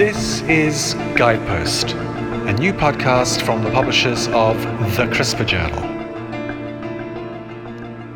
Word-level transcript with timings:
This 0.00 0.40
is 0.44 0.94
Guidepost, 1.14 1.92
a 1.92 2.54
new 2.54 2.72
podcast 2.72 3.42
from 3.42 3.62
the 3.62 3.70
publishers 3.70 4.28
of 4.28 4.56
The 4.96 5.04
CRISPR 5.04 5.46
Journal. 5.46 5.82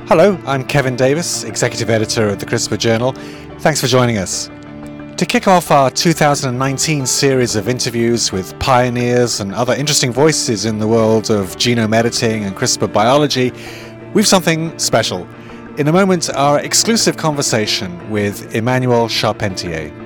Hello, 0.07 0.39
I'm 0.47 0.65
Kevin 0.65 0.97
Davis, 0.97 1.45
Executive 1.45 1.91
Editor 1.91 2.31
of 2.31 2.39
The 2.39 2.47
CRISPR 2.47 2.79
Journal. 2.79 3.13
Thanks 3.59 3.83
for 3.83 3.87
joining 3.87 4.17
us. 4.17 4.47
To 5.19 5.27
kick 5.29 5.47
off 5.47 5.71
our 5.71 5.91
2019 5.91 7.05
series 7.05 7.55
of 7.55 7.69
interviews 7.69 8.33
with 8.33 8.59
pioneers 8.59 9.41
and 9.41 9.53
other 9.53 9.75
interesting 9.75 10.11
voices 10.11 10.65
in 10.65 10.79
the 10.79 10.89
world 10.89 11.31
of 11.31 11.55
genome 11.57 11.95
editing 11.95 12.45
and 12.45 12.57
CRISPR 12.57 12.91
biology, 12.91 13.53
we've 14.15 14.27
something 14.27 14.79
special. 14.79 15.29
In 15.77 15.87
a 15.89 15.93
moment, 15.93 16.31
our 16.31 16.61
exclusive 16.61 17.19
conversation 17.19 18.11
with 18.11 18.55
Emmanuel 18.55 19.07
Charpentier. 19.07 20.04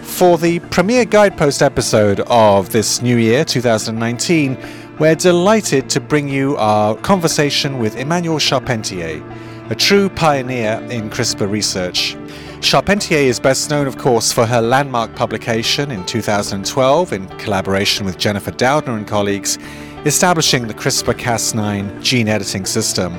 For 0.00 0.38
the 0.38 0.60
premiere 0.60 1.04
Guidepost 1.04 1.60
episode 1.60 2.20
of 2.20 2.70
this 2.70 3.02
new 3.02 3.18
year, 3.18 3.44
2019, 3.44 4.56
we're 4.98 5.14
delighted 5.14 5.88
to 5.88 6.00
bring 6.00 6.28
you 6.28 6.56
our 6.56 6.96
conversation 6.96 7.78
with 7.78 7.94
Emmanuelle 7.94 8.40
Charpentier, 8.40 9.22
a 9.70 9.74
true 9.74 10.08
pioneer 10.08 10.84
in 10.90 11.08
CRISPR 11.08 11.48
research. 11.48 12.16
Charpentier 12.60 13.18
is 13.18 13.38
best 13.38 13.70
known, 13.70 13.86
of 13.86 13.96
course, 13.96 14.32
for 14.32 14.44
her 14.44 14.60
landmark 14.60 15.14
publication 15.14 15.92
in 15.92 16.04
2012 16.04 17.12
in 17.12 17.28
collaboration 17.38 18.04
with 18.04 18.18
Jennifer 18.18 18.50
Doudna 18.50 18.96
and 18.96 19.06
colleagues, 19.06 19.56
establishing 20.04 20.66
the 20.66 20.74
CRISPR 20.74 21.14
Cas9 21.14 22.02
gene 22.02 22.26
editing 22.26 22.66
system. 22.66 23.12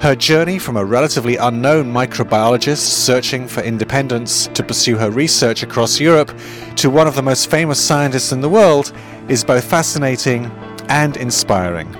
Her 0.00 0.14
journey 0.14 0.58
from 0.58 0.78
a 0.78 0.84
relatively 0.84 1.36
unknown 1.36 1.92
microbiologist 1.92 2.78
searching 2.78 3.46
for 3.48 3.62
independence 3.62 4.46
to 4.48 4.62
pursue 4.62 4.96
her 4.96 5.10
research 5.10 5.62
across 5.62 6.00
Europe 6.00 6.34
to 6.76 6.88
one 6.88 7.06
of 7.06 7.16
the 7.16 7.22
most 7.22 7.50
famous 7.50 7.84
scientists 7.84 8.32
in 8.32 8.40
the 8.40 8.48
world 8.48 8.92
is 9.28 9.44
both 9.44 9.64
fascinating 9.64 10.50
and 10.88 11.16
inspiring. 11.16 11.94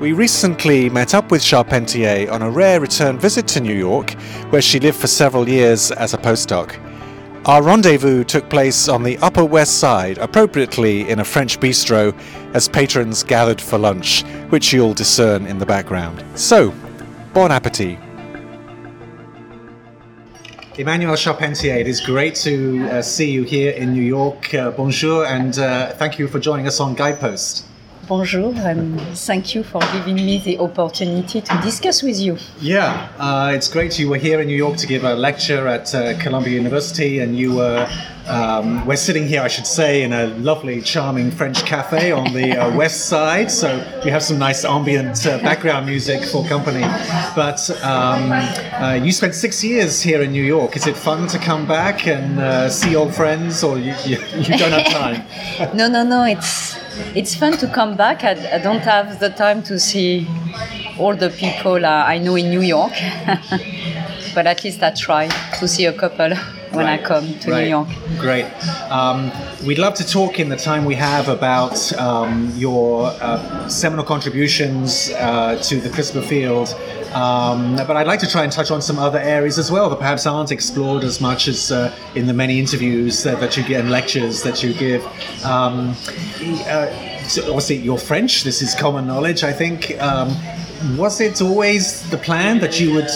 We 0.00 0.12
recently 0.12 0.90
met 0.90 1.14
up 1.14 1.30
with 1.30 1.42
Charpentier 1.42 2.28
on 2.30 2.42
a 2.42 2.50
rare 2.50 2.80
return 2.80 3.18
visit 3.18 3.46
to 3.48 3.60
New 3.60 3.76
York, 3.76 4.12
where 4.50 4.60
she 4.60 4.80
lived 4.80 4.98
for 4.98 5.06
several 5.06 5.48
years 5.48 5.92
as 5.92 6.12
a 6.12 6.18
postdoc. 6.18 6.76
Our 7.46 7.62
rendezvous 7.62 8.24
took 8.24 8.48
place 8.48 8.88
on 8.88 9.02
the 9.02 9.18
Upper 9.18 9.44
West 9.44 9.78
Side, 9.78 10.18
appropriately 10.18 11.08
in 11.08 11.18
a 11.18 11.24
French 11.24 11.58
bistro, 11.58 12.16
as 12.54 12.68
patrons 12.68 13.22
gathered 13.22 13.60
for 13.60 13.78
lunch, 13.78 14.22
which 14.50 14.72
you'll 14.72 14.94
discern 14.94 15.46
in 15.46 15.58
the 15.58 15.66
background. 15.66 16.24
So, 16.34 16.72
bon 17.32 17.50
appetit. 17.50 17.98
Emmanuel 20.78 21.16
Charpentier, 21.16 21.74
it 21.74 21.86
is 21.86 22.00
great 22.00 22.34
to 22.36 22.88
uh, 22.88 23.02
see 23.02 23.30
you 23.30 23.42
here 23.42 23.72
in 23.72 23.92
New 23.92 24.02
York. 24.02 24.54
Uh, 24.54 24.70
bonjour, 24.70 25.26
and 25.26 25.58
uh, 25.58 25.92
thank 25.94 26.18
you 26.18 26.26
for 26.28 26.40
joining 26.40 26.66
us 26.66 26.80
on 26.80 26.94
Guidepost. 26.94 27.66
Bonjour, 28.12 28.52
and 28.56 29.00
thank 29.16 29.54
you 29.54 29.62
for 29.62 29.80
giving 29.90 30.16
me 30.16 30.36
the 30.36 30.58
opportunity 30.58 31.40
to 31.40 31.60
discuss 31.62 32.02
with 32.02 32.20
you. 32.20 32.36
Yeah, 32.60 33.08
uh, 33.18 33.52
it's 33.54 33.68
great 33.68 33.98
you 33.98 34.10
were 34.10 34.18
here 34.18 34.38
in 34.42 34.48
New 34.48 34.54
York 34.54 34.76
to 34.80 34.86
give 34.86 35.04
a 35.04 35.14
lecture 35.14 35.66
at 35.66 35.94
uh, 35.94 36.18
Columbia 36.20 36.52
University, 36.52 37.20
and 37.20 37.34
you 37.34 37.56
were. 37.56 37.88
Um, 38.28 38.86
we're 38.86 38.96
sitting 38.96 39.26
here, 39.26 39.42
I 39.42 39.48
should 39.48 39.66
say, 39.66 40.02
in 40.02 40.12
a 40.12 40.26
lovely, 40.26 40.80
charming 40.80 41.30
French 41.30 41.64
cafe 41.64 42.12
on 42.12 42.32
the 42.34 42.56
uh, 42.56 42.76
west 42.82 43.06
side. 43.06 43.50
So 43.50 43.82
we 44.04 44.10
have 44.10 44.22
some 44.22 44.38
nice 44.38 44.64
ambient 44.64 45.26
uh, 45.26 45.38
background 45.38 45.86
music 45.86 46.22
for 46.22 46.46
company. 46.46 46.82
But 47.34 47.68
um, 47.82 48.30
uh, 48.30 49.00
you 49.02 49.10
spent 49.10 49.34
six 49.34 49.64
years 49.64 50.02
here 50.02 50.22
in 50.22 50.30
New 50.32 50.44
York. 50.44 50.76
Is 50.76 50.86
it 50.86 50.96
fun 50.96 51.26
to 51.28 51.38
come 51.38 51.66
back 51.66 52.06
and 52.06 52.38
uh, 52.38 52.68
see 52.68 52.94
old 52.94 53.14
friends, 53.14 53.64
or 53.64 53.78
you, 53.78 53.94
you, 54.04 54.18
you 54.36 54.56
don't 54.56 54.70
have 54.70 54.92
time? 54.92 55.74
no, 55.76 55.88
no, 55.88 56.04
no. 56.04 56.22
It's 56.24 56.81
it's 57.14 57.34
fun 57.34 57.56
to 57.58 57.66
come 57.68 57.96
back. 57.96 58.24
I, 58.24 58.56
I 58.56 58.58
don't 58.58 58.80
have 58.80 59.18
the 59.20 59.30
time 59.30 59.62
to 59.64 59.78
see 59.78 60.26
all 60.98 61.14
the 61.14 61.30
people 61.30 61.84
uh, 61.84 62.04
I 62.14 62.18
know 62.18 62.36
in 62.36 62.50
New 62.50 62.60
York, 62.60 62.92
but 64.34 64.46
at 64.46 64.64
least 64.64 64.82
I 64.82 64.90
try 64.90 65.28
to 65.58 65.68
see 65.68 65.86
a 65.86 65.92
couple 65.92 66.34
when 66.72 66.86
Right. 66.86 67.00
I 67.00 67.02
come 67.02 67.38
to 67.40 67.50
Right. 67.50 67.64
New 67.64 67.70
York. 67.70 67.88
Great. 68.18 68.46
Um, 68.90 69.30
we'd 69.66 69.78
love 69.78 69.94
to 69.94 70.06
talk 70.06 70.40
in 70.40 70.48
the 70.48 70.56
time 70.56 70.84
we 70.84 70.94
have 70.94 71.28
about 71.28 71.92
um, 71.98 72.52
your 72.56 73.06
uh, 73.20 73.68
seminal 73.68 74.04
contributions 74.04 75.10
uh, 75.12 75.56
to 75.62 75.80
the 75.80 75.88
CRISPR 75.88 76.24
field. 76.24 76.74
Um, 77.14 77.76
but 77.76 77.94
I'd 77.96 78.06
like 78.06 78.20
to 78.20 78.26
try 78.28 78.42
and 78.42 78.50
touch 78.50 78.70
on 78.70 78.80
some 78.80 78.98
other 78.98 79.18
areas 79.18 79.58
as 79.58 79.70
well 79.70 79.90
that 79.90 79.98
perhaps 79.98 80.26
aren't 80.26 80.50
explored 80.50 81.04
as 81.04 81.20
much 81.20 81.46
as 81.46 81.70
uh, 81.70 81.92
in 82.14 82.26
the 82.26 82.32
many 82.32 82.58
interviews 82.58 83.22
that, 83.24 83.38
that 83.40 83.54
you 83.56 83.62
get 83.64 83.80
and 83.82 83.90
lectures 83.90 84.42
that 84.44 84.62
you 84.62 84.72
give. 84.72 85.04
Um, 85.44 85.94
uh, 86.66 86.86
so 87.24 87.42
obviously, 87.48 87.76
you're 87.76 87.98
French. 87.98 88.44
This 88.44 88.62
is 88.62 88.74
common 88.74 89.06
knowledge, 89.06 89.44
I 89.44 89.52
think. 89.52 90.00
Um, 90.00 90.34
was 90.96 91.20
it 91.20 91.40
always 91.42 92.08
the 92.10 92.16
plan 92.18 92.58
that 92.60 92.80
you 92.80 92.92
would 92.94 93.10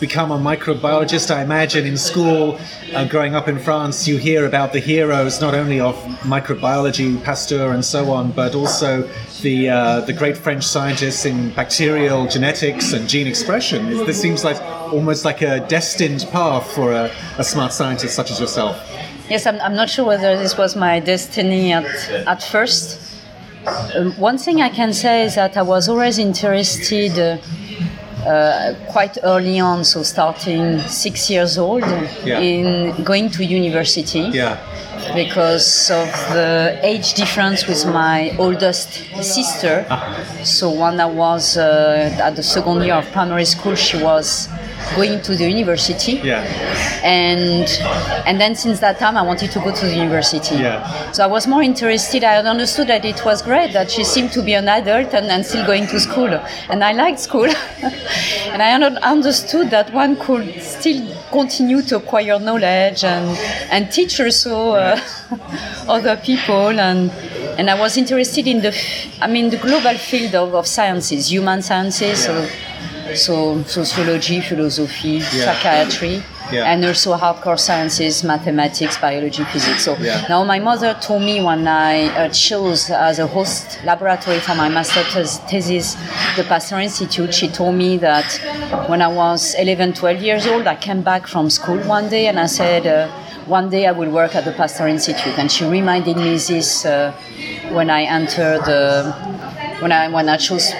become 0.00 0.30
a 0.30 0.38
microbiologist. 0.38 1.34
I 1.34 1.42
imagine 1.42 1.86
in 1.86 1.96
school, 1.96 2.58
uh, 2.94 3.06
growing 3.06 3.34
up 3.34 3.48
in 3.48 3.58
France, 3.58 4.06
you 4.06 4.16
hear 4.16 4.46
about 4.46 4.72
the 4.72 4.80
heroes 4.80 5.40
not 5.40 5.54
only 5.54 5.80
of 5.80 5.94
microbiology, 6.22 7.22
Pasteur, 7.22 7.72
and 7.72 7.84
so 7.84 8.10
on, 8.10 8.32
but 8.32 8.54
also 8.54 9.08
the 9.42 9.70
uh, 9.70 10.00
the 10.00 10.12
great 10.12 10.36
French 10.36 10.64
scientists 10.64 11.24
in 11.24 11.50
bacterial 11.50 12.26
genetics 12.26 12.92
and 12.92 13.08
gene 13.08 13.26
expression. 13.26 13.88
This 14.06 14.20
seems 14.20 14.44
like 14.44 14.60
almost 14.92 15.24
like 15.24 15.42
a 15.42 15.60
destined 15.68 16.26
path 16.30 16.70
for 16.74 16.92
a, 16.92 17.10
a 17.38 17.44
smart 17.44 17.72
scientist 17.72 18.14
such 18.14 18.30
as 18.30 18.40
yourself. 18.40 18.76
Yes, 19.28 19.46
I'm, 19.46 19.60
I'm 19.60 19.74
not 19.74 19.90
sure 19.90 20.04
whether 20.04 20.36
this 20.36 20.56
was 20.56 20.76
my 20.76 21.00
destiny 21.00 21.72
at, 21.72 21.84
at 22.26 22.42
first. 22.42 23.00
Um, 23.96 24.12
one 24.12 24.38
thing 24.38 24.62
I 24.62 24.68
can 24.68 24.92
say 24.92 25.24
is 25.24 25.34
that 25.34 25.56
I 25.56 25.62
was 25.62 25.88
always 25.88 26.18
interested 26.18 27.18
uh, 27.18 27.22
uh, 27.24 28.05
quite 28.88 29.18
early 29.22 29.60
on, 29.60 29.84
so 29.84 30.02
starting 30.02 30.80
six 30.88 31.30
years 31.30 31.58
old, 31.58 31.84
Yeah. 32.24 32.40
in 32.40 32.92
going 33.04 33.30
to 33.30 33.44
university 33.44 34.30
Yeah. 34.32 34.56
because 35.14 35.90
of 35.90 36.08
the 36.32 36.78
age 36.82 37.14
difference 37.14 37.66
with 37.68 37.86
my 37.86 38.34
oldest 38.38 38.88
sister. 39.22 39.84
So 40.44 40.70
when 40.70 41.00
I 41.00 41.06
was 41.06 41.56
uh, 41.56 42.18
at 42.26 42.34
the 42.36 42.42
second 42.42 42.82
year 42.82 42.94
of 42.94 43.04
primary 43.12 43.44
school, 43.44 43.74
she 43.76 43.96
was 44.02 44.48
going 44.94 45.20
to 45.22 45.34
the 45.34 45.48
university 45.50 46.20
Yeah. 46.22 46.42
and 47.02 47.68
and 48.26 48.40
then 48.40 48.54
since 48.54 48.80
that 48.80 48.98
time 48.98 49.16
I 49.16 49.22
wanted 49.22 49.50
to 49.52 49.58
go 49.60 49.74
to 49.74 49.86
the 49.86 49.94
university. 49.96 50.56
Yeah. 50.56 51.12
So 51.12 51.24
I 51.24 51.26
was 51.26 51.46
more 51.46 51.62
interested. 51.62 52.24
I 52.24 52.36
understood 52.38 52.88
that 52.88 53.04
it 53.04 53.24
was 53.24 53.42
great 53.42 53.72
that 53.72 53.90
she 53.90 54.04
seemed 54.04 54.32
to 54.32 54.42
be 54.42 54.54
an 54.54 54.68
adult 54.68 55.14
and, 55.14 55.26
and 55.26 55.44
still 55.44 55.66
going 55.66 55.86
to 55.88 55.98
school, 56.00 56.28
and 56.70 56.82
I 56.84 56.92
liked 56.92 57.20
school. 57.20 57.46
and 58.52 58.62
I 58.62 58.72
understood 59.02 59.70
that 59.70 59.92
one 59.92 60.16
could 60.16 60.62
still 60.62 61.02
continue 61.30 61.82
to 61.82 61.96
acquire 61.96 62.38
knowledge 62.38 63.04
and 63.04 63.36
and 63.70 63.90
teach 63.90 64.20
also 64.20 64.72
uh, 64.72 65.00
other 65.88 66.16
people 66.16 66.78
and. 66.80 67.10
And 67.58 67.70
I 67.70 67.80
was 67.80 67.96
interested 67.96 68.46
in 68.46 68.60
the, 68.60 68.76
I 69.22 69.26
mean, 69.28 69.48
the 69.48 69.56
global 69.56 69.96
field 69.96 70.34
of, 70.34 70.54
of 70.54 70.66
sciences, 70.66 71.30
human 71.32 71.62
sciences, 71.62 72.24
so, 72.26 72.46
so 73.14 73.62
sociology, 73.64 74.40
philosophy, 74.40 75.20
psychiatry, 75.20 76.22
Yeah. 76.52 76.64
and 76.72 76.84
also 76.84 77.16
hardcore 77.16 77.58
sciences, 77.58 78.22
mathematics, 78.22 78.96
biology, 78.98 79.44
physics. 79.44 79.84
So 79.84 79.96
Yeah. 80.00 80.24
now 80.28 80.44
my 80.44 80.58
mother 80.60 80.94
told 81.00 81.22
me 81.22 81.42
when 81.42 81.66
I 81.66 82.06
uh, 82.08 82.28
chose 82.28 82.90
as 82.90 83.18
a 83.18 83.26
host 83.26 83.78
laboratory 83.84 84.38
for 84.38 84.54
my 84.54 84.68
master 84.68 85.02
tes- 85.12 85.38
thesis 85.48 85.96
the 86.36 86.44
Pasteur 86.44 86.78
Institute, 86.80 87.34
she 87.34 87.48
told 87.48 87.74
me 87.74 87.96
that 87.98 88.26
when 88.88 89.02
I 89.02 89.08
was 89.08 89.54
11, 89.58 89.94
12 89.94 90.22
years 90.22 90.46
old, 90.46 90.66
I 90.66 90.76
came 90.76 91.02
back 91.02 91.26
from 91.26 91.50
school 91.50 91.78
one 91.88 92.08
day 92.08 92.26
and 92.28 92.38
I 92.38 92.46
said, 92.46 92.86
uh, 92.86 93.08
one 93.46 93.68
day 93.70 93.86
I 93.86 93.92
will 93.92 94.10
work 94.10 94.34
at 94.34 94.44
the 94.44 94.52
Pasteur 94.52 94.88
Institute. 94.88 95.38
And 95.38 95.50
she 95.50 95.64
reminded 95.64 96.16
me 96.16 96.30
this 96.36 96.84
uh, 96.84 97.12
when 97.70 97.90
I 97.90 98.02
entered, 98.02 98.62
uh, 98.68 99.12
when, 99.80 99.92
I, 99.92 100.08
when 100.08 100.28
I 100.28 100.36
chose 100.36 100.72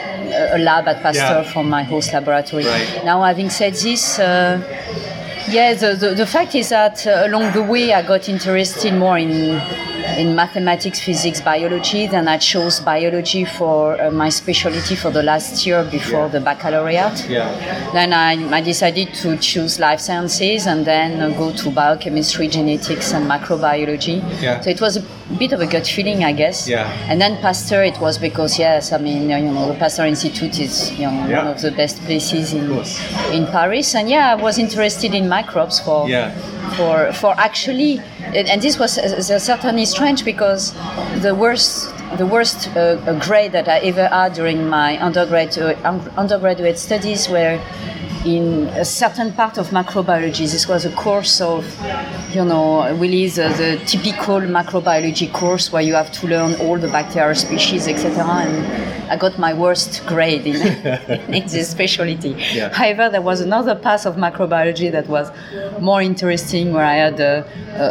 a 0.56 0.58
lab 0.58 0.88
at 0.88 1.02
Pasteur 1.02 1.42
Yeah. 1.42 1.52
for 1.52 1.64
my 1.64 1.82
host 1.82 2.12
laboratory. 2.12 2.64
Right. 2.66 3.04
Now, 3.04 3.22
having 3.22 3.50
said 3.50 3.74
this, 3.74 4.18
uh, 4.18 4.60
yeah, 5.48 5.74
the, 5.74 5.94
the, 5.94 6.14
the 6.14 6.26
fact 6.26 6.54
is 6.54 6.68
that 6.70 7.06
uh, 7.06 7.22
along 7.26 7.52
the 7.52 7.62
way 7.62 7.92
I 7.92 8.02
got 8.02 8.28
interested 8.28 8.92
more 8.94 9.18
in 9.18 9.60
in 10.18 10.34
mathematics, 10.34 11.00
physics, 11.00 11.40
biology. 11.40 12.06
Then 12.06 12.28
I 12.28 12.38
chose 12.38 12.80
biology 12.80 13.44
for 13.44 14.00
uh, 14.00 14.10
my 14.10 14.28
specialty 14.28 14.94
for 14.96 15.10
the 15.10 15.22
last 15.22 15.66
year 15.66 15.84
before 15.84 16.26
Yeah. 16.26 16.28
the 16.28 16.40
baccalaureate. 16.40 17.28
Yeah. 17.28 17.48
Then 17.92 18.12
I, 18.12 18.32
I 18.58 18.60
decided 18.60 19.12
to 19.22 19.36
choose 19.38 19.78
life 19.80 20.00
sciences 20.00 20.66
and 20.66 20.84
then 20.86 21.20
uh, 21.20 21.30
go 21.36 21.52
to 21.52 21.70
biochemistry, 21.70 22.48
genetics, 22.48 23.12
and 23.12 23.26
microbiology. 23.28 24.16
Yeah. 24.42 24.60
So 24.60 24.70
it 24.70 24.80
was 24.80 24.96
a 24.96 25.02
bit 25.38 25.52
of 25.52 25.60
a 25.60 25.66
gut 25.66 25.86
feeling, 25.86 26.24
I 26.24 26.32
guess. 26.32 26.68
Yeah. 26.68 26.86
And 27.10 27.20
then 27.20 27.36
Pasteur, 27.42 27.82
it 27.84 27.98
was 28.00 28.18
because 28.18 28.58
yes, 28.58 28.92
I 28.92 28.98
mean 28.98 29.28
you 29.30 29.40
know 29.52 29.68
the 29.72 29.78
Pasteur 29.78 30.06
Institute 30.06 30.58
is 30.60 30.92
you 30.92 31.06
know 31.06 31.26
Yeah. 31.26 31.38
one 31.38 31.48
of 31.48 31.60
the 31.60 31.72
best 31.72 32.00
places 32.04 32.52
in 32.52 32.66
in 33.32 33.46
Paris, 33.46 33.94
and 33.94 34.08
yeah, 34.08 34.32
I 34.32 34.34
was 34.36 34.58
interested 34.58 35.14
in 35.14 35.28
microbes 35.28 35.80
for 35.80 36.08
Yeah. 36.08 36.30
for 36.76 37.12
for 37.12 37.34
actually, 37.38 38.00
and 38.34 38.62
this 38.62 38.78
was 38.78 38.98
uh, 38.98 39.38
certainly 39.38 39.84
strange 39.84 40.24
because 40.24 40.72
the 41.22 41.34
worst. 41.34 41.92
The 42.18 42.24
worst 42.24 42.68
uh, 42.76 42.80
uh, 42.80 43.18
grade 43.18 43.50
that 43.50 43.68
I 43.68 43.78
ever 43.80 44.06
had 44.06 44.34
during 44.34 44.68
my 44.68 44.96
undergraduate 44.98 45.76
un- 45.84 46.08
undergraduate 46.16 46.78
studies 46.78 47.28
were 47.28 47.58
in 48.26 48.66
a 48.74 48.84
certain 48.84 49.32
part 49.32 49.56
of 49.56 49.68
macrobiology. 49.68 50.50
This 50.50 50.66
was 50.66 50.84
a 50.84 50.90
course 50.90 51.40
of, 51.40 51.64
you 52.34 52.44
know, 52.44 52.92
really 52.96 53.28
the, 53.28 53.48
the 53.56 53.80
typical 53.86 54.40
macrobiology 54.40 55.32
course 55.32 55.72
where 55.72 55.82
you 55.82 55.94
have 55.94 56.10
to 56.12 56.26
learn 56.26 56.54
all 56.60 56.76
the 56.76 56.88
bacterial 56.88 57.36
species, 57.36 57.86
etc. 57.86 58.24
And 58.24 59.10
I 59.10 59.16
got 59.16 59.38
my 59.38 59.54
worst 59.54 60.04
grade 60.06 60.44
in, 60.44 60.56
in 61.32 61.46
this 61.46 61.70
specialty. 61.70 62.30
Yeah. 62.52 62.72
However, 62.72 63.08
there 63.08 63.22
was 63.22 63.40
another 63.40 63.76
path 63.76 64.06
of 64.06 64.16
macrobiology 64.16 64.90
that 64.90 65.06
was 65.06 65.30
more 65.80 66.02
interesting, 66.02 66.72
where 66.72 66.84
I 66.84 66.94
had 66.94 67.20
a, 67.20 67.46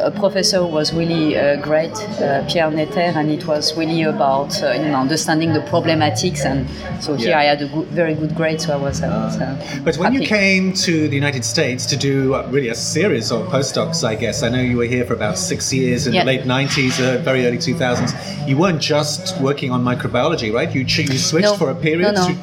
a, 0.07 0.11
professor 0.11 0.57
who 0.57 0.67
was 0.67 0.93
really 0.93 1.37
uh, 1.37 1.55
great, 1.61 1.93
uh, 1.93 2.45
Pierre 2.49 2.71
Netter, 2.71 3.15
and 3.15 3.31
it 3.31 3.45
was 3.45 3.77
really 3.77 4.01
about 4.03 4.61
uh, 4.61 4.71
you 4.71 4.89
know 4.89 4.99
understanding 4.99 5.53
the 5.53 5.61
problematics. 5.61 6.45
And 6.45 6.67
so 7.01 7.15
here 7.15 7.29
Yeah. 7.29 7.39
I 7.39 7.43
had 7.43 7.61
a 7.61 7.67
good, 7.67 7.87
very 7.87 8.15
good 8.15 8.35
grade, 8.35 8.59
so 8.59 8.73
I 8.73 8.77
was. 8.77 9.01
I 9.01 9.07
was 9.07 9.37
uh, 9.39 9.81
But 9.83 9.95
when 9.95 10.13
you 10.13 10.19
happy. 10.19 10.24
Came 10.25 10.73
to 10.73 11.07
the 11.07 11.15
United 11.15 11.45
States 11.45 11.85
to 11.87 11.95
do 11.95 12.35
really 12.55 12.69
a 12.69 12.75
series 12.75 13.31
of 13.31 13.47
postdocs, 13.47 14.03
I 14.03 14.15
guess, 14.15 14.43
I 14.43 14.49
know 14.49 14.59
you 14.61 14.77
were 14.77 14.85
here 14.95 15.05
for 15.05 15.13
about 15.13 15.37
six 15.37 15.71
years 15.73 16.07
in 16.07 16.13
Yeah. 16.13 16.21
the 16.23 16.27
late 16.33 16.45
90s, 16.45 16.99
uh, 16.99 17.21
very 17.23 17.45
early 17.45 17.57
2000s. 17.57 18.13
You 18.47 18.57
weren't 18.57 18.81
just 18.81 19.39
working 19.39 19.71
on 19.71 19.83
microbiology, 19.83 20.51
right? 20.53 20.73
You, 20.73 20.83
ch- 20.83 21.09
you 21.13 21.17
switched 21.17 21.55
for 21.57 21.69
a 21.69 21.75
period 21.75 22.15
No, 22.15 22.21
no. 22.21 22.27
to. 22.27 22.35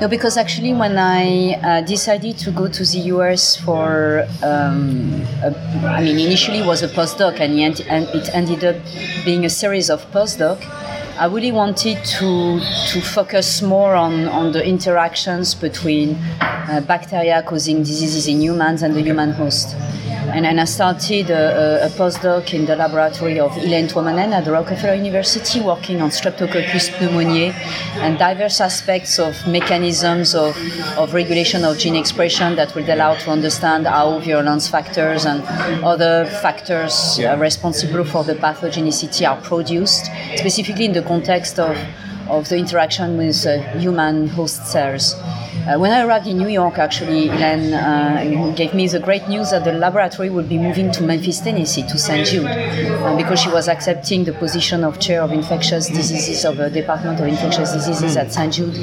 No, 0.00 0.06
because 0.08 0.36
actually, 0.36 0.74
when 0.74 0.96
I 0.98 1.54
uh, 1.54 1.80
decided 1.80 2.38
to 2.44 2.50
go 2.50 2.68
to 2.68 2.82
the 2.84 3.00
US 3.14 3.56
for, 3.56 4.26
um, 4.42 5.22
a, 5.42 5.50
I 5.98 6.02
mean, 6.04 6.18
initially 6.18 6.58
it 6.58 6.66
was 6.66 6.82
a 6.82 6.88
postdoc, 6.88 7.40
and, 7.40 7.58
it- 7.58 7.86
and 7.88 8.04
it 8.18 8.28
ended 8.34 8.62
up 8.64 8.76
being 9.24 9.44
a 9.44 9.50
series 9.50 9.88
of 9.90 9.98
postdoc. 10.12 10.58
I 11.18 11.26
really 11.26 11.50
wanted 11.50 12.04
to 12.04 12.60
to 12.92 13.00
focus 13.00 13.60
more 13.60 13.96
on, 13.96 14.28
on 14.28 14.52
the 14.52 14.64
interactions 14.64 15.52
between 15.52 16.14
uh, 16.40 16.80
bacteria 16.86 17.42
causing 17.42 17.78
diseases 17.82 18.28
in 18.28 18.40
humans 18.40 18.82
and 18.82 18.94
the 18.94 19.02
human 19.02 19.32
host. 19.32 19.74
And 20.34 20.44
then 20.44 20.58
I 20.58 20.64
started 20.64 21.30
a, 21.30 21.82
a, 21.82 21.86
a 21.86 21.88
postdoc 21.90 22.52
in 22.52 22.66
the 22.66 22.76
laboratory 22.76 23.40
of 23.40 23.56
Elaine 23.56 23.88
Tuomanen 23.88 24.32
at 24.32 24.44
the 24.44 24.52
Rockefeller 24.52 24.94
University, 24.94 25.60
working 25.60 26.00
on 26.02 26.10
Streptococcus 26.10 26.90
pneumoniae 26.98 27.52
and 27.96 28.18
diverse 28.18 28.60
aspects 28.60 29.18
of 29.18 29.34
mechanisms 29.48 30.34
of, 30.34 30.54
of 30.98 31.14
regulation 31.14 31.64
of 31.64 31.78
gene 31.78 31.96
expression 31.96 32.56
that 32.56 32.74
will 32.74 32.88
allow 32.90 33.14
to 33.14 33.30
understand 33.30 33.86
how 33.86 34.18
virulence 34.20 34.68
factors 34.68 35.24
and 35.24 35.42
other 35.82 36.26
factors 36.42 37.18
Yeah. 37.18 37.32
uh, 37.32 37.36
responsible 37.38 38.04
for 38.04 38.22
the 38.22 38.34
pathogenicity 38.34 39.26
are 39.28 39.40
produced, 39.40 40.10
specifically 40.36 40.84
in 40.84 40.92
the 40.92 41.02
context 41.02 41.58
of, 41.58 41.76
of 42.28 42.48
the 42.50 42.56
interaction 42.56 43.16
with 43.16 43.46
uh, 43.46 43.58
human 43.78 44.28
host 44.28 44.66
cells. 44.66 45.14
Uh, 45.68 45.78
when 45.78 45.92
I 45.92 46.02
arrived 46.02 46.26
in 46.26 46.38
New 46.38 46.48
York, 46.48 46.78
actually, 46.78 47.28
Elaine 47.28 47.74
uh, 47.74 48.54
gave 48.56 48.72
me 48.72 48.88
the 48.88 48.98
great 48.98 49.28
news 49.28 49.50
that 49.50 49.64
the 49.64 49.72
laboratory 49.72 50.30
would 50.30 50.48
be 50.48 50.56
moving 50.56 50.90
to 50.92 51.02
Memphis, 51.02 51.40
Tennessee, 51.40 51.82
to 51.82 51.98
St. 51.98 52.26
Jude, 52.26 52.46
uh, 52.46 53.14
because 53.18 53.38
she 53.38 53.50
was 53.50 53.68
accepting 53.68 54.24
the 54.24 54.32
position 54.32 54.82
of 54.82 54.98
chair 54.98 55.20
of 55.20 55.30
infectious 55.30 55.88
diseases 55.88 56.46
of 56.46 56.56
the 56.56 56.70
Department 56.70 57.20
of 57.20 57.26
Infectious 57.26 57.72
Diseases 57.72 58.16
at 58.16 58.32
St. 58.32 58.50
Jude 58.54 58.74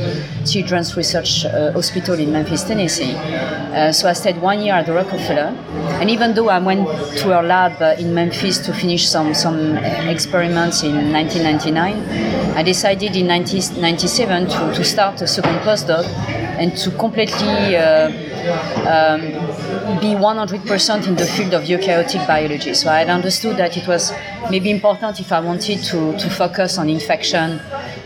Children's 0.46 0.96
Research 0.96 1.46
uh, 1.46 1.72
Hospital 1.72 2.20
in 2.20 2.32
Memphis, 2.32 2.64
Tennessee. 2.64 3.16
Uh, 3.16 3.92
so 3.92 4.08
I 4.08 4.14
stayed 4.14 4.40
one 4.40 4.62
year 4.62 4.76
at 4.76 4.86
the 4.86 4.94
Rockefeller, 4.94 5.58
and 6.00 6.12
even 6.12 6.36
though 6.36 6.50
I 6.50 6.60
went 6.60 6.88
to 7.18 7.30
her 7.30 7.42
lab 7.42 7.82
uh, 7.82 7.96
in 7.98 8.14
Memphis 8.14 8.60
to 8.60 8.72
finish 8.72 9.10
some 9.10 9.34
some 9.34 9.76
experiments 10.08 10.84
in 10.84 11.12
1999, 11.12 12.56
I 12.56 12.62
decided 12.62 13.16
in 13.16 13.28
1997 13.28 14.50
to, 14.50 14.76
to 14.76 14.84
start 14.84 15.20
a 15.24 15.28
second 15.28 15.58
postdoc 15.62 16.06
and 16.58 16.76
to 16.78 16.92
completely 16.92 17.76
uh, 17.78 18.08
um, 18.88 19.22
be 20.00 20.14
100% 20.14 21.08
in 21.08 21.16
the 21.16 21.26
field 21.26 21.54
of 21.54 21.64
eukaryotic 21.64 22.26
biology. 22.28 22.74
So 22.74 22.90
I 22.90 23.04
understood 23.06 23.58
that 23.58 23.78
it 23.78 23.88
was 23.88 24.14
maybe 24.50 24.70
important 24.70 25.20
if 25.20 25.32
I 25.32 25.40
wanted 25.40 25.84
to, 25.84 26.18
to 26.18 26.30
focus 26.30 26.78
on 26.78 26.90
infection 26.90 27.60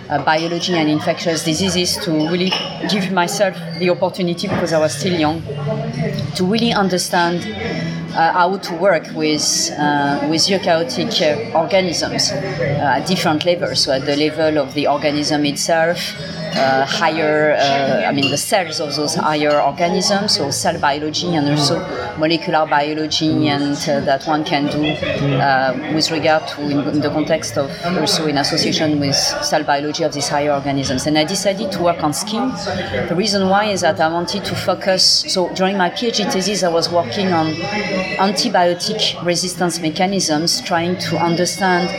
uh, 0.10 0.24
biology 0.26 0.74
and 0.74 0.90
infectious 0.90 1.44
diseases 1.44 1.98
to 1.98 2.12
really 2.12 2.52
give 2.90 3.12
myself 3.12 3.56
the 3.78 3.90
opportunity, 3.90 4.48
because 4.48 4.74
I 4.74 4.80
was 4.80 4.94
still 4.98 5.18
young, 5.20 5.42
to 6.36 6.46
really 6.46 6.74
understand 6.74 7.46
uh, 8.16 8.34
how 8.34 8.58
to 8.58 8.74
work 8.76 9.06
with 9.14 9.72
uh, 9.78 10.28
with 10.30 10.42
eukaryotic 10.48 11.14
uh, 11.22 11.58
organisms 11.58 12.32
uh, 12.32 12.96
at 12.98 13.08
different 13.08 13.46
levels. 13.46 13.84
So 13.84 13.94
at 13.94 14.06
the 14.06 14.16
level 14.16 14.58
of 14.58 14.74
the 14.74 14.88
organism 14.88 15.46
itself, 15.46 16.00
uh, 16.56 16.86
higher, 16.86 17.54
uh, 17.54 18.08
I 18.08 18.12
mean 18.12 18.30
the 18.32 18.38
cells 18.38 18.80
of 18.80 18.96
those 18.96 19.16
higher 19.16 19.62
organisms, 19.62 20.36
so 20.36 20.52
cell 20.52 20.80
biology 20.80 21.36
and 21.36 21.50
also 21.50 21.80
molecular 22.18 22.66
biology, 22.66 23.48
and 23.48 23.78
uh, 23.90 24.00
that 24.02 24.26
one 24.26 24.44
can 24.44 24.68
do 24.68 24.92
uh, 25.38 25.92
with 25.94 26.12
regard 26.12 26.48
to 26.50 26.62
in, 26.64 26.80
in 26.88 27.00
the 27.02 27.10
context 27.10 27.58
of 27.58 27.70
also 27.98 28.28
in 28.28 28.38
association 28.38 29.00
with 29.00 29.16
cell 29.16 29.64
biology 29.64 30.04
of 30.04 30.14
these 30.14 30.28
higher 30.28 30.52
organisms. 30.52 31.06
And 31.08 31.18
I 31.18 31.24
decided 31.24 31.72
to 31.72 31.82
work 31.82 32.04
on 32.04 32.14
skin. 32.14 32.50
The 33.08 33.16
reason 33.16 33.50
why 33.50 33.66
is 33.66 33.82
that 33.82 34.00
I 34.00 34.08
wanted 34.08 34.46
to 34.46 34.56
focus. 34.56 35.26
So 35.28 35.54
during 35.54 35.78
my 35.78 35.90
PhD 35.90 36.32
thesis, 36.32 36.64
I 36.64 36.70
was 36.70 36.90
working 36.90 37.34
on 37.34 37.54
antibiotic 38.18 39.24
resistance 39.26 39.80
mechanisms, 39.80 40.62
trying 40.62 40.98
to 40.98 41.18
understand 41.18 41.90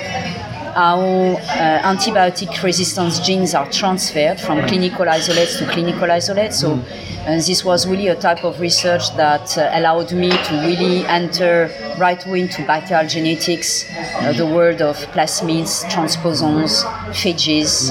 how 0.75 1.01
uh, 1.01 1.83
antibiotic 1.83 2.63
resistance 2.63 3.19
genes 3.21 3.55
are 3.55 3.71
transferred 3.71 4.41
from 4.41 4.67
clinical 4.67 5.09
isolates 5.09 5.59
to 5.59 5.67
clinical 5.67 6.11
isolates. 6.11 6.61
So 6.61 6.73
uh, 6.73 7.37
this 7.37 7.65
was 7.65 7.87
really 7.87 8.09
a 8.09 8.17
type 8.17 8.45
of 8.45 8.61
research 8.61 9.15
that 9.17 9.57
uh, 9.59 9.71
allowed 9.73 10.13
me 10.13 10.31
to 10.31 10.63
really 10.67 11.05
enter 11.07 11.71
right 11.99 12.25
into 12.27 12.67
bacterial 12.67 13.09
genetics, 13.09 13.85
uh, 13.91 14.33
the 14.33 14.47
world 14.47 14.81
of 14.81 14.97
plasmids, 15.13 15.85
transposons, 15.91 16.83
phages. 17.13 17.91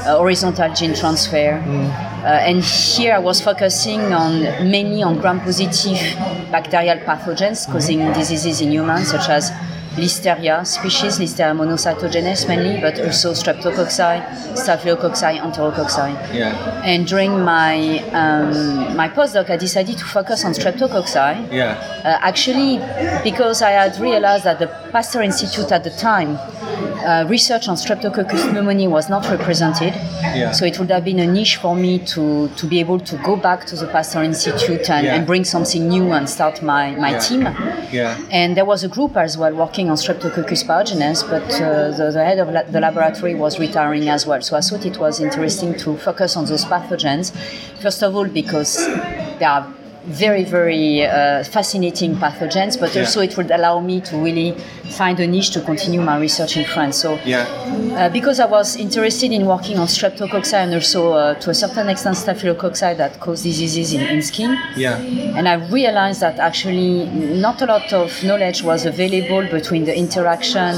Uh, 0.00 0.16
horizontal 0.16 0.72
gene 0.72 0.94
transfer, 0.94 1.60
uh, 1.60 2.48
and 2.48 2.64
here 2.64 3.12
I 3.12 3.18
was 3.18 3.42
focusing 3.42 4.00
on 4.14 4.40
mainly 4.70 5.02
on 5.02 5.20
gram-positive 5.20 6.16
bacterial 6.50 6.96
pathogens 7.00 7.70
causing 7.70 8.10
diseases 8.14 8.62
in 8.62 8.72
humans, 8.72 9.10
such 9.10 9.28
as 9.28 9.52
Listeria 9.96 10.64
species, 10.66 11.18
Listeria 11.18 11.54
monocytogenes 11.54 12.46
mainly, 12.46 12.80
but 12.80 12.98
also 13.00 13.32
Streptococci, 13.32 14.22
Staphylococci, 14.54 15.38
Enterococci. 15.40 16.34
Yeah. 16.34 16.82
And 16.84 17.06
during 17.06 17.42
my 17.42 17.98
um, 18.12 18.96
my 18.96 19.08
postdoc, 19.08 19.50
I 19.50 19.56
decided 19.56 19.98
to 19.98 20.04
focus 20.04 20.44
on 20.44 20.52
Streptococci. 20.52 21.52
Yeah. 21.52 21.74
Uh, 22.04 22.18
actually, 22.20 22.78
because 23.24 23.62
I 23.62 23.70
had 23.70 23.98
realized 24.00 24.44
that 24.44 24.58
the 24.58 24.68
Pasteur 24.92 25.22
Institute 25.22 25.72
at 25.72 25.82
the 25.82 25.90
time, 25.90 26.38
uh, 27.04 27.24
research 27.28 27.68
on 27.68 27.76
Streptococcus 27.76 28.42
pneumoniae 28.52 28.88
was 28.88 29.08
not 29.08 29.28
represented. 29.30 29.94
Yeah. 29.94 30.52
So 30.52 30.64
it 30.64 30.78
would 30.78 30.90
have 30.90 31.04
been 31.04 31.18
a 31.18 31.26
niche 31.26 31.56
for 31.56 31.74
me 31.74 31.98
to, 32.14 32.48
to 32.48 32.66
be 32.66 32.80
able 32.80 32.98
to 33.00 33.16
go 33.18 33.36
back 33.36 33.66
to 33.66 33.76
the 33.76 33.86
Pasteur 33.86 34.22
Institute 34.22 34.88
and, 34.90 35.04
Yeah. 35.06 35.14
and 35.16 35.26
bring 35.26 35.44
something 35.44 35.88
new 35.88 36.12
and 36.12 36.28
start 36.28 36.62
my, 36.62 36.94
my 36.96 37.10
Yeah. 37.12 37.18
team. 37.18 37.42
Yeah. 37.92 38.18
And 38.30 38.56
there 38.56 38.64
was 38.64 38.84
a 38.84 38.88
group 38.88 39.16
as 39.16 39.36
well 39.38 39.54
working 39.54 39.90
on 39.90 39.96
Streptococcus 39.96 40.64
pyogenes, 40.64 41.28
but 41.28 41.44
uh, 41.60 41.90
the, 41.96 42.10
the 42.12 42.24
head 42.24 42.38
of 42.38 42.48
la- 42.50 42.62
the 42.62 42.80
laboratory 42.80 43.34
was 43.34 43.58
retiring 43.58 44.08
as 44.08 44.26
well. 44.26 44.40
So 44.42 44.56
I 44.56 44.60
thought 44.60 44.84
it 44.86 44.98
was 44.98 45.20
interesting 45.20 45.74
to 45.78 45.96
focus 45.96 46.36
on 46.36 46.44
those 46.46 46.64
pathogens. 46.64 47.32
First 47.80 48.02
of 48.02 48.14
all, 48.14 48.26
because 48.26 48.76
they 49.38 49.44
are 49.44 49.66
very, 50.04 50.44
very 50.44 51.04
uh, 51.06 51.44
fascinating 51.44 52.14
pathogens, 52.16 52.78
but 52.78 52.94
Yeah. 52.94 53.02
also 53.02 53.20
it 53.20 53.36
would 53.36 53.50
allow 53.50 53.80
me 53.80 54.00
to 54.00 54.16
really 54.16 54.54
find 54.90 55.20
a 55.20 55.26
niche 55.26 55.50
to 55.50 55.60
continue 55.60 56.00
my 56.00 56.16
research 56.18 56.56
in 56.56 56.64
France. 56.64 56.96
So, 56.96 57.18
Yeah. 57.24 57.46
uh, 57.96 58.08
because 58.08 58.40
I 58.40 58.46
was 58.46 58.76
interested 58.76 59.30
in 59.32 59.46
working 59.46 59.78
on 59.78 59.86
streptococci 59.86 60.54
and 60.54 60.74
also 60.74 61.12
uh, 61.12 61.34
to 61.34 61.50
a 61.50 61.54
certain 61.54 61.88
extent 61.88 62.16
staphylococci 62.16 62.96
that 62.96 63.20
cause 63.20 63.42
diseases 63.42 63.92
in, 63.92 64.00
in 64.00 64.22
skin, 64.22 64.56
Yeah. 64.76 64.96
and 65.36 65.46
I 65.48 65.54
realized 65.70 66.20
that 66.20 66.38
actually 66.38 67.04
not 67.46 67.60
a 67.62 67.66
lot 67.66 67.92
of 67.92 68.10
knowledge 68.24 68.62
was 68.62 68.86
available 68.86 69.42
between 69.50 69.84
the 69.84 69.96
interaction 69.96 70.74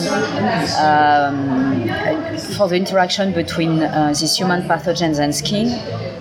um, 0.79 1.89
for 2.57 2.69
the 2.69 2.77
interaction 2.77 3.33
between 3.33 3.83
uh, 3.83 4.09
these 4.09 4.37
human 4.37 4.63
pathogens 4.63 5.19
and 5.19 5.35
skin. 5.35 5.69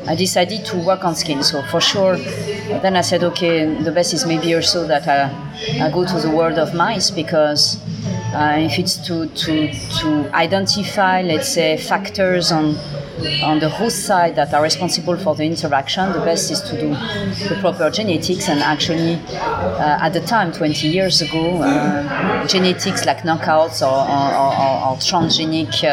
I 0.08 0.16
decided 0.16 0.66
to 0.66 0.78
work 0.78 1.04
on 1.04 1.16
skin. 1.16 1.44
So 1.44 1.62
for 1.64 1.82
sure, 1.82 2.18
then 2.18 2.96
I 2.96 3.02
said, 3.02 3.24
okay, 3.24 3.66
the 3.84 3.92
best 3.92 4.14
is 4.14 4.26
maybe 4.26 4.54
also 4.56 4.88
that 4.88 5.08
I, 5.08 5.86
I 5.86 5.92
go 5.92 6.06
to 6.06 6.20
the 6.20 6.30
world 6.30 6.58
of 6.58 6.74
mice 6.74 7.12
because 7.12 7.80
uh, 8.34 8.56
if 8.58 8.80
it's 8.80 8.98
to, 9.08 9.28
to, 9.28 9.72
to 10.02 10.36
identify, 10.36 11.22
let's 11.22 11.50
say, 11.50 11.78
factors 11.78 12.52
on 12.52 12.76
on 13.44 13.60
the 13.60 13.70
host 13.70 14.06
side 14.06 14.36
that 14.36 14.54
are 14.54 14.64
responsible 14.64 15.16
for 15.18 15.36
the 15.36 15.44
interaction, 15.44 16.12
the 16.12 16.20
best 16.20 16.52
is 16.52 16.62
to 16.62 16.80
do 16.80 16.90
the 17.48 17.58
proper 17.60 17.90
genetics. 17.90 18.50
And 18.50 18.62
actually, 18.62 19.16
uh, 19.16 20.00
at 20.02 20.14
the 20.14 20.22
time, 20.22 20.52
20 20.52 20.88
years 20.88 21.22
ago, 21.22 21.62
uh, 21.62 22.48
genetics 22.48 23.06
like 23.06 23.20
knockouts 23.20 23.82
or, 23.82 23.92
or, 23.92 24.36
or, 24.36 24.92
or 24.92 24.98
transgenic. 24.98 25.84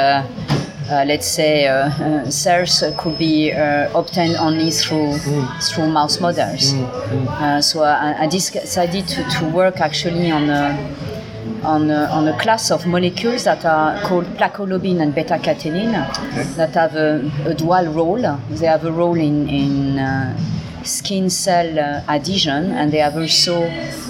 Uh, 0.90 1.04
let's 1.06 1.26
say 1.26 1.66
uh, 1.66 1.90
uh, 1.90 2.30
cells 2.30 2.82
could 2.96 3.18
be 3.18 3.52
uh, 3.52 3.90
obtained 3.94 4.36
only 4.36 4.70
through 4.70 5.18
through 5.60 5.86
mouse 5.86 6.18
models. 6.18 6.72
Uh, 6.72 7.60
so 7.60 7.82
I, 7.82 8.22
I 8.22 8.26
decided 8.26 9.06
to, 9.08 9.22
to 9.24 9.44
work 9.50 9.80
actually 9.80 10.30
on 10.30 10.48
a, 10.48 10.72
on 11.62 11.90
a, 11.90 12.06
on 12.06 12.26
a 12.28 12.38
class 12.38 12.70
of 12.70 12.86
molecules 12.86 13.44
that 13.44 13.66
are 13.66 14.00
called 14.00 14.24
placolobin 14.38 15.00
and 15.02 15.14
beta 15.14 15.36
catenin 15.38 15.92
that 16.56 16.74
have 16.74 16.96
a, 16.96 17.30
a 17.44 17.52
dual 17.52 17.86
role. 17.92 18.38
They 18.48 18.66
have 18.66 18.86
a 18.86 18.92
role 18.92 19.16
in 19.18 19.46
in 19.48 19.98
uh, 19.98 20.38
skin 20.88 21.30
cell 21.30 21.78
uh, 21.78 22.02
adhesion, 22.08 22.72
and 22.72 22.92
they 22.92 22.98
have 22.98 23.16
also 23.16 23.62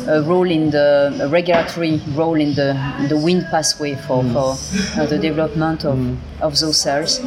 a 0.07 0.23
role 0.23 0.51
in 0.51 0.71
the 0.71 0.89
a 1.21 1.29
regulatory 1.29 2.01
role 2.15 2.41
in 2.41 2.55
the 2.55 2.73
the 3.09 3.15
Wnt 3.15 3.51
pathway 3.51 3.95
for, 4.07 4.23
for 4.33 4.57
uh, 5.01 5.07
the 5.07 5.19
development 5.19 5.85
of, 5.85 5.99
of 6.41 6.59
those 6.59 6.79
cells. 6.81 7.21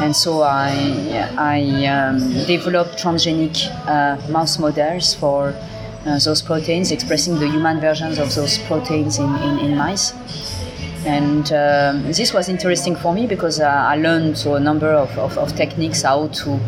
And 0.00 0.14
so 0.14 0.42
I 0.42 0.70
I 1.36 1.86
um, 1.86 2.18
developed 2.46 2.98
transgenic 3.02 3.56
uh, 3.86 4.30
mouse 4.30 4.58
models 4.58 5.14
for 5.14 5.54
uh, 6.06 6.18
those 6.18 6.42
proteins, 6.42 6.92
expressing 6.92 7.38
the 7.38 7.48
human 7.48 7.80
versions 7.80 8.18
of 8.18 8.34
those 8.34 8.58
proteins 8.58 9.18
in, 9.18 9.34
in, 9.36 9.58
in 9.58 9.76
mice. 9.76 10.12
And 11.08 11.52
um, 11.52 12.12
this 12.12 12.34
was 12.34 12.48
interesting 12.48 12.94
for 12.94 13.14
me 13.14 13.26
because 13.26 13.60
uh, 13.60 13.64
I 13.66 13.96
learned 13.96 14.36
so 14.36 14.54
a 14.56 14.60
number 14.60 14.88
of, 14.92 15.10
of, 15.18 15.38
of 15.38 15.56
techniques 15.56 16.02
how 16.02 16.28
to 16.28 16.60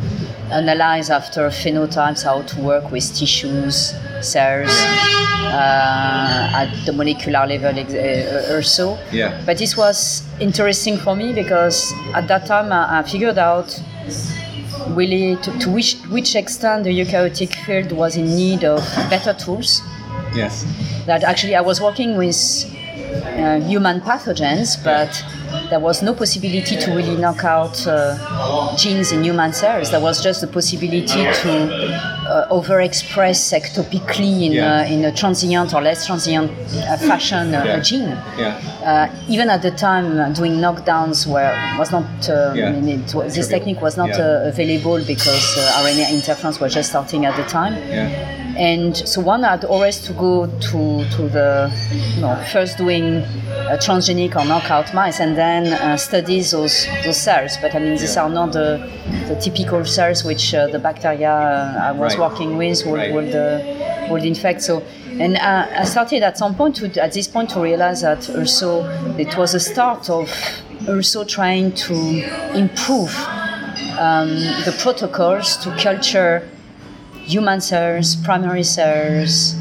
analyze 0.50 1.10
after 1.10 1.48
phenotypes, 1.50 2.24
how 2.24 2.42
to 2.42 2.60
work 2.60 2.90
with 2.90 3.04
tissues, 3.14 3.94
cells 4.22 4.70
uh, 4.70 6.50
at 6.54 6.70
the 6.86 6.92
molecular 6.92 7.46
level 7.46 7.78
ex- 7.78 7.92
uh, 7.94 8.54
also. 8.54 8.98
Yeah. 9.12 9.40
But 9.44 9.58
this 9.58 9.76
was 9.76 10.22
interesting 10.40 10.96
for 10.96 11.14
me 11.14 11.32
because 11.32 11.92
at 12.14 12.26
that 12.28 12.46
time 12.46 12.72
I, 12.72 13.00
I 13.00 13.02
figured 13.02 13.38
out 13.38 13.78
really 14.88 15.36
to, 15.36 15.58
to 15.58 15.70
which, 15.70 15.96
which 16.10 16.34
extent 16.34 16.84
the 16.84 16.90
eukaryotic 16.90 17.54
field 17.66 17.92
was 17.92 18.16
in 18.16 18.24
need 18.34 18.64
of 18.64 18.80
better 19.10 19.34
tools 19.34 19.82
Yes. 20.34 20.64
that 21.06 21.24
actually 21.24 21.56
I 21.56 21.60
was 21.60 21.80
working 21.80 22.16
with 22.16 22.36
uh, 23.14 23.60
human 23.66 24.00
pathogens, 24.00 24.82
but 24.82 25.10
there 25.70 25.80
was 25.80 26.02
no 26.02 26.14
possibility 26.14 26.76
to 26.76 26.90
really 26.94 27.16
knock 27.16 27.44
out 27.44 27.86
uh, 27.86 28.76
genes 28.76 29.12
in 29.12 29.24
human 29.24 29.52
cells. 29.52 29.90
There 29.90 30.00
was 30.00 30.22
just 30.22 30.40
the 30.40 30.46
possibility 30.46 31.06
to 31.42 31.50
uh, 32.28 32.48
overexpress 32.50 33.52
ectopically 33.58 34.46
in, 34.46 34.52
Yeah. 34.52 34.80
uh, 34.80 34.84
in 34.94 35.04
a 35.04 35.12
transient 35.12 35.74
or 35.74 35.80
less 35.82 36.06
transient 36.06 36.50
uh, 36.50 36.96
fashion 36.98 37.54
uh, 37.54 37.64
Yeah. 37.64 37.76
a 37.76 37.80
gene. 37.82 38.16
Yeah. 38.38 39.10
Even 39.28 39.50
at 39.50 39.62
the 39.62 39.70
time, 39.72 40.18
uh, 40.20 40.28
doing 40.30 40.54
knockdowns 40.58 41.26
were 41.26 41.52
was 41.78 41.90
not. 41.90 42.04
Yeah. 42.28 42.70
It, 42.74 43.06
this 43.34 43.48
technique 43.48 43.80
was 43.80 43.96
not 43.96 44.10
uh, 44.10 44.42
available 44.52 44.98
because 45.04 45.56
uh, 45.58 45.82
RNA 45.82 46.10
interference 46.12 46.60
was 46.60 46.74
just 46.74 46.90
starting 46.90 47.26
at 47.26 47.36
the 47.36 47.44
time. 47.44 47.74
And 48.60 48.94
so 48.94 49.22
one 49.22 49.42
had 49.42 49.64
always 49.64 49.98
to 50.00 50.12
go 50.12 50.46
to, 50.46 51.04
to 51.16 51.28
the, 51.30 51.72
you 52.14 52.20
know, 52.20 52.36
first 52.52 52.76
doing 52.76 53.04
uh, 53.22 53.78
transgenic 53.80 54.36
or 54.36 54.44
knockout 54.44 54.92
mice 54.92 55.18
and 55.18 55.34
then 55.34 55.72
uh, 55.72 55.96
study 55.96 56.42
those, 56.42 56.86
those 57.02 57.16
cells. 57.16 57.56
But 57.62 57.74
I 57.74 57.78
mean, 57.78 57.96
these 57.96 58.18
are 58.18 58.28
not 58.28 58.52
the, 58.52 58.86
the 59.28 59.36
typical 59.36 59.82
cells 59.86 60.24
which 60.24 60.52
uh, 60.52 60.66
the 60.66 60.78
bacteria 60.78 61.32
uh, 61.32 61.88
I 61.88 61.92
was 61.92 62.18
Right. 62.18 62.30
working 62.30 62.58
with 62.58 62.84
would, 62.84 62.98
Right. 62.98 63.14
would, 63.14 63.34
uh, 63.34 64.08
would 64.10 64.24
infect. 64.26 64.60
So, 64.60 64.82
and 65.18 65.38
uh, 65.38 65.66
I 65.82 65.84
started 65.84 66.22
at 66.22 66.36
some 66.36 66.54
point 66.54 66.76
to, 66.76 67.02
at 67.02 67.12
this 67.14 67.28
point 67.28 67.48
to 67.50 67.60
realize 67.60 68.02
that 68.02 68.28
also 68.28 68.84
it 69.16 69.38
was 69.38 69.54
a 69.54 69.60
start 69.60 70.10
of 70.10 70.30
also 70.86 71.24
trying 71.24 71.72
to 71.72 71.94
improve 72.54 73.16
um, 73.98 74.28
the 74.66 74.74
protocols 74.82 75.56
to 75.58 75.74
culture 75.78 76.46
human 77.30 77.60
cells, 77.60 78.16
primary 78.16 78.62
cells, 78.64 79.54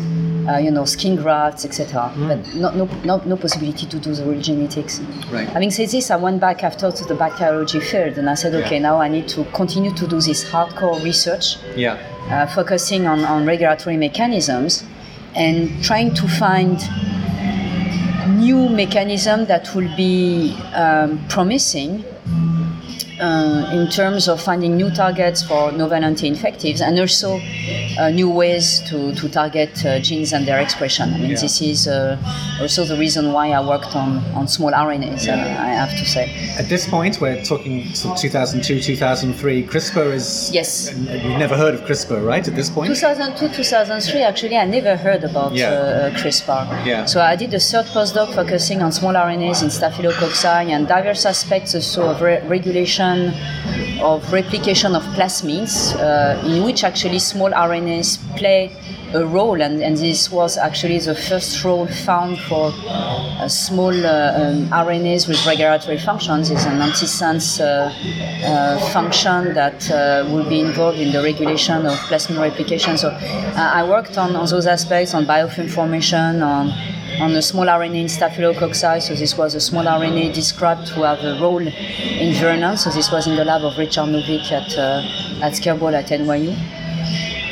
uh, 0.50 0.58
you 0.58 0.72
know, 0.72 0.86
skin 0.86 1.16
grafts, 1.16 1.64
etc. 1.66 2.12
But 2.18 2.40
no, 2.56 2.72
no, 2.72 2.86
no, 3.04 3.18
no 3.26 3.38
possibility 3.38 3.86
to 3.86 4.00
do 4.00 4.14
the 4.14 4.26
real 4.26 4.42
genetics. 4.42 5.00
Right. 5.32 5.48
Having 5.50 5.72
said 5.72 5.90
this, 5.90 6.10
I 6.10 6.16
went 6.16 6.40
back 6.42 6.64
after 6.64 6.92
to 6.92 7.06
the 7.06 7.14
bacteriology 7.16 7.80
field 7.80 8.18
and 8.18 8.30
I 8.30 8.34
said, 8.34 8.56
okay, 8.56 8.78
Yeah. 8.78 8.82
now 8.90 9.00
I 9.00 9.08
need 9.10 9.28
to 9.30 9.44
continue 9.54 9.94
to 9.94 10.08
do 10.08 10.20
this 10.20 10.44
hardcore 10.50 11.04
research, 11.04 11.58
Yeah. 11.76 11.98
uh, 12.32 12.48
focusing 12.48 13.06
on, 13.06 13.24
on 13.26 13.46
regulatory 13.46 13.98
mechanisms 13.98 14.84
and 15.36 15.84
trying 15.84 16.14
to 16.16 16.28
find 16.28 16.80
new 18.40 18.70
mechanism 18.70 19.46
that 19.46 19.74
will 19.76 19.90
be 19.96 20.56
um, 20.74 21.20
promising 21.30 22.04
uh, 23.20 23.70
in 23.74 23.88
terms 23.90 24.28
of 24.28 24.42
finding 24.42 24.76
new 24.78 24.90
targets 24.92 25.44
for 25.44 25.72
novel 25.72 26.04
anti-infectives 26.04 26.82
and 26.82 26.98
also 27.00 27.40
uh, 28.00 28.10
new 28.10 28.30
ways 28.30 28.82
to, 28.90 29.14
to 29.16 29.28
target 29.30 29.70
uh, 29.86 30.00
genes 30.00 30.34
and 30.34 30.48
their 30.48 30.60
expression. 30.60 31.14
I 31.14 31.18
mean, 31.18 31.32
Yeah. 31.32 31.40
this 31.42 31.62
is 31.62 31.88
uh, 31.88 32.18
also 32.62 32.86
the 32.86 32.98
reason 32.98 33.34
why 33.34 33.52
I 33.52 33.66
worked 33.66 33.96
on, 33.96 34.18
on 34.36 34.48
small 34.48 34.72
RNAs, 34.72 35.28
uh, 35.28 35.34
I 35.34 35.70
have 35.84 35.92
to 35.92 36.06
say. 36.06 36.26
At 36.58 36.70
this 36.70 36.88
point, 36.88 37.20
we're 37.22 37.42
talking 37.44 37.86
sort 37.94 38.18
2002, 38.18 38.80
2003. 38.82 39.64
CRISPR 39.68 40.14
is. 40.14 40.50
Yes. 40.54 40.94
You've 40.94 41.40
never 41.46 41.58
heard 41.58 41.74
of 41.76 41.82
CRISPR, 41.82 42.26
right? 42.26 42.48
At 42.48 42.56
this 42.56 42.70
point. 42.70 42.88
2002, 42.88 43.50
2003, 43.50 44.22
actually, 44.24 44.58
I 44.58 44.66
never 44.66 44.96
heard 44.96 45.24
about 45.24 45.54
Yeah. 45.54 45.70
uh, 45.72 46.10
CRISPR. 46.20 46.86
Yeah. 46.86 47.06
So 47.06 47.22
I 47.22 47.36
did 47.36 47.54
a 47.54 47.60
third 47.60 47.86
postdoc 47.88 48.34
focusing 48.34 48.82
on 48.82 48.92
small 48.92 49.14
RNAs 49.14 49.62
in 49.64 49.70
staphylococci 49.70 50.70
and 50.76 50.88
diverse 50.88 51.26
aspects 51.26 51.76
also 51.76 52.10
of 52.12 52.22
re- 52.22 52.42
regulation 52.48 53.09
of 54.02 54.32
replication 54.32 54.96
of 54.96 55.04
plasmids, 55.16 55.96
uh, 55.96 56.46
in 56.46 56.64
which 56.64 56.84
actually 56.84 57.20
small 57.20 57.52
RNAs 57.52 58.18
play 58.38 58.72
a 59.14 59.26
role, 59.26 59.60
and, 59.62 59.82
and 59.82 59.98
this 59.98 60.32
was 60.32 60.58
actually 60.58 61.00
the 61.00 61.16
first 61.16 61.64
role 61.64 61.88
found 61.88 62.38
for 62.42 62.72
uh, 62.88 63.48
small 63.48 63.94
uh, 64.06 64.34
um, 64.36 64.68
RNAs 64.70 65.28
with 65.28 65.44
regulatory 65.46 65.98
functions. 65.98 66.52
Is 66.52 66.66
an 66.66 66.80
antisense 66.80 67.60
uh, 67.60 67.92
uh, 68.46 68.80
function 68.92 69.54
that 69.56 69.90
will 70.32 70.48
be 70.48 70.60
involved 70.60 71.00
in 71.00 71.12
the 71.12 71.24
regulation 71.24 71.86
of 71.86 71.98
plasmid 72.08 72.40
replication. 72.40 72.98
So 72.98 73.10
I 73.56 73.84
worked 73.84 74.18
on, 74.18 74.36
on 74.36 74.46
those 74.46 74.68
aspects, 74.68 75.14
on 75.14 75.26
biofilm 75.26 75.70
formation, 75.70 76.44
on 76.44 76.72
on 77.22 77.36
a 77.36 77.42
small 77.42 77.66
RNA 77.66 77.96
in 78.02 78.06
staphylococci. 78.08 79.02
So 79.02 79.14
this 79.16 79.38
was 79.38 79.56
a 79.56 79.60
small 79.60 79.84
RNA 79.86 80.34
described 80.34 80.88
to 80.88 81.02
have 81.04 81.20
a 81.24 81.40
role 81.42 81.66
in 81.66 82.34
virulence. 82.36 82.84
So 82.84 82.90
this 82.90 83.12
was 83.12 83.28
in 83.28 83.36
the 83.36 83.46
lab 83.46 83.64
of 83.64 83.78
Richard 83.78 84.08
Novick 84.10 84.52
at 84.52 84.78
uh, 84.78 85.46
at 85.46 85.54
Skirball 85.54 85.94
at 85.94 86.08
NYU. 86.10 86.54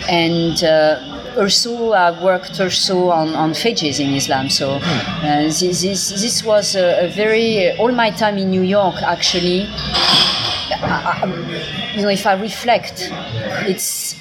And 0.09 0.63
uh, 0.63 1.35
also 1.37 1.91
I 1.91 2.23
worked 2.23 2.59
also 2.59 3.09
on, 3.09 3.29
on 3.35 3.51
phages 3.51 3.99
in 3.99 4.13
Islam. 4.13 4.49
So 4.49 4.79
uh, 4.81 5.41
this, 5.43 5.59
this, 5.81 6.09
this 6.09 6.43
was 6.43 6.75
a, 6.75 7.05
a 7.05 7.09
very, 7.09 7.71
all 7.77 7.91
my 7.91 8.09
time 8.11 8.37
in 8.37 8.49
New 8.49 8.61
York 8.63 8.95
actually, 9.03 9.67
I- 10.71 11.93
you 11.95 12.01
know, 12.03 12.09
if 12.09 12.25
I 12.25 12.33
reflect, 12.33 13.09
it's 13.67 14.15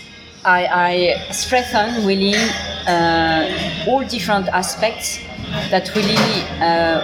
I, 0.44 0.66
I 0.66 1.32
strengthen 1.32 2.06
really 2.06 2.34
uh, 2.86 3.84
all 3.88 4.04
different 4.04 4.48
aspects 4.48 5.18
that 5.70 5.94
really 5.94 6.34
uh, 6.60 7.00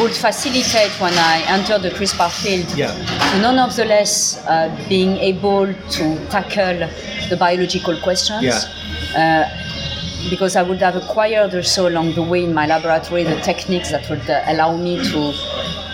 would 0.00 0.12
facilitate 0.12 0.90
when 1.00 1.14
I 1.14 1.42
enter 1.46 1.78
the 1.78 1.90
CRISPR 1.90 2.30
field 2.30 2.76
Yeah. 2.76 2.92
to 3.32 3.40
nonetheless 3.40 4.44
uh, 4.46 4.68
being 4.88 5.16
able 5.18 5.66
to 5.96 6.26
tackle 6.28 6.88
the 7.30 7.36
biological 7.36 7.96
questions. 8.02 8.42
Yeah. 8.42 8.60
Uh, 9.16 9.63
because 10.30 10.56
I 10.56 10.62
would 10.62 10.80
have 10.80 10.96
acquired 10.96 11.54
also 11.54 11.88
along 11.88 12.14
the 12.14 12.22
way 12.22 12.44
in 12.44 12.54
my 12.54 12.66
laboratory 12.66 13.24
the 13.24 13.40
techniques 13.40 13.90
that 13.90 14.08
would 14.10 14.28
uh, 14.28 14.42
allow 14.46 14.76
me 14.76 14.96
to 15.10 15.32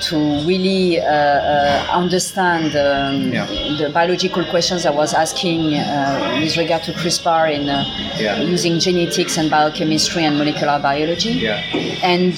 to 0.09 0.17
really 0.47 0.99
uh, 0.99 1.05
uh, 1.05 1.87
understand 1.93 2.75
um, 2.77 3.33
Yeah. 3.33 3.47
the 3.79 3.91
biological 3.93 4.45
questions 4.47 4.87
I 4.87 4.91
was 4.91 5.13
asking 5.13 5.75
uh, 5.75 6.39
with 6.41 6.57
regard 6.57 6.83
to 6.85 6.93
CRISPR 6.93 7.53
in 7.55 7.69
uh, 7.69 7.85
Yeah. 8.19 8.41
using 8.41 8.79
genetics 8.79 9.37
and 9.37 9.51
biochemistry 9.51 10.25
and 10.25 10.39
molecular 10.39 10.79
biology 10.79 11.33
Yeah. 11.33 11.61
and 12.03 12.35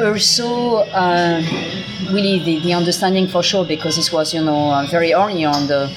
also 0.00 0.78
uh, 0.92 1.40
really 2.10 2.38
the, 2.40 2.60
the 2.60 2.72
understanding 2.72 3.26
for 3.26 3.42
sure 3.42 3.64
because 3.64 3.96
this 3.96 4.12
was 4.12 4.34
you 4.34 4.42
know 4.42 4.70
uh, 4.70 4.86
very 4.86 5.12
early 5.12 5.44
on 5.44 5.66
the 5.66 5.90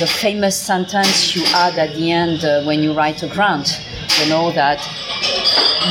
the 0.00 0.06
famous 0.06 0.56
sentence 0.56 1.36
you 1.36 1.44
add 1.54 1.78
at 1.78 1.94
the 1.94 2.10
end 2.10 2.44
uh, 2.44 2.62
when 2.64 2.82
you 2.82 2.92
write 2.92 3.22
a 3.22 3.28
grant 3.28 3.80
you 4.20 4.28
know 4.28 4.50
that 4.52 4.80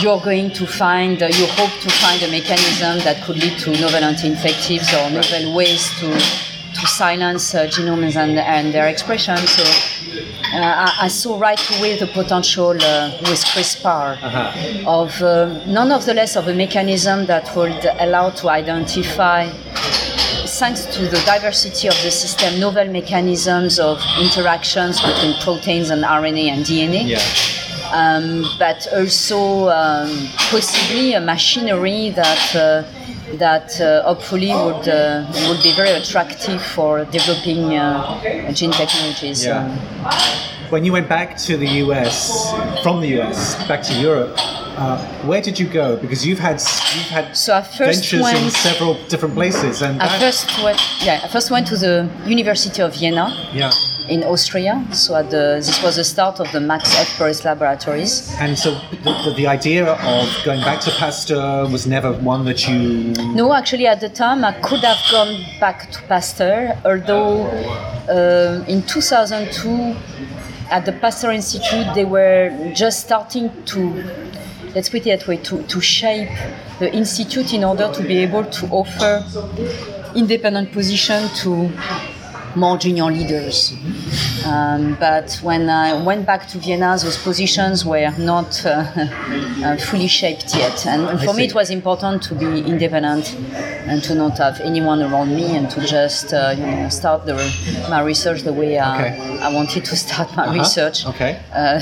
you're 0.02 0.20
going 0.20 0.52
to 0.52 0.66
find 0.66 1.22
uh, 1.24 1.28
you 1.28 1.46
hope 1.48 1.72
to 1.82 1.90
find 1.90 2.22
a 2.24 2.30
mechanism 2.30 3.00
that 3.00 3.22
could 3.24 3.38
lead 3.38 3.58
to 3.58 3.72
novel 3.80 4.04
anti-infectives 4.04 4.94
or 4.94 5.10
novel 5.10 5.56
ways 5.56 5.90
to 6.00 6.12
to 6.12 6.53
silence 6.88 7.54
uh, 7.56 7.66
genomes 7.68 8.16
and, 8.16 8.38
and 8.40 8.74
their 8.74 8.88
expression 8.88 9.38
so 9.38 9.64
uh, 10.56 10.86
I, 10.88 11.06
I 11.06 11.08
saw 11.08 11.38
right 11.40 11.60
away 11.78 11.98
the 11.98 12.08
potential 12.08 12.70
uh, 12.72 13.12
with 13.22 13.44
CRISPR 13.52 14.18
Uh-huh. 14.22 15.02
of 15.02 15.22
uh, 15.22 15.66
none 15.66 15.92
of 15.92 16.06
the 16.06 16.14
less 16.14 16.36
of 16.36 16.48
a 16.48 16.54
mechanism 16.54 17.26
that 17.26 17.56
would 17.56 17.86
allow 18.00 18.30
to 18.32 18.50
identify 18.50 19.50
thanks 20.60 20.86
to 20.86 21.02
the 21.08 21.22
diversity 21.26 21.88
of 21.88 21.96
the 22.04 22.12
system 22.12 22.60
novel 22.60 22.86
mechanisms 22.88 23.80
of 23.80 24.00
interactions 24.20 25.02
between 25.02 25.34
proteins 25.42 25.90
and 25.90 26.04
RNA 26.04 26.46
and 26.54 26.66
DNA 26.66 27.08
Yeah. 27.08 27.20
Um, 27.94 28.44
but 28.58 28.88
also 28.94 29.70
um, 29.70 30.28
possibly 30.50 31.14
a 31.14 31.22
machinery 31.22 32.10
that 32.10 32.56
uh, 32.56 32.84
that 33.38 33.80
uh, 33.80 34.04
hopefully 34.04 34.50
would 34.50 34.88
uh, 34.88 35.26
would 35.48 35.62
be 35.64 35.72
very 35.74 35.92
attractive 35.92 36.62
for 36.62 37.06
developing 37.06 37.76
uh, 37.76 38.52
gene 38.52 38.72
technologies. 38.72 39.46
Yeah. 39.46 39.70
When 40.70 40.84
you 40.84 40.92
went 40.92 41.08
back 41.08 41.38
to 41.46 41.56
the 41.56 41.68
US, 41.84 42.52
from 42.82 43.00
the 43.02 43.20
US 43.22 43.56
back 43.68 43.84
to 43.84 43.94
Europe, 43.94 44.34
uh, 44.76 44.98
where 45.24 45.42
did 45.42 45.60
you 45.60 45.68
go? 45.68 45.98
Because 45.98 46.26
you've 46.26 46.40
had 46.40 46.60
you've 46.96 47.14
had 47.18 47.38
So 47.38 47.56
I 47.56 47.62
first 47.62 48.10
ventures 48.12 48.28
in 48.34 48.50
several 48.50 48.96
different 49.08 49.36
places, 49.36 49.82
and 49.84 50.02
I 50.02 50.08
that- 50.08 50.20
first 50.20 50.64
went, 50.64 50.80
yeah, 51.02 51.22
I 51.24 51.28
first 51.28 51.52
went 51.52 51.68
to 51.68 51.78
the 51.78 52.10
University 52.26 52.82
of 52.82 52.96
Vienna 52.96 53.30
yeah. 53.54 53.72
In 54.10 54.24
Austria. 54.24 54.86
So 54.92 55.16
at 55.16 55.30
the, 55.30 55.56
this 55.58 55.82
was 55.84 55.96
the 55.96 56.04
start 56.04 56.40
of 56.40 56.52
the 56.52 56.60
Max 56.60 56.98
F. 57.00 57.18
Paris 57.18 57.44
laboratories. 57.46 58.34
And 58.40 58.58
so 58.58 58.80
the, 59.04 59.34
the, 59.36 59.48
idea 59.48 59.86
of 59.94 60.44
going 60.44 60.62
back 60.62 60.82
to 60.82 60.92
Pasteur 60.92 61.68
was 61.70 61.86
never 61.86 62.12
one 62.14 62.46
that 62.46 62.68
you. 62.68 63.14
No, 63.34 63.54
actually, 63.54 63.88
at 63.88 64.00
the 64.00 64.10
time, 64.10 64.44
I 64.44 64.54
could 64.54 64.80
have 64.82 65.00
gone 65.12 65.44
back 65.60 65.92
to 65.92 66.02
Pasteur, 66.04 66.78
although 66.86 67.48
um 68.10 68.66
in 68.68 68.82
2002, 68.84 69.96
at 70.70 70.86
the 70.86 70.92
Pasteur 70.94 71.32
Institute, 71.32 71.88
they 71.94 72.06
were 72.06 72.72
just 72.74 73.02
starting 73.02 73.52
to, 73.66 74.04
let's 74.74 74.90
put 74.90 75.06
it 75.06 75.20
that 75.20 75.28
way, 75.28 75.38
to, 75.38 75.62
to 75.64 75.82
shape 75.82 76.30
the 76.80 76.92
institute 76.94 77.54
in 77.54 77.64
order 77.64 77.92
to 77.94 78.02
be 78.02 78.18
able 78.18 78.44
to 78.46 78.68
offer 78.68 79.24
independent 80.16 80.72
position 80.72 81.28
to 81.36 81.72
more 82.56 82.78
junior 82.78 83.06
leaders. 83.06 83.74
Um, 84.46 84.98
but 85.00 85.40
when 85.42 85.70
I 85.70 85.94
went 86.04 86.26
back 86.26 86.48
to 86.50 86.58
Vienna, 86.58 86.98
those 87.02 87.18
positions 87.18 87.86
were 87.86 88.12
not 88.18 88.66
uh, 88.66 88.70
uh, 88.98 89.78
fully 89.78 90.08
shaped 90.08 90.54
yet. 90.56 90.86
And, 90.86 91.20
for 91.22 91.34
me, 91.34 91.46
it 91.46 91.56
was 91.56 91.70
important 91.70 92.24
to 92.24 92.36
be 92.36 92.60
independent 92.60 93.36
and 93.88 94.04
to 94.04 94.16
not 94.16 94.38
have 94.38 94.60
anyone 94.62 95.02
around 95.02 95.34
me 95.36 95.56
and 95.56 95.70
to 95.72 95.82
just 95.86 96.34
uh, 96.34 96.54
you 96.58 96.66
know, 96.66 96.90
start 96.90 97.26
the, 97.26 97.36
my 97.90 98.02
research 98.02 98.42
the 98.42 98.54
way 98.54 98.78
I, 98.78 98.94
Okay. 98.94 99.38
I 99.40 99.54
wanted 99.54 99.86
to 99.86 99.96
start 100.06 100.36
my 100.36 100.44
Uh-huh. 100.44 100.60
research. 100.60 101.06
Okay. 101.06 101.40
Uh, 101.54 101.80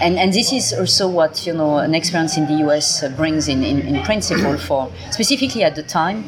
and, 0.00 0.16
and 0.18 0.32
this 0.32 0.52
is 0.52 0.72
also 0.72 1.08
what 1.08 1.46
you 1.46 1.52
know 1.52 1.78
an 1.78 1.94
experience 1.94 2.36
in 2.36 2.46
the 2.46 2.64
US 2.68 3.02
uh, 3.02 3.08
brings 3.10 3.48
in, 3.48 3.62
in, 3.64 3.80
in 3.80 4.02
principle 4.04 4.56
for 4.58 4.90
specifically 5.10 5.62
at 5.64 5.74
the 5.74 5.82
time 5.82 6.24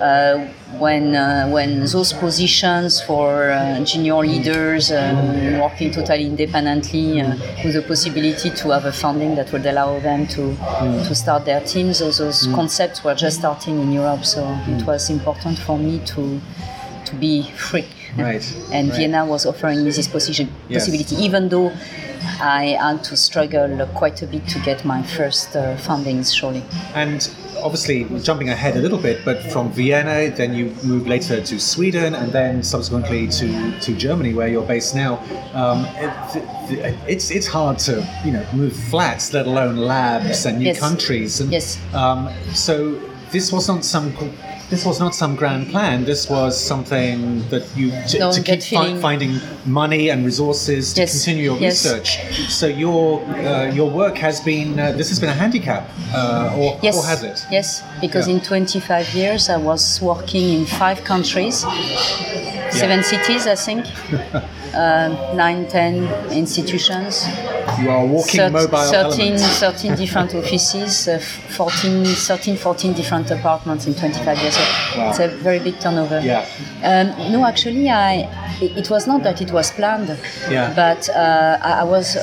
uh, 0.00 0.46
when 0.78 1.14
uh, 1.14 1.48
when 1.48 1.80
those 1.80 2.12
positions 2.12 3.00
for 3.00 3.50
uh, 3.50 3.80
junior 3.84 4.16
leaders 4.18 4.90
um, 4.92 5.58
working 5.60 5.90
totally 5.90 6.26
independently 6.26 7.20
uh, 7.20 7.36
with 7.64 7.74
the 7.74 7.82
possibility 7.82 8.50
to 8.50 8.70
have 8.70 8.84
a 8.84 8.92
funding 8.92 9.34
that 9.34 9.52
would 9.52 9.66
allow 9.66 9.98
them 10.00 10.26
to 10.26 10.54
to 11.06 11.14
start 11.14 11.44
their 11.44 11.60
teams 11.60 11.98
those, 11.98 12.18
those 12.18 12.46
concepts 12.48 13.04
were 13.04 13.14
just 13.14 13.38
starting 13.38 13.80
in 13.80 13.92
Europe 13.92 14.24
so 14.24 14.42
it 14.68 14.84
was 14.86 15.10
important 15.10 15.58
for 15.58 15.78
me 15.78 16.00
to 16.06 16.40
to 17.04 17.14
be 17.16 17.42
free 17.56 17.86
Right, 18.16 18.56
and 18.72 18.90
right. 18.90 18.96
Vienna 18.96 19.26
was 19.26 19.46
offering 19.46 19.84
me 19.84 19.90
this 19.90 20.08
position, 20.08 20.48
Yes. 20.68 20.82
possibility, 20.86 21.16
even 21.16 21.48
though 21.48 21.72
I 22.40 22.76
had 22.80 23.02
to 23.04 23.16
struggle 23.16 23.86
quite 23.94 24.22
a 24.22 24.26
bit 24.26 24.46
to 24.48 24.58
get 24.60 24.84
my 24.84 25.02
first 25.02 25.56
uh, 25.56 25.76
fundings, 25.76 26.34
surely. 26.34 26.62
And 26.94 27.28
obviously, 27.64 28.04
jumping 28.20 28.50
ahead 28.50 28.76
a 28.76 28.80
little 28.80 28.98
bit, 28.98 29.24
but 29.24 29.42
from 29.50 29.72
Vienna, 29.72 30.30
then 30.30 30.54
you 30.54 30.66
moved 30.84 31.08
later 31.08 31.40
to 31.40 31.58
Sweden, 31.58 32.14
and 32.14 32.30
then 32.30 32.62
subsequently 32.62 33.26
to, 33.28 33.80
to 33.80 33.96
Germany, 33.96 34.34
where 34.34 34.48
you're 34.48 34.66
based 34.66 34.94
now. 34.94 35.18
Um, 35.54 35.86
it, 36.70 36.94
it's 37.08 37.30
it's 37.30 37.46
hard 37.46 37.78
to 37.80 38.06
you 38.24 38.32
know 38.32 38.46
move 38.52 38.74
flats, 38.74 39.32
let 39.32 39.46
alone 39.46 39.76
labs 39.76 40.46
and 40.46 40.58
new 40.58 40.66
Yes. 40.66 40.78
countries. 40.78 41.40
And, 41.40 41.50
Yes. 41.50 41.78
Um, 41.94 42.28
so 42.52 43.00
this 43.32 43.50
was 43.52 43.66
not 43.68 43.84
some. 43.84 44.12
This 44.74 44.84
was 44.84 44.98
not 44.98 45.14
some 45.14 45.36
grand 45.36 45.68
plan. 45.70 46.04
This 46.04 46.28
was 46.28 46.52
something 46.60 47.48
that 47.50 47.62
you 47.76 47.92
to, 48.08 48.18
No, 48.18 48.32
to 48.32 48.42
keep 48.42 48.60
fi- 48.60 48.98
finding 49.00 49.38
money 49.64 50.08
and 50.10 50.24
resources 50.24 50.92
to 50.94 51.02
Yes, 51.02 51.12
continue 51.12 51.44
your 51.50 51.58
yes. 51.60 51.84
research. 51.84 52.08
So 52.50 52.66
your 52.66 53.22
uh, 53.22 53.70
your 53.78 53.88
work 53.88 54.16
has 54.18 54.40
been 54.40 54.70
uh, 54.80 54.90
this 54.98 55.08
has 55.10 55.20
been 55.20 55.30
a 55.30 55.38
handicap, 55.44 55.82
uh, 56.12 56.58
or, 56.60 56.70
Yes. 56.82 56.96
or 56.98 57.04
has 57.06 57.22
it? 57.22 57.38
Yes, 57.52 57.82
because 58.00 58.26
Yeah. 58.26 58.34
in 58.34 58.40
25 58.40 59.14
years 59.14 59.48
I 59.48 59.58
was 59.58 60.00
working 60.02 60.46
in 60.58 60.66
five 60.66 61.04
countries, 61.04 61.56
seven 62.80 63.04
cities, 63.04 63.46
I 63.46 63.54
think, 63.54 63.86
uh, 64.74 65.34
nine, 65.34 65.66
ten 65.68 66.04
institutions. 66.32 67.26
You 67.80 67.90
are 67.90 68.06
walking 68.06 68.40
Thir- 68.40 68.50
mobile 68.50 68.78
13, 68.78 69.32
element. 69.32 69.40
13 69.40 69.94
different 69.96 70.34
offices, 70.40 71.08
uh, 71.08 71.18
14, 71.18 72.04
13, 72.04 72.56
14 72.56 72.92
different 72.92 73.30
apartments 73.30 73.86
in 73.86 73.94
25 73.94 74.38
years. 74.38 74.54
So 74.54 74.62
Wow. 74.98 75.10
It's 75.10 75.18
a 75.18 75.28
very 75.28 75.58
big 75.58 75.80
turnover. 75.80 76.20
Yeah. 76.20 76.46
Um, 76.82 77.32
no, 77.32 77.44
actually, 77.44 77.88
I, 77.90 78.28
it, 78.60 78.76
it 78.76 78.90
was 78.90 79.06
not 79.06 79.22
that 79.24 79.40
it 79.40 79.50
was 79.50 79.70
planned, 79.72 80.16
Yeah. 80.50 80.72
but 80.76 81.08
uh, 81.08 81.58
I, 81.62 81.80
I 81.80 81.84
was. 81.84 82.16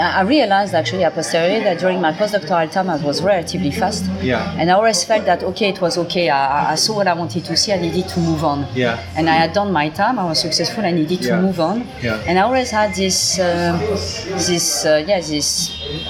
I 0.00 0.22
realized 0.22 0.74
actually 0.74 1.02
a 1.04 1.10
posteriori 1.10 1.62
that 1.64 1.78
during 1.78 2.00
my 2.00 2.12
postdoctoral 2.12 2.70
time 2.70 2.88
I 2.90 2.96
was 2.96 3.22
relatively 3.22 3.70
fast. 3.70 4.04
Yeah. 4.22 4.54
And 4.58 4.70
I 4.70 4.74
always 4.74 5.04
felt 5.04 5.24
that 5.26 5.42
okay, 5.42 5.68
it 5.70 5.80
was 5.80 5.98
okay. 5.98 6.28
I, 6.30 6.72
I- 6.72 6.74
saw 6.76 6.96
what 6.96 7.06
I 7.08 7.14
wanted 7.14 7.44
to 7.44 7.56
see. 7.56 7.72
I 7.72 7.78
needed 7.78 8.08
to 8.08 8.20
move 8.20 8.42
on. 8.44 8.66
Yeah. 8.74 8.98
And 9.16 9.28
I 9.28 9.34
had 9.34 9.52
done 9.52 9.70
my 9.72 9.88
time. 9.90 10.18
I 10.18 10.24
was 10.24 10.40
successful. 10.40 10.84
I 10.84 10.92
needed 10.92 11.20
to 11.22 11.28
Yeah. 11.28 11.40
move 11.40 11.60
on. 11.60 11.86
Yeah. 12.02 12.22
And 12.26 12.38
I 12.38 12.42
always 12.42 12.70
had 12.70 12.94
this, 12.94 13.38
um 13.38 13.78
this, 13.80 14.84
uh, 14.86 15.04
yeah, 15.06 15.20
this 15.20 15.48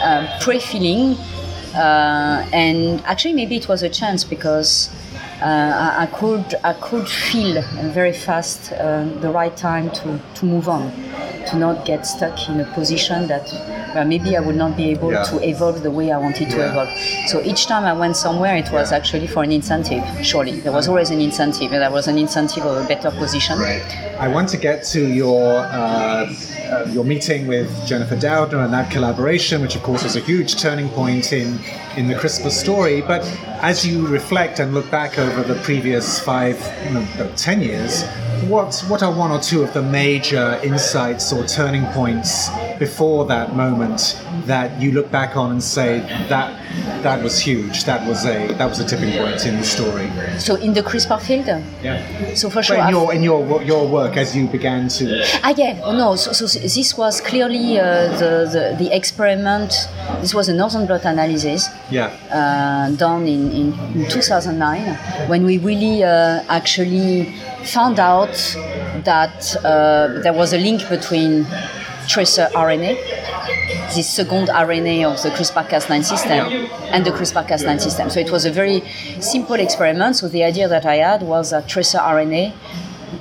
um, 0.02 0.26
pre-feeling. 0.40 1.16
Uh, 1.74 2.44
and 2.52 3.00
actually, 3.06 3.32
maybe 3.34 3.56
it 3.56 3.68
was 3.68 3.82
a 3.82 3.88
chance 3.88 4.24
because 4.24 4.90
uh, 5.40 5.44
I, 5.46 6.02
I 6.02 6.06
could, 6.06 6.54
I 6.64 6.72
could 6.74 7.08
feel 7.08 7.62
very 7.92 8.12
fast 8.12 8.72
uh, 8.72 9.04
the 9.20 9.30
right 9.30 9.56
time 9.56 9.90
to, 9.90 10.20
to 10.34 10.44
move 10.46 10.68
on, 10.68 10.90
to 11.48 11.56
not 11.56 11.84
get 11.84 12.06
stuck 12.06 12.48
in 12.48 12.60
a 12.60 12.64
position 12.74 13.26
that 13.28 13.48
where 13.94 14.04
maybe 14.04 14.36
I 14.36 14.40
would 14.40 14.56
not 14.56 14.76
be 14.76 14.90
able 14.90 15.10
Yeah. 15.12 15.24
to 15.24 15.42
evolve 15.48 15.82
the 15.82 15.90
way 15.90 16.12
I 16.12 16.18
wanted 16.18 16.50
to 16.50 16.56
Yeah. 16.58 16.70
evolve. 16.70 16.88
So 17.26 17.40
each 17.42 17.66
time 17.66 17.84
I 17.84 17.92
went 17.92 18.16
somewhere, 18.16 18.54
it 18.56 18.70
was 18.70 18.90
Yeah. 18.90 18.98
actually 18.98 19.26
for 19.26 19.42
an 19.42 19.50
incentive. 19.52 20.04
Surely, 20.22 20.60
there 20.60 20.72
was 20.72 20.86
always 20.88 21.10
an 21.10 21.20
incentive. 21.20 21.72
and 21.72 21.82
There 21.82 21.90
was 21.90 22.06
an 22.08 22.18
incentive 22.18 22.64
of 22.64 22.76
a 22.84 22.86
better 22.86 23.10
position. 23.10 23.58
Right. 23.58 23.82
I 24.18 24.28
want 24.28 24.48
to 24.50 24.56
get 24.56 24.84
to 24.94 25.00
your 25.00 25.58
uh, 25.60 26.26
uh, 26.70 26.86
your 26.92 27.02
meeting 27.04 27.48
with 27.48 27.68
Jennifer 27.84 28.14
Doudna 28.14 28.64
and 28.64 28.72
that 28.72 28.90
collaboration, 28.90 29.60
which 29.60 29.74
of 29.74 29.82
course 29.82 30.04
was 30.04 30.14
a 30.14 30.20
huge 30.20 30.54
turning 30.56 30.88
point 30.90 31.32
in 31.32 31.58
in 31.96 32.06
the 32.06 32.14
CRISPR 32.14 32.50
story. 32.50 33.00
But 33.00 33.22
as 33.60 33.84
you 33.84 34.06
reflect 34.06 34.60
and 34.60 34.72
look 34.72 34.88
back 34.90 35.18
over 35.18 35.42
the 35.42 35.56
previous 35.68 36.20
five, 36.20 36.56
no, 36.92 37.00
no, 37.18 37.26
ten 37.36 37.60
years, 37.60 38.04
what 38.48 38.78
what 38.88 39.02
are 39.02 39.12
one 39.12 39.30
or 39.30 39.40
two 39.40 39.62
of 39.62 39.72
the 39.72 39.82
major 39.82 40.60
insights 40.62 41.32
or 41.32 41.44
turning 41.46 41.84
points 41.86 42.50
before 42.78 43.26
that 43.26 43.54
moment 43.54 44.22
that 44.46 44.80
you 44.80 44.92
look 44.92 45.10
back 45.10 45.36
on 45.36 45.50
and 45.52 45.62
say 45.62 46.00
that 46.28 46.50
that 47.02 47.22
was 47.22 47.38
huge. 47.38 47.84
That 47.84 48.06
was 48.06 48.24
a 48.26 48.48
that 48.54 48.68
was 48.68 48.80
a 48.80 48.86
tipping 48.86 49.12
point 49.18 49.46
in 49.46 49.56
the 49.56 49.64
story. 49.64 50.10
So 50.38 50.54
in 50.56 50.72
the 50.72 50.82
CRISPR 50.82 51.20
field. 51.20 51.46
Yeah. 51.82 52.34
So 52.34 52.50
for 52.50 52.62
sure. 52.62 52.76
But 52.76 52.88
in 52.88 52.94
your 52.94 53.14
in 53.14 53.22
your 53.22 53.62
your 53.62 53.86
work 53.88 54.16
as 54.16 54.36
you 54.36 54.46
began 54.46 54.88
to 54.88 55.22
Ah, 55.42 55.54
yeah. 55.56 55.80
Oh, 55.82 55.92
no. 55.92 56.16
So, 56.16 56.32
so 56.32 56.46
this 56.58 56.96
was 56.96 57.20
clearly 57.20 57.78
uh, 57.78 57.84
the, 58.18 58.30
the 58.54 58.84
the 58.84 58.96
experiment. 58.96 59.88
This 60.20 60.34
was 60.34 60.48
a 60.48 60.54
northern 60.54 60.86
blot 60.86 61.04
analysis 61.04 61.68
yeah 61.90 62.10
uh, 62.30 62.90
done 62.96 63.26
in, 63.26 63.50
in, 63.50 63.66
in 63.94 64.08
2009 64.08 65.28
when 65.28 65.44
we 65.44 65.58
really 65.58 66.02
uh, 66.02 66.42
actually 66.48 67.32
found 67.66 67.98
out 67.98 68.34
that 69.04 69.56
uh, 69.64 70.20
there 70.22 70.32
was 70.32 70.52
a 70.52 70.58
link 70.58 70.88
between 70.88 71.46
tracer 72.08 72.48
RNA, 72.54 72.96
this 73.94 74.08
second 74.08 74.48
RNA 74.48 75.12
of 75.12 75.22
the 75.22 75.30
CRISPR-Cas9 75.30 76.04
system, 76.04 76.46
and 76.92 77.04
the 77.04 77.10
CRISPR-Cas9 77.10 77.80
system. 77.80 78.10
So 78.10 78.20
it 78.20 78.30
was 78.30 78.44
a 78.44 78.50
very 78.50 78.82
simple 79.20 79.54
experiment. 79.56 80.16
So 80.16 80.28
the 80.28 80.42
idea 80.44 80.68
that 80.68 80.84
I 80.86 80.96
had 80.96 81.22
was 81.22 81.50
that 81.50 81.68
tracer 81.68 81.98
RNA 81.98 82.52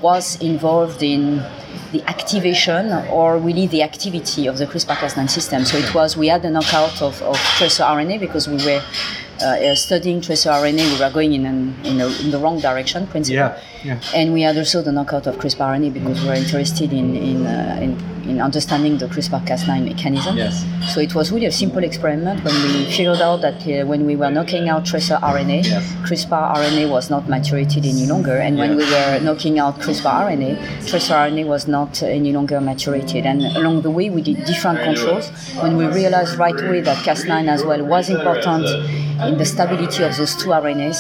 was 0.02 0.42
involved 0.42 1.04
in 1.04 1.44
the 1.92 2.04
activation 2.08 2.92
or 3.10 3.38
really 3.38 3.68
the 3.68 3.82
activity 3.84 4.48
of 4.48 4.58
the 4.58 4.66
CRISPR-Cas9 4.66 5.30
system. 5.30 5.66
So 5.66 5.78
it 5.78 5.94
was 5.94 6.18
we 6.18 6.28
had 6.28 6.44
a 6.46 6.50
knockout 6.50 7.02
of, 7.02 7.22
of 7.22 7.38
tracer 7.58 7.84
RNA 7.84 8.20
because 8.20 8.48
we 8.48 8.58
were 8.58 8.82
uh, 9.42 9.76
studying 9.76 10.22
tracer 10.22 10.50
RNA. 10.50 10.94
We 10.94 11.00
were 11.00 11.12
going 11.12 11.34
in, 11.34 11.46
an, 11.46 11.76
in, 11.84 12.02
a, 12.02 12.08
in 12.22 12.32
the 12.32 12.40
wrong 12.40 12.60
direction, 12.60 13.08
principally. 13.08 13.38
yeah 13.38 13.62
yeah 13.84 14.00
And 14.16 14.34
we 14.34 14.42
had 14.48 14.58
also 14.58 14.82
the 14.82 14.92
knockout 14.92 15.26
of 15.28 15.36
CRISPR 15.38 15.66
RNA 15.74 15.94
because 15.94 16.22
we 16.22 16.28
were 16.28 16.36
interested 16.46 16.92
in 16.94 17.16
in, 17.16 17.46
uh, 17.46 17.80
in, 17.86 17.92
in 18.30 18.36
understanding 18.42 18.94
the 19.02 19.08
CRISPR-Cas9 19.14 19.70
mechanism. 19.92 20.34
Yes. 20.38 20.56
So 20.94 20.98
it 21.08 21.14
was 21.16 21.32
really 21.34 21.48
a 21.48 21.52
simple 21.64 21.84
experiment 21.90 22.38
when 22.46 22.56
we 22.64 22.72
figured 22.98 23.22
out 23.28 23.40
that 23.48 23.60
uh, 23.68 23.86
when 23.92 24.02
we 24.10 24.16
were 24.22 24.30
knocking 24.38 24.66
out 24.74 24.82
tracer 24.92 25.18
RNA, 25.36 25.60
Yes. 25.66 25.84
CRISPR 26.08 26.42
RNA 26.60 26.84
was 26.96 27.06
not 27.16 27.24
maturated 27.36 27.84
any 27.94 28.06
longer, 28.14 28.38
and 28.46 28.54
when 28.62 28.72
Yeah. 28.72 28.82
we 28.82 28.86
were 28.96 29.12
knocking 29.28 29.56
out 29.64 29.74
CRISPR 29.84 30.14
RNA, 30.26 30.52
tracer 30.90 31.16
RNA 31.26 31.44
was 31.56 31.64
not 31.78 31.92
uh, 32.04 32.18
any 32.20 32.32
longer 32.38 32.60
maturated. 32.72 33.24
And 33.32 33.40
along 33.60 33.76
the 33.88 33.94
way, 33.98 34.08
we 34.16 34.22
did 34.30 34.38
different 34.52 34.80
controls. 34.90 35.26
When 35.64 35.74
we 35.80 35.86
realized 36.02 36.34
right 36.46 36.60
away 36.66 36.82
that 36.90 36.98
Cas9 37.08 37.48
as 37.56 37.62
well 37.70 37.82
was 37.96 38.06
important 38.18 38.66
in 39.28 39.34
the 39.42 39.46
stability 39.54 40.02
of 40.08 40.12
those 40.20 40.34
two 40.42 40.50
RNAs, 40.64 41.00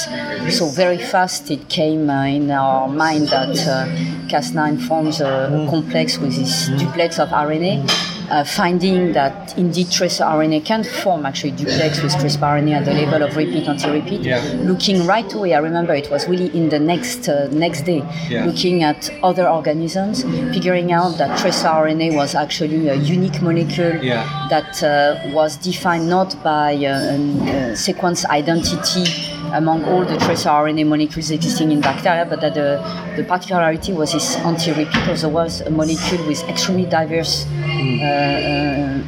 so 0.59 0.63
very 0.83 0.97
fast 1.13 1.41
it 1.55 1.63
came 1.79 2.03
uh, 2.09 2.37
in 2.37 2.45
our 2.61 2.68
mind 2.87 3.27
that 3.29 3.57
uh, 3.67 3.87
Cas9 4.27 4.87
forms 4.87 5.21
a 5.21 5.65
complex 5.69 6.17
with 6.17 6.35
this 6.35 6.67
duplex 6.77 7.19
of 7.19 7.29
RNA. 7.29 7.89
Uh, 8.29 8.43
finding 8.43 9.11
that 9.11 9.57
indeed 9.57 9.89
tracer 9.89 10.23
RNA 10.23 10.63
can 10.63 10.83
form 10.83 11.25
actually 11.25 11.49
duplex 11.49 11.99
with 12.03 12.11
CRISPR 12.13 12.61
RNA 12.61 12.73
at 12.77 12.85
the 12.85 12.93
level 12.93 13.23
of 13.23 13.35
repeat 13.35 13.67
anti-repeat. 13.67 14.21
Yeah. 14.21 14.39
Looking 14.57 15.07
right 15.07 15.33
away, 15.33 15.55
I 15.55 15.57
remember 15.57 15.95
it 15.95 16.11
was 16.11 16.27
really 16.27 16.55
in 16.55 16.69
the 16.69 16.77
next 16.77 17.27
uh, 17.27 17.47
next 17.51 17.85
day, 17.87 18.03
Yeah. 18.29 18.45
looking 18.45 18.83
at 18.83 19.09
other 19.23 19.49
organisms, 19.49 20.21
figuring 20.53 20.91
out 20.91 21.17
that 21.17 21.39
tracer 21.39 21.69
RNA 21.69 22.13
was 22.15 22.35
actually 22.35 22.87
a 22.89 22.93
unique 22.93 23.41
molecule 23.41 23.95
Yeah. 24.03 24.23
that 24.51 24.83
uh, 24.83 25.15
was 25.33 25.57
defined 25.57 26.07
not 26.07 26.35
by 26.43 26.75
uh, 26.85 26.91
uh, 26.91 27.75
sequence 27.75 28.25
identity 28.25 29.05
among 29.53 29.83
all 29.85 30.05
the 30.05 30.17
tracer 30.17 30.49
RNA 30.49 30.87
molecules 30.87 31.31
existing 31.31 31.71
in 31.71 31.81
bacteria, 31.81 32.25
but 32.25 32.41
that 32.41 32.53
the, 32.53 32.81
the 33.15 33.23
particularity 33.23 33.93
was 33.93 34.13
this 34.13 34.35
anti-repeat, 34.37 35.17
there 35.19 35.29
was 35.29 35.61
a 35.61 35.69
molecule 35.69 36.25
with 36.27 36.41
extremely 36.49 36.85
diverse, 36.85 37.45
uh, 37.47 38.05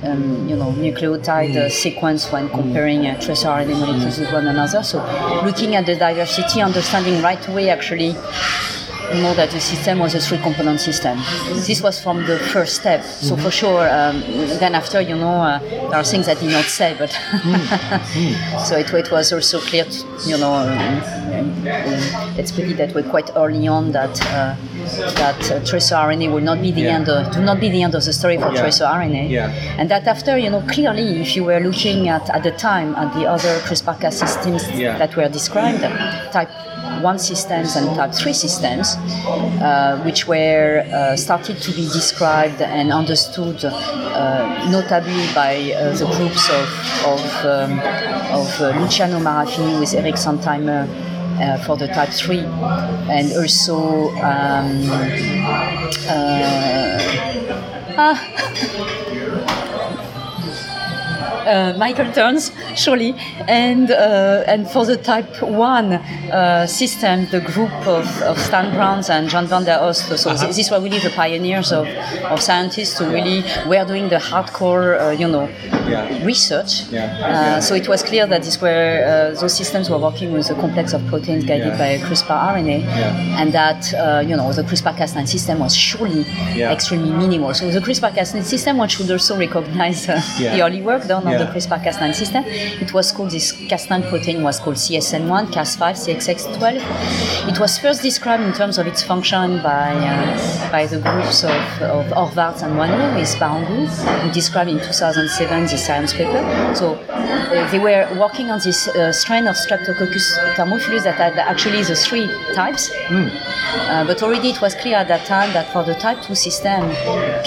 uh, 0.04 0.10
um, 0.12 0.48
you 0.48 0.56
know, 0.56 0.72
nucleotide 0.74 1.56
uh, 1.56 1.70
sequence 1.70 2.32
when 2.32 2.50
comparing 2.50 3.06
uh, 3.08 3.20
tracer 3.20 3.48
RNA 3.48 3.80
molecules 3.80 4.20
with 4.20 4.32
one 4.32 4.48
another. 4.48 4.84
So, 4.84 5.00
looking 5.46 5.76
at 5.76 5.86
the 5.86 5.96
diversity, 5.96 6.62
understanding 6.62 7.22
right 7.22 7.46
away 7.48 7.70
actually 7.70 8.16
know 9.16 9.34
that 9.34 9.50
the 9.52 9.60
system 9.60 10.00
was 10.00 10.16
a 10.16 10.20
three-component 10.20 10.80
system. 10.80 11.18
This 11.68 11.82
was 11.82 12.00
from 12.02 12.26
the 12.26 12.38
first 12.40 12.76
step. 12.76 13.04
So 13.04 13.36
for 13.36 13.52
sure, 13.52 13.90
um, 13.90 14.22
then 14.60 14.76
after, 14.76 15.02
you 15.02 15.16
know, 15.16 15.42
uh, 15.42 15.60
there 15.60 15.96
are 15.96 16.04
things 16.04 16.28
I 16.28 16.36
did 16.36 16.52
not 16.52 16.66
say, 16.66 16.96
but 16.98 17.12
so 18.68 18.78
it, 18.78 18.92
it 18.94 19.12
was 19.12 19.34
also 19.34 19.60
clear, 19.60 19.86
to, 19.86 20.06
you 20.26 20.38
know, 20.38 20.54
um, 20.54 20.78
um, 21.32 21.64
let's 22.38 22.52
put 22.52 22.66
it 22.66 22.78
that 22.78 22.94
way, 22.94 23.04
quite 23.04 23.30
early 23.36 23.68
on 23.68 23.92
that 23.92 24.20
uh, 24.28 24.56
that 25.16 25.52
uh, 25.52 25.64
tracer 25.66 25.96
RNA 25.96 26.32
will 26.34 26.42
not 26.42 26.62
be 26.62 26.72
the 26.72 26.82
Yeah. 26.82 26.96
end, 26.96 27.10
of, 27.10 27.32
do 27.34 27.42
not 27.42 27.60
be 27.60 27.70
the 27.70 27.84
end 27.84 27.96
of 27.96 28.04
the 28.04 28.14
story 28.14 28.38
for 28.38 28.52
Yeah. 28.54 28.62
tracer 28.62 28.86
RNA. 28.86 29.30
Yeah. 29.30 29.50
And 29.78 29.90
that 29.90 30.08
after, 30.08 30.38
you 30.38 30.50
know, 30.50 30.62
clearly, 30.62 31.22
if 31.22 31.36
you 31.36 31.44
were 31.44 31.60
looking 31.60 32.10
at 32.10 32.30
at 32.30 32.44
the 32.44 32.52
time 32.52 32.96
at 32.96 33.14
the 33.14 33.26
other 33.28 33.60
CRISPR-Cas 33.68 34.18
systems 34.18 34.68
that 34.78 35.16
were 35.16 35.30
described, 35.30 35.82
type 36.32 36.50
1 37.02 37.20
systems 37.20 37.76
and 37.76 37.96
type 37.96 38.14
3 38.14 38.34
systems, 38.34 38.96
uh, 39.62 40.02
which 40.06 40.28
were 40.28 40.86
uh, 40.94 41.16
started 41.16 41.62
to 41.62 41.72
be 41.72 41.84
described 41.90 42.62
and 42.62 42.92
understood 42.92 43.64
uh, 43.66 44.70
notably 44.70 45.26
by 45.34 45.74
uh, 45.74 45.96
the 45.96 46.06
groups 46.18 46.50
of, 46.50 46.68
of, 47.06 47.46
um, 47.46 47.80
of 48.32 48.62
uh, 48.62 48.80
Luciano 48.80 49.20
Marafini 49.20 49.80
with 49.80 49.94
Eric 49.94 50.16
Santheimer 50.16 50.88
uh, 51.42 51.58
for 51.66 51.78
the 51.78 51.88
type 51.88 52.10
3 52.10 52.40
and 52.40 53.34
also 53.34 54.10
um, 54.18 54.90
uh, 56.08 56.98
ah, 57.98 58.98
uh, 61.46 61.74
Michael 61.78 62.12
Turns, 62.14 62.52
surely, 62.76 63.14
and 63.48 63.92
uh, 63.92 64.44
and 64.48 64.70
for 64.70 64.86
the 64.86 64.98
Type 64.98 65.42
One 65.42 65.94
uh, 65.94 66.68
system, 66.68 67.26
the 67.32 67.40
group 67.42 67.72
of, 67.88 68.06
of 68.24 68.38
Stan 68.40 68.74
Browns 68.74 69.10
and 69.10 69.30
John 69.30 69.48
van 69.48 69.64
der 69.64 69.80
Oost. 69.82 70.18
So 70.18 70.30
Uh-huh. 70.32 70.44
th- 70.44 70.56
these 70.56 70.70
were 70.72 70.80
really 70.80 71.00
the 71.00 71.10
pioneers 71.12 71.72
of, 71.72 71.88
of 72.30 72.40
scientists 72.42 73.00
who 73.00 73.06
really 73.12 73.44
were 73.68 73.86
doing 73.86 74.10
the 74.10 74.18
hardcore, 74.18 75.00
uh, 75.00 75.10
you 75.12 75.28
know, 75.28 75.48
Yeah. 75.90 76.08
research. 76.26 76.84
Yeah. 76.92 77.58
Uh, 77.58 77.62
so 77.62 77.76
it 77.76 77.88
was 77.88 78.02
clear 78.04 78.26
that 78.28 78.44
these 78.44 78.62
were 78.62 78.92
uh, 79.04 79.40
those 79.42 79.54
systems 79.54 79.90
were 79.90 79.98
working 79.98 80.32
with 80.32 80.50
a 80.50 80.56
complex 80.56 80.94
of 80.94 81.02
proteins 81.08 81.44
guided 81.44 81.74
Yeah. 81.74 81.78
by 81.78 81.90
CRISPR 82.08 82.38
RNA, 82.54 82.80
Yeah. 82.80 83.40
and 83.42 83.52
that 83.52 83.82
uh, 83.94 84.22
you 84.30 84.36
know 84.38 84.54
the 84.54 84.64
CRISPR-Cas9 84.64 85.28
system 85.28 85.60
was 85.60 85.76
surely 85.76 86.24
Yeah. 86.56 86.72
extremely 86.72 87.12
minimal. 87.12 87.54
So 87.54 87.70
the 87.70 87.82
CRISPR-Cas9 87.82 88.44
system, 88.44 88.78
one 88.78 88.88
should 88.90 89.10
also 89.12 89.36
recognize 89.38 90.08
uh, 90.08 90.22
Yeah. 90.40 90.56
the 90.56 90.62
early 90.66 90.82
work 90.82 91.04
done 91.08 91.28
on 91.28 91.34
the 91.42 91.48
Yeah. 91.48 91.54
CRISPR-Cas9 91.54 92.14
system. 92.22 92.44
It 92.84 92.92
was 92.94 93.12
called 93.12 93.32
this 93.32 93.48
Cas9 93.70 94.10
protein 94.10 94.38
was 94.44 94.60
called 94.60 94.78
CSN1, 94.86 95.44
Cas5, 95.56 95.82
CXX12. 96.04 96.82
It 97.52 97.58
was 97.60 97.78
first 97.84 98.02
described 98.10 98.44
in 98.44 98.54
terms 98.54 98.78
of 98.78 98.86
its 98.92 99.02
function 99.12 99.48
by 99.62 99.90
uh, 100.14 100.72
by 100.76 100.84
the 100.94 101.00
groups 101.00 101.44
of, 101.44 101.62
of 101.98 102.06
Horvath 102.20 102.60
and 102.66 102.74
Wano 102.80 103.06
with 103.18 103.34
Barangu, 103.42 103.82
who 104.22 104.32
described 104.32 104.70
in 104.70 104.80
2007 104.80 105.64
the 105.72 105.78
science 105.78 106.14
paper. 106.14 106.42
So 106.76 106.86
uh, 107.10 107.72
they 107.72 107.80
were 107.80 108.04
working 108.24 108.48
on 108.54 108.60
this 108.68 108.88
uh, 108.88 109.12
strain 109.22 109.48
of 109.48 109.56
Streptococcus 109.56 110.28
thermophilus 110.56 111.04
that 111.04 111.16
had 111.16 111.38
actually 111.38 111.82
the 111.84 111.96
three 111.96 112.28
types. 112.54 112.92
Uh, 113.12 114.04
but 114.06 114.22
already 114.24 114.50
it 114.50 114.60
was 114.62 114.74
clear 114.76 114.98
at 114.98 115.08
that 115.08 115.26
time 115.26 115.50
that 115.54 115.66
for 115.74 115.84
the 115.84 115.96
type 115.96 116.22
2 116.22 116.36
system, 116.36 116.82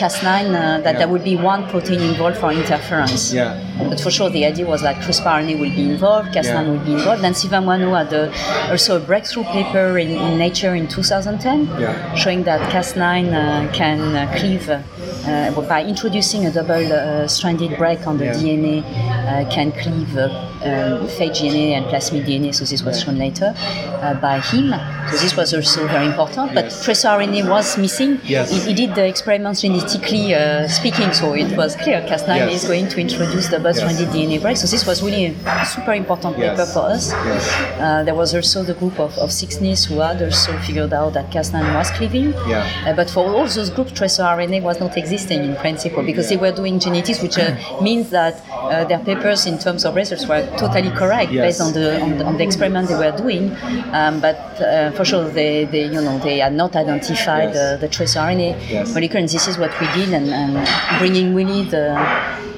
Cas9, 0.00 0.24
uh, 0.26 0.80
that 0.80 0.92
Yeah. 0.94 0.98
there 1.00 1.08
would 1.08 1.24
be 1.24 1.36
one 1.36 1.68
protein 1.68 2.00
involved 2.00 2.36
for 2.38 2.50
interference. 2.52 3.32
Yeah. 3.32 3.54
But 3.78 4.00
for 4.00 4.10
sure, 4.10 4.30
the 4.30 4.44
idea 4.44 4.66
was 4.66 4.82
that 4.82 5.02
Chris 5.02 5.20
RNA 5.20 5.58
will 5.58 5.70
be 5.70 5.90
involved, 5.90 6.28
Cas9 6.34 6.44
Yeah. 6.44 6.62
will 6.70 6.78
be 6.84 6.92
involved. 6.92 7.22
Then 7.22 7.34
Sylvain 7.34 7.62
Moineau 7.64 7.96
had 7.96 8.12
a, 8.12 8.70
also 8.70 8.96
a 8.96 9.00
breakthrough 9.00 9.44
paper 9.44 9.98
in, 9.98 10.10
in 10.10 10.38
Nature 10.38 10.74
in 10.74 10.86
2010 10.88 11.66
Yeah. 11.80 12.14
showing 12.14 12.44
that 12.44 12.60
Cas9 12.72 13.32
uh, 13.32 13.72
can 13.72 14.00
uh, 14.14 14.32
cleave 14.36 14.68
uh, 14.70 15.60
by 15.68 15.82
introducing 15.84 16.46
a 16.46 16.50
double 16.52 16.92
uh, 16.92 17.26
stranded 17.26 17.76
break 17.76 18.06
on 18.06 18.18
the 18.18 18.26
Yeah. 18.26 18.34
DNA, 18.34 18.76
uh, 18.84 19.50
can 19.50 19.72
cleave 19.72 20.16
uh, 20.16 20.24
um, 20.64 21.06
phage 21.16 21.40
DNA 21.42 21.72
and 21.76 21.86
plasmid 21.86 22.24
DNA. 22.26 22.54
So 22.54 22.64
this 22.64 22.82
was 22.82 23.02
shown 23.02 23.18
later 23.18 23.54
uh, 23.56 24.14
by 24.14 24.38
him. 24.40 24.72
So 25.10 25.16
this 25.18 25.36
was 25.36 25.52
also 25.52 25.86
very 25.88 26.06
important. 26.06 26.54
But 26.54 26.64
Yes. 26.66 26.84
tracer 26.84 27.08
RNA 27.08 27.48
was 27.48 27.76
missing. 27.76 28.20
Yes. 28.24 28.50
He, 28.52 28.60
he 28.60 28.74
did 28.74 28.94
the 28.94 29.04
experiments 29.06 29.62
genetically 29.62 30.34
uh, 30.34 30.68
speaking, 30.68 31.12
so 31.12 31.34
it 31.34 31.56
was 31.56 31.74
clear 31.76 32.00
Cas9 32.02 32.36
Yes. 32.36 32.62
is 32.62 32.68
going 32.68 32.88
to 32.88 33.00
introduce 33.00 33.48
double-stranded 33.64 34.08
DNA 34.08 34.40
break. 34.40 34.56
So 34.56 34.66
this 34.66 34.86
was 34.86 35.02
really 35.02 35.26
a 35.46 35.64
super 35.66 35.92
important 35.94 36.38
Yes. 36.38 36.50
paper 36.58 36.66
for 36.70 36.80
us. 36.90 37.12
Yes. 37.12 37.52
Uh, 37.78 38.02
there 38.04 38.14
was 38.14 38.34
also 38.34 38.62
the 38.62 38.74
group 38.74 38.98
of, 39.00 39.16
of 39.18 39.30
Sixnis 39.30 39.86
who 39.86 40.00
had 40.00 40.22
also 40.22 40.52
figured 40.58 40.92
out 40.92 41.14
that 41.14 41.30
Cas9 41.30 41.74
was 41.74 41.90
cleaving. 41.92 42.32
Yeah. 42.48 42.66
Uh, 42.86 42.92
but 42.94 43.08
for 43.10 43.20
all 43.24 43.46
those 43.46 43.70
groups, 43.70 43.92
tracer 43.92 44.22
RNA 44.22 44.62
was 44.62 44.80
not 44.80 44.96
existing 44.96 45.44
in 45.44 45.56
principle 45.56 46.02
because 46.02 46.28
they 46.28 46.36
were 46.36 46.52
doing 46.52 46.78
genetics, 46.78 47.22
which 47.22 47.38
uh, 47.38 47.54
means 47.82 48.10
that 48.10 48.42
uh, 48.52 48.84
their 48.84 48.98
papers 49.00 49.46
in 49.46 49.58
terms 49.58 49.84
of 49.84 49.94
results 49.94 50.26
were 50.26 50.42
totally 50.58 50.90
correct 50.90 51.32
Yes. 51.32 51.42
based 51.46 51.60
on 51.60 51.72
the, 51.72 52.00
on 52.00 52.18
the 52.18 52.24
on 52.24 52.36
the 52.36 52.44
experiment 52.44 52.88
they 52.88 52.94
were 52.96 53.16
doing. 53.16 53.50
Um, 53.92 54.20
but 54.20 54.36
uh, 54.60 54.90
for 54.92 55.04
sure, 55.04 55.28
they, 55.30 55.64
they 55.64 55.84
you 55.84 56.00
know 56.06 56.18
they 56.18 56.38
had 56.38 56.52
not 56.54 56.76
identified 56.76 57.50
Yes. 57.54 57.56
uh, 57.56 57.76
the 57.80 57.88
tracer 57.88 58.18
RNA 58.20 58.50
Yes. 58.68 58.94
molecule, 58.94 59.20
and 59.20 59.28
this 59.28 59.46
is 59.48 59.56
what 59.58 59.72
we 59.80 59.86
did, 59.94 60.12
and, 60.12 60.28
and 60.30 60.52
bringing 60.98 61.34
really 61.34 61.62
the 61.64 61.86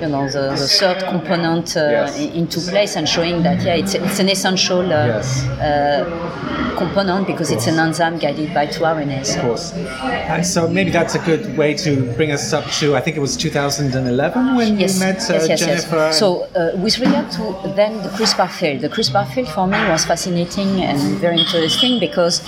you 0.00 0.08
know 0.08 0.28
the, 0.28 0.50
the 0.50 0.68
third 0.68 1.02
component 1.04 1.76
uh, 1.76 1.80
yes. 1.80 2.18
into 2.18 2.60
place 2.60 2.96
and 2.96 3.08
showing 3.08 3.42
that 3.42 3.62
yeah 3.62 3.74
it's, 3.74 3.94
it's 3.94 4.18
an 4.18 4.28
essential 4.28 4.80
uh, 4.80 5.06
yes. 5.06 5.44
Uh, 5.46 6.74
component 6.76 7.26
because 7.26 7.50
it's 7.50 7.66
an 7.66 7.78
enzyme 7.78 8.18
guided 8.18 8.52
by 8.52 8.66
two 8.66 8.82
RNAs. 8.82 9.36
Of 9.36 9.42
course. 9.42 9.72
Uh, 9.72 10.42
so 10.42 10.68
maybe 10.68 10.90
that's 10.90 11.14
a 11.14 11.18
good 11.20 11.56
way 11.56 11.72
to 11.74 12.12
bring 12.14 12.32
us 12.32 12.52
up 12.52 12.66
to 12.78 12.94
I 12.94 13.00
think 13.00 13.16
it 13.16 13.20
was 13.20 13.36
2011 13.36 14.56
when 14.56 14.78
yes. 14.78 14.94
you 14.94 15.00
met 15.00 15.16
yes, 15.16 15.48
yes, 15.48 15.60
Jennifer. 15.60 15.96
Yes. 15.96 16.18
So 16.18 16.46
with 16.76 16.98
regard 16.98 17.30
to 17.32 17.72
then 17.74 17.96
the 18.02 18.10
CRISPR 18.10 18.50
field, 18.50 18.80
the 18.82 18.88
CRISPR 18.88 19.32
field 19.32 19.48
for 19.48 19.66
me 19.66 19.78
was 19.88 20.04
fascinating 20.04 20.82
and 20.82 21.00
very 21.18 21.40
interesting 21.40 21.98
because 21.98 22.42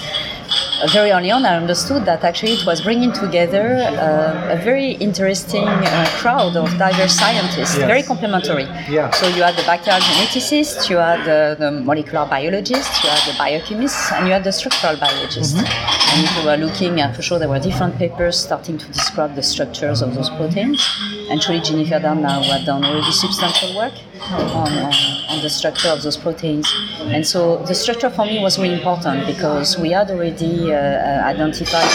very 0.93 1.11
early 1.11 1.31
on, 1.31 1.45
I 1.45 1.57
understood 1.57 2.05
that 2.05 2.25
actually 2.25 2.53
it 2.53 2.67
was 2.67 2.81
bringing 2.81 3.13
together 3.13 3.77
uh, 3.77 4.57
a 4.57 4.63
very 4.63 4.93
interesting 4.93 5.65
uh, 5.67 6.07
crowd 6.19 6.57
of 6.57 6.71
diverse 6.79 7.15
scientists, 7.15 7.77
yes. 7.77 7.87
very 7.87 8.03
complementary. 8.03 8.65
Yeah. 8.89 9.11
So 9.11 9.29
you 9.29 9.43
had 9.43 9.57
the 9.57 9.63
bacterial 9.63 10.01
geneticists, 10.01 10.89
you 10.89 10.97
had 10.97 11.25
the, 11.25 11.57
the, 11.59 11.71
molecular 11.71 12.27
biologists, 12.27 13.03
you 13.03 13.11
had 13.11 13.25
the 13.27 13.37
biochemists, 13.39 14.13
and 14.13 14.27
you 14.27 14.33
had 14.33 14.45
the 14.45 14.53
structural 14.53 14.97
biologists. 14.97 15.55
Mm-hmm. 15.55 16.17
And 16.17 16.37
you 16.37 16.47
were 16.47 16.57
looking 16.57 17.01
at, 17.01 17.15
for 17.15 17.23
sure, 17.23 17.39
there 17.39 17.49
were 17.49 17.59
different 17.59 17.97
papers 17.97 18.39
starting 18.39 18.79
to 18.79 18.87
describe 18.87 19.35
the 19.35 19.43
structures 19.43 20.03
of 20.03 20.15
those 20.15 20.31
proteins. 20.31 20.87
And 21.31 21.43
truly, 21.43 21.61
Jennifer 21.61 22.01
Doudna, 22.01 22.43
who 22.43 22.51
had 22.51 22.65
done 22.65 22.85
already 22.85 23.13
substantial 23.13 23.77
work 23.77 23.93
on, 24.31 24.41
on, 24.41 24.93
on, 25.29 25.43
the 25.43 25.51
structure 25.51 25.89
of 25.89 26.03
those 26.03 26.17
proteins. 26.17 26.73
And 27.01 27.27
so 27.27 27.59
the 27.65 27.75
structure 27.75 28.11
for 28.11 28.25
me 28.25 28.41
was 28.41 28.59
really 28.59 28.75
important 28.75 29.27
because 29.27 29.79
we 29.79 29.91
had 29.91 30.11
already 30.11 30.38
uh, 30.47 30.75
uh 30.75 31.27
identified 31.27 31.91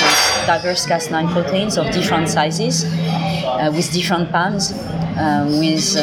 diverse 0.45 0.85
Cas9 0.85 1.31
proteins 1.31 1.77
of 1.77 1.91
different 1.91 2.29
sizes 2.29 2.85
uh, 2.85 3.71
with 3.75 3.91
different 3.91 4.31
PAMs. 4.31 4.73
With 5.59 5.95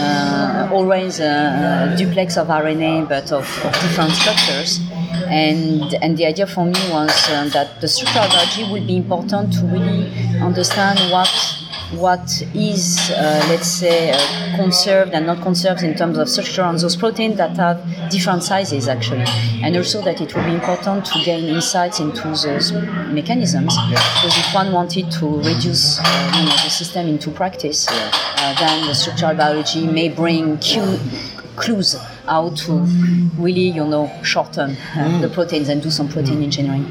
always 0.70 1.18
a, 1.18 1.94
duplex 1.98 2.36
of 2.36 2.46
RNA 2.46 3.08
but 3.08 3.32
of, 3.32 3.46
of, 3.64 3.72
different 3.82 4.12
structures. 4.12 4.80
And, 5.28 5.94
and 6.02 6.16
the 6.16 6.26
idea 6.26 6.46
for 6.46 6.64
me 6.64 6.80
was 6.90 7.28
uh, 7.28 7.48
that 7.52 7.80
the 7.80 7.88
structural 7.88 8.28
biology 8.28 8.70
would 8.70 8.86
be 8.86 8.96
important 8.96 9.52
to 9.54 9.66
really 9.66 10.08
understand 10.40 10.98
what 11.12 11.28
what 11.92 12.42
is, 12.54 13.10
uh, 13.10 13.44
let's 13.48 13.66
say, 13.66 14.12
uh, 14.12 14.56
conserved 14.56 15.12
and 15.12 15.26
not 15.26 15.42
conserved 15.42 15.82
in 15.82 15.94
terms 15.96 16.18
of 16.18 16.28
structure 16.28 16.62
on 16.62 16.76
those 16.76 16.96
proteins 16.96 17.36
that 17.36 17.56
have 17.56 17.82
different 18.10 18.42
sizes, 18.42 18.88
actually. 18.88 19.24
And 19.62 19.76
also 19.76 20.02
that 20.02 20.20
it 20.20 20.34
will 20.34 20.44
be 20.44 20.54
important 20.54 21.06
to 21.06 21.22
gain 21.24 21.44
insights 21.44 22.00
into 22.00 22.22
those 22.22 22.72
mechanisms. 23.12 23.76
Because 23.88 24.38
if 24.38 24.54
one 24.54 24.72
wanted 24.72 25.10
to 25.12 25.26
reduce 25.42 25.98
uh, 26.00 26.32
you 26.36 26.44
know, 26.44 26.52
the 26.52 26.70
system 26.70 27.06
into 27.08 27.30
practice. 27.30 27.86
Uh, 27.88 28.54
then 28.58 28.86
the 28.86 28.94
structural 28.94 29.34
biology 29.34 29.86
may 29.86 30.08
bring 30.08 30.58
cue, 30.58 30.98
clues 31.56 31.94
how 32.24 32.50
to 32.50 32.72
really, 33.38 33.68
you 33.70 33.84
know, 33.84 34.10
shorten 34.22 34.70
uh, 34.70 34.74
mm. 34.74 35.20
the 35.20 35.28
proteins 35.28 35.68
and 35.68 35.82
do 35.82 35.90
some 35.90 36.08
protein 36.08 36.38
mm. 36.38 36.44
engineering. 36.44 36.86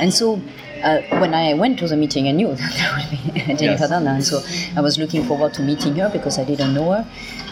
And 0.00 0.12
so 0.12 0.40
uh, 0.82 1.02
when 1.20 1.34
I 1.34 1.54
went 1.54 1.78
to 1.80 1.88
the 1.88 1.96
meeting, 1.96 2.28
I 2.28 2.32
knew 2.32 2.48
that 2.54 2.72
there 2.74 2.92
would 2.96 3.10
be 3.10 3.54
Jennifer 3.56 3.84
yes. 3.84 3.90
Doudna, 3.90 4.14
and 4.14 4.24
so 4.24 4.42
I 4.76 4.80
was 4.80 4.98
looking 4.98 5.24
forward 5.24 5.54
to 5.54 5.62
meeting 5.62 5.94
her 5.96 6.08
because 6.08 6.38
I 6.38 6.44
didn't 6.44 6.74
know 6.74 6.92
her. 6.92 7.06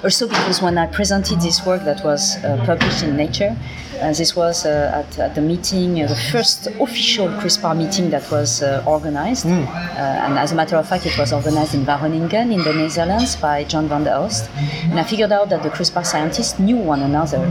Also, 0.05 0.29
because 0.29 0.61
when 0.61 0.77
I 0.79 0.87
presented 0.87 1.41
this 1.41 1.65
work 1.65 1.85
that 1.85 2.05
was 2.05 2.37
uh, 2.37 2.63
published 2.67 3.03
in 3.03 3.17
Nature, 3.17 3.57
uh, 4.01 4.13
this 4.13 4.37
was 4.37 4.67
uh, 4.67 5.03
at, 5.05 5.19
at, 5.19 5.35
the 5.35 5.41
meeting, 5.41 6.03
uh, 6.03 6.07
the 6.07 6.15
first 6.15 6.67
official 6.67 7.29
CRISPR 7.29 7.77
meeting 7.77 8.11
that 8.11 8.31
was 8.31 8.63
uh, 8.63 8.85
organized. 8.87 9.47
Mm. 9.47 9.67
and 9.97 10.39
as 10.39 10.53
a 10.53 10.55
matter 10.55 10.77
of 10.77 10.87
fact, 10.87 11.07
it 11.07 11.17
was 11.19 11.33
organized 11.33 11.75
in 11.75 11.85
Wageningen 11.87 12.53
in 12.53 12.63
the 12.63 12.75
Netherlands 12.75 13.37
by 13.37 13.65
John 13.65 13.89
van 13.89 14.05
der 14.05 14.13
Oost. 14.13 14.51
And 14.91 15.01
I 15.01 15.03
figured 15.03 15.33
out 15.33 15.49
that 15.49 15.63
the 15.63 15.71
CRISPR 15.71 16.05
scientists 16.05 16.59
knew 16.59 16.77
one 16.77 17.03
another 17.03 17.51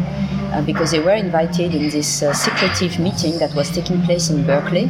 because 0.66 0.92
they 0.92 1.00
were 1.00 1.16
invited 1.16 1.74
in 1.74 1.90
this 1.90 2.24
secretive 2.34 3.00
meeting 3.00 3.40
that 3.40 3.54
was 3.56 3.72
taking 3.72 4.02
place 4.04 4.30
in 4.30 4.46
Berkeley 4.46 4.90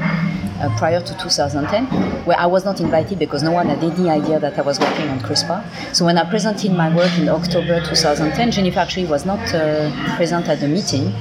uh, 0.65 0.78
prior 0.78 1.01
to 1.01 1.13
2010, 1.17 1.86
where 2.25 2.39
I 2.39 2.45
was 2.45 2.65
not 2.65 2.80
invited 2.80 3.19
because 3.19 3.43
no 3.43 3.51
one 3.51 3.67
had 3.67 3.84
any 3.84 4.10
idea 4.10 4.39
that 4.39 4.58
I 4.58 4.62
was 4.62 4.80
working 4.80 5.08
on 5.10 5.19
CRISPR. 5.19 5.95
So 5.95 6.06
when 6.06 6.17
I 6.17 6.30
presented 6.30 6.71
my 6.71 6.93
work 6.95 7.12
in 7.17 7.30
October 7.30 7.80
2010, 7.86 8.51
Jennifer 8.51 8.80
actually 8.80 9.06
was 9.06 9.25
not 9.25 9.39
uh, 9.54 9.91
present 10.15 10.47
at 10.47 10.60
the 10.60 10.67
meeting. 10.67 11.13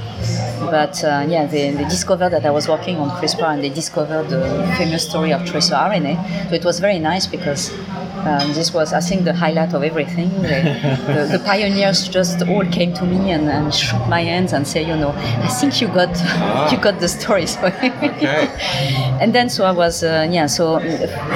But 0.60 1.02
uh, 1.04 1.26
yeah, 1.28 1.46
they, 1.46 1.72
they, 1.72 1.84
discovered 1.84 2.30
that 2.30 2.46
I 2.46 2.50
was 2.50 2.68
working 2.68 2.96
on 2.96 3.10
CRISPR 3.20 3.54
and 3.54 3.62
they 3.62 3.68
discovered 3.68 4.28
the 4.28 4.40
famous 4.78 5.06
story 5.08 5.32
of 5.32 5.44
tracer 5.44 5.74
RNA. 5.74 6.48
So 6.48 6.54
it 6.54 6.64
was 6.64 6.80
very 6.80 6.98
nice 6.98 7.26
because 7.26 7.70
um, 8.26 8.52
this 8.54 8.72
was, 8.72 8.92
I 8.92 9.00
think, 9.00 9.24
the 9.24 9.34
highlight 9.34 9.74
of 9.74 9.82
everything. 9.82 10.30
The, 10.42 10.58
the, 11.06 11.38
the 11.38 11.44
pioneers 11.44 12.08
just 12.08 12.42
all 12.42 12.64
came 12.66 12.92
to 12.94 13.04
me 13.04 13.30
and, 13.30 13.48
and, 13.48 13.74
shook 13.74 14.06
my 14.08 14.22
hands 14.22 14.52
and 14.52 14.66
said, 14.66 14.86
you 14.86 14.96
know, 14.96 15.10
I 15.10 15.48
think 15.48 15.80
you 15.80 15.88
got 15.88 16.10
ah. 16.14 16.70
you 16.70 16.78
got 16.78 17.00
the 17.00 17.08
story. 17.08 17.46
So 17.54 17.66
okay. 17.66 18.48
and 19.20 19.34
then 19.34 19.48
so 19.48 19.64
I 19.64 19.70
was, 19.70 20.02
uh, 20.02 20.26
yeah. 20.30 20.46
So 20.46 20.80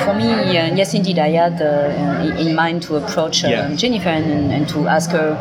for 0.04 0.14
me, 0.14 0.32
uh, 0.32 0.74
yes, 0.74 0.94
indeed, 0.94 1.18
I 1.18 1.30
had 1.30 1.60
uh, 1.60 2.38
in 2.38 2.54
mind 2.54 2.82
to 2.84 2.96
approach 2.96 3.44
uh, 3.44 3.48
yeah. 3.48 3.74
Jennifer 3.74 4.08
and, 4.08 4.50
and, 4.52 4.68
to 4.70 4.88
ask 4.88 5.10
her 5.10 5.36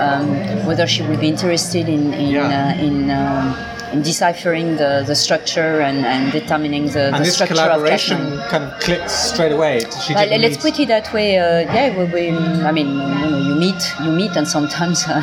um, 0.00 0.66
whether 0.66 0.86
she 0.86 1.02
would 1.02 1.20
be 1.20 1.28
interested 1.28 1.88
in 1.88 2.14
in, 2.14 2.30
yeah. 2.30 2.74
Uh, 2.78 2.82
in 2.82 3.10
um, 3.10 3.71
in 3.92 4.02
deciphering 4.02 4.76
the, 4.76 5.04
the 5.06 5.14
structure 5.14 5.80
and, 5.80 6.04
and 6.04 6.32
determining 6.32 6.86
the, 6.86 7.14
and 7.14 7.24
the 7.24 7.30
structure 7.30 7.54
collaboration 7.54 8.16
of 8.16 8.22
collaboration 8.22 8.50
kind 8.50 8.64
of 8.64 8.80
clicks 8.80 9.12
straight 9.12 9.52
away. 9.52 9.80
She 10.04 10.14
well, 10.14 10.38
let's 10.38 10.56
put 10.56 10.78
it 10.80 10.88
that 10.88 11.12
way. 11.12 11.38
Uh, 11.38 11.60
yeah, 11.60 11.96
we, 11.96 12.04
we, 12.12 12.36
I 12.64 12.72
mean, 12.72 12.88
you, 12.88 13.30
know, 13.30 13.38
you 13.38 13.54
meet, 13.54 13.94
you 14.02 14.12
meet, 14.12 14.36
and 14.36 14.46
sometimes. 14.46 15.04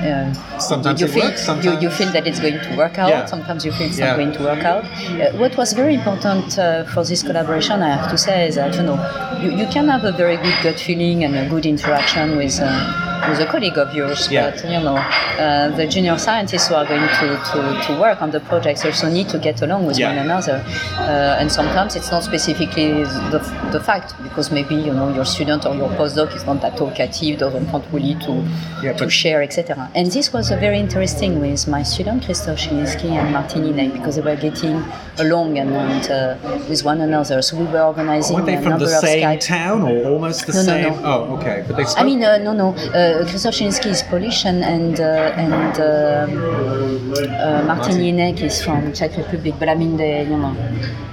Uh, 0.00 0.32
sometimes 0.58 0.98
you 0.98 1.06
feel 1.06 1.26
works, 1.26 1.44
sometimes... 1.44 1.82
You, 1.82 1.90
you, 1.90 1.94
feel 1.94 2.10
that 2.10 2.26
it's 2.26 2.40
going 2.40 2.58
to 2.58 2.74
work 2.74 2.98
out. 2.98 3.10
Yeah. 3.10 3.26
Sometimes 3.26 3.66
you 3.66 3.72
feel 3.72 3.86
it's 3.86 3.98
yeah. 3.98 4.06
not 4.06 4.16
going 4.16 4.32
to 4.32 4.42
work 4.42 4.64
out. 4.64 4.84
Uh, 4.84 5.36
what 5.36 5.54
was 5.58 5.74
very 5.74 5.94
important 5.94 6.58
uh, 6.58 6.84
for 6.84 7.04
this 7.04 7.22
collaboration, 7.22 7.82
I 7.82 7.96
have 7.96 8.10
to 8.10 8.16
say, 8.16 8.48
is 8.48 8.54
that 8.54 8.74
you 8.76 8.82
know 8.82 8.96
you, 9.42 9.50
you 9.50 9.66
can 9.66 9.88
have 9.88 10.04
a 10.04 10.12
very 10.12 10.38
good 10.38 10.54
gut 10.62 10.80
feeling 10.80 11.24
and 11.24 11.36
a 11.36 11.46
good 11.50 11.66
interaction 11.66 12.38
with 12.38 12.58
uh, 12.62 13.09
with 13.28 13.40
a 13.40 13.46
colleague 13.46 13.78
of 13.78 13.94
yours, 13.94 14.30
yeah. 14.30 14.50
but 14.50 14.64
you 14.64 14.80
know, 14.80 14.96
uh, 14.96 15.68
the 15.76 15.86
junior 15.86 16.18
scientists 16.18 16.68
who 16.68 16.74
are 16.74 16.86
going 16.86 17.00
to, 17.00 17.42
to, 17.52 17.86
to 17.86 18.00
work 18.00 18.22
on 18.22 18.30
the 18.30 18.40
projects 18.40 18.84
also 18.84 19.10
need 19.10 19.28
to 19.28 19.38
get 19.38 19.62
along 19.62 19.86
with 19.86 19.98
yeah. 19.98 20.08
one 20.08 20.18
another. 20.18 20.64
Uh, 20.96 21.38
and 21.40 21.50
sometimes 21.50 21.96
it's 21.96 22.10
not 22.10 22.22
specifically 22.24 23.04
the, 23.32 23.68
the 23.72 23.80
fact, 23.80 24.14
because 24.22 24.50
maybe 24.50 24.74
you 24.74 24.92
know 24.92 25.12
your 25.14 25.24
student 25.24 25.66
or 25.66 25.74
your 25.74 25.88
postdoc 25.90 26.34
is 26.34 26.44
not 26.44 26.60
that 26.60 26.76
talkative, 26.76 27.38
doesn't 27.38 27.70
want 27.72 27.84
really 27.92 28.14
to, 28.16 28.48
yeah, 28.82 28.92
to 28.92 29.08
share, 29.08 29.42
etc. 29.42 29.90
And 29.94 30.10
this 30.10 30.32
was 30.32 30.50
very 30.50 30.78
interesting 30.78 31.40
with 31.40 31.66
my 31.68 31.82
student 31.82 32.24
Christoph 32.24 32.58
Schilinski 32.58 33.10
and 33.10 33.32
Martin 33.32 33.60
because 33.90 34.16
they 34.16 34.22
were 34.22 34.36
getting 34.36 34.82
along 35.18 35.58
and, 35.58 35.70
and 35.70 36.10
uh, 36.10 36.64
with 36.68 36.84
one 36.84 37.00
another. 37.00 37.42
So 37.42 37.58
we 37.58 37.64
were 37.64 37.82
organizing 37.82 38.36
were 38.36 38.42
they 38.42 38.62
from 38.62 38.78
the 38.78 38.88
same 38.88 39.24
Skype. 39.24 39.46
town 39.46 39.82
or 39.82 40.04
almost 40.06 40.46
the 40.46 40.52
no, 40.52 40.62
same? 40.62 40.92
No, 40.94 41.00
no. 41.00 41.06
Oh, 41.06 41.36
okay. 41.36 41.64
But 41.66 41.76
they 41.76 41.84
spoke. 41.84 42.00
I 42.00 42.04
mean, 42.04 42.22
uh, 42.24 42.38
no, 42.38 42.52
no. 42.52 42.74
Uh, 43.10 43.24
Krzysztof 43.24 43.86
is 43.86 44.02
Polish 44.04 44.44
and 44.44 44.62
and 44.62 45.00
uh, 45.00 45.34
and 45.36 45.74
um, 45.80 47.12
uh, 47.12 47.62
Martin 47.66 47.96
Hynek 47.96 48.40
is 48.40 48.62
from 48.62 48.92
Czech 48.92 49.16
Republic. 49.16 49.54
But 49.58 49.68
I 49.68 49.74
mean, 49.74 49.96
they, 49.96 50.22
you 50.22 50.36
know. 50.36 50.54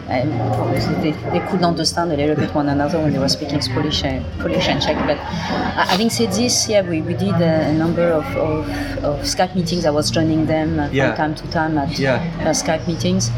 They, 0.08 1.12
they 1.34 1.42
could 1.50 1.64
understand 1.64 2.14
a 2.14 2.16
little 2.16 2.38
bit 2.38 2.56
one 2.56 2.70
another 2.70 2.98
when 2.98 3.12
they 3.12 3.20
were 3.20 3.28
speaking 3.28 3.60
Polish, 3.60 4.06
uh, 4.06 4.24
Polish 4.40 4.70
and 4.70 4.82
Czech. 4.82 4.96
But 5.06 5.18
having 5.18 6.10
said 6.10 6.32
this, 6.32 6.70
yeah, 6.70 6.82
we, 6.82 7.02
we 7.02 7.14
did 7.14 7.36
a, 7.42 7.68
a 7.68 7.74
number 7.74 8.08
of, 8.14 8.26
of, 8.38 8.70
of, 9.04 9.20
Skype 9.26 9.54
meetings. 9.54 9.86
I 9.86 9.90
was 9.90 10.10
joining 10.10 10.46
them 10.46 10.80
yeah. 10.94 11.08
from 11.08 11.18
time 11.18 11.36
to 11.36 11.52
time 11.52 11.78
at 11.78 12.00
yeah. 12.00 12.24
Skype 12.54 12.88
meetings 12.88 13.32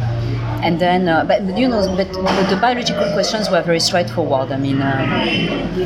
and 0.62 0.80
then 0.80 1.08
uh, 1.08 1.24
but 1.24 1.42
you 1.58 1.68
know 1.68 1.96
but, 1.96 2.12
but, 2.12 2.50
the 2.50 2.58
biological 2.58 3.12
questions 3.14 3.50
were 3.50 3.62
very 3.62 3.80
straightforward 3.80 4.52
i 4.52 4.58
mean 4.58 4.82
uh, 4.82 4.88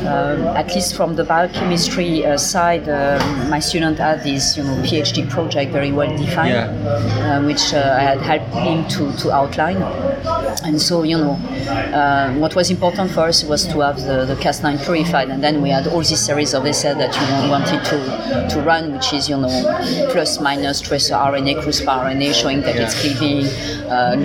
uh, 0.04 0.54
at 0.56 0.74
least 0.74 0.96
from 0.96 1.14
the 1.14 1.24
biochemistry 1.24 2.26
uh, 2.26 2.36
side 2.36 2.88
uh, 2.88 3.18
my 3.48 3.58
student 3.58 3.98
had 3.98 4.22
this 4.24 4.56
you 4.56 4.64
know 4.64 4.76
phd 4.82 5.28
project 5.30 5.70
very 5.72 5.92
well 5.92 6.10
defined 6.16 6.50
yeah. 6.50 7.38
Uh, 7.38 7.46
which 7.46 7.72
i 7.72 8.00
had 8.02 8.20
helped 8.20 8.52
him 8.66 8.86
to, 8.88 9.12
to 9.16 9.32
outline 9.32 9.80
and 10.64 10.80
so 10.80 11.02
you 11.02 11.16
know 11.16 11.34
what 12.38 12.54
was 12.56 12.70
important 12.70 13.10
for 13.10 13.20
us 13.20 13.44
was 13.44 13.66
to 13.66 13.80
have 13.80 13.96
the, 14.02 14.24
the 14.24 14.34
cas9 14.36 14.82
purified 14.84 15.28
and 15.28 15.42
then 15.42 15.62
we 15.62 15.70
had 15.70 15.86
all 15.86 15.98
this 15.98 16.24
series 16.24 16.54
of 16.54 16.66
essays 16.66 16.96
that 16.96 17.14
you 17.14 17.50
wanted 17.50 17.84
to, 17.84 18.48
to 18.48 18.60
run 18.62 18.92
which 18.92 19.12
is 19.12 19.28
you 19.28 19.36
know 19.36 20.08
plus 20.10 20.40
minus 20.40 20.80
tracer 20.80 21.14
rna 21.14 21.54
crispr 21.62 22.04
rna 22.04 22.34
showing 22.34 22.60
that 22.62 22.74
yeah. 22.74 22.82
it's 22.82 23.00
cleaving 23.00 23.44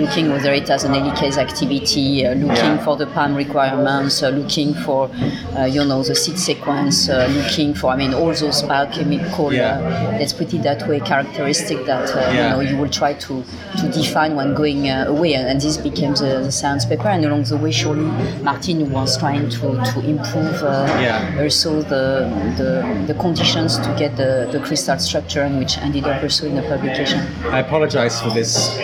looking 0.00 0.30
whether 0.40 0.54
it 0.54 0.68
has 0.68 0.84
an 0.84 0.92
helicase 0.92 1.36
activity, 1.36 2.24
uh, 2.24 2.32
looking 2.34 2.78
for 2.82 2.96
the 2.96 3.06
PAM 3.08 3.34
requirements, 3.34 4.22
uh, 4.22 4.30
looking 4.30 4.72
for, 4.72 5.10
uh, 5.54 5.64
you 5.64 5.84
know, 5.84 6.02
the 6.02 6.14
seed 6.14 6.38
sequence, 6.38 7.10
uh, 7.10 7.28
looking 7.30 7.74
for, 7.74 7.90
I 7.90 7.96
mean, 7.96 8.14
all 8.14 8.32
those 8.32 8.62
biochemical, 8.62 9.48
uh, 9.48 9.80
let's 10.18 10.32
put 10.32 10.54
it 10.54 10.62
that 10.62 10.88
way, 10.88 10.98
characteristic 11.00 11.84
that, 11.84 12.08
uh, 12.16 12.30
you 12.30 12.48
know, 12.48 12.60
you 12.60 12.78
will 12.78 12.88
try 12.88 13.12
to, 13.12 13.44
to 13.80 13.88
define 13.92 14.34
when 14.34 14.54
going 14.54 14.88
uh, 14.88 15.04
away. 15.08 15.34
And, 15.34 15.46
and 15.46 15.60
this 15.60 15.76
became 15.76 16.14
the, 16.14 16.40
the 16.44 16.52
science 16.52 16.86
paper. 16.86 17.08
And 17.08 17.22
along 17.26 17.42
the 17.44 17.58
way, 17.58 17.70
surely 17.70 18.06
Martin 18.42 18.90
was 18.90 19.18
trying 19.18 19.50
to, 19.50 19.60
to 19.60 20.00
improve 20.08 20.62
uh, 20.62 20.86
Yeah. 21.00 21.38
also 21.38 21.82
the, 21.82 22.30
the, 22.56 23.04
the 23.12 23.14
conditions 23.20 23.76
to 23.78 23.94
get 23.98 24.16
the, 24.16 24.48
the 24.50 24.60
crystal 24.60 24.98
structure, 24.98 25.42
and 25.42 25.58
which 25.58 25.76
ended 25.78 26.04
up 26.04 26.22
also 26.22 26.46
in 26.46 26.54
the 26.54 26.62
publication. 26.62 27.20
I 27.50 27.58
apologize 27.58 28.22
for 28.22 28.30
this 28.30 28.78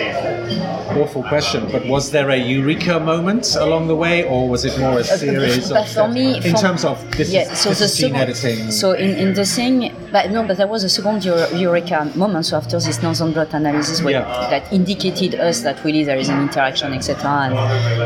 awful 1.01 1.23
question, 1.23 1.67
but 1.71 1.85
was 1.87 2.11
there 2.11 2.29
a 2.29 2.37
eureka 2.37 2.99
moment 2.99 3.55
along 3.55 3.87
the 3.87 3.95
way, 3.95 4.23
or 4.23 4.47
was 4.49 4.65
it 4.65 4.77
more 4.79 4.99
a 4.99 5.03
series 5.03 5.69
but 5.69 5.95
of 5.97 6.11
me, 6.13 6.37
in 6.37 6.53
terms 6.55 6.83
of 6.85 6.97
this, 7.17 7.29
yeah, 7.31 7.51
is, 7.51 7.59
so 7.59 7.69
this 7.69 7.79
the 7.79 7.85
is 7.85 7.97
gene 7.97 8.11
second, 8.11 8.29
editing? 8.29 8.71
So 8.71 8.91
in, 8.93 9.11
in 9.23 9.33
the 9.33 9.45
thing, 9.45 9.95
but 10.11 10.31
no, 10.31 10.45
but 10.47 10.57
there 10.57 10.67
was 10.67 10.83
a 10.83 10.89
second 10.89 11.23
eureka 11.25 12.11
moment. 12.15 12.45
So 12.45 12.57
after 12.57 12.79
this 12.79 13.01
northern 13.03 13.31
blot 13.33 13.53
analysis, 13.53 14.01
where 14.01 14.13
Yeah. 14.21 14.47
that 14.49 14.71
indicated 14.73 15.35
us 15.35 15.61
that 15.61 15.83
really 15.83 16.03
there 16.03 16.17
is 16.17 16.29
an 16.29 16.41
interaction, 16.41 16.93
etc. 16.93 17.15
And, 17.45 17.53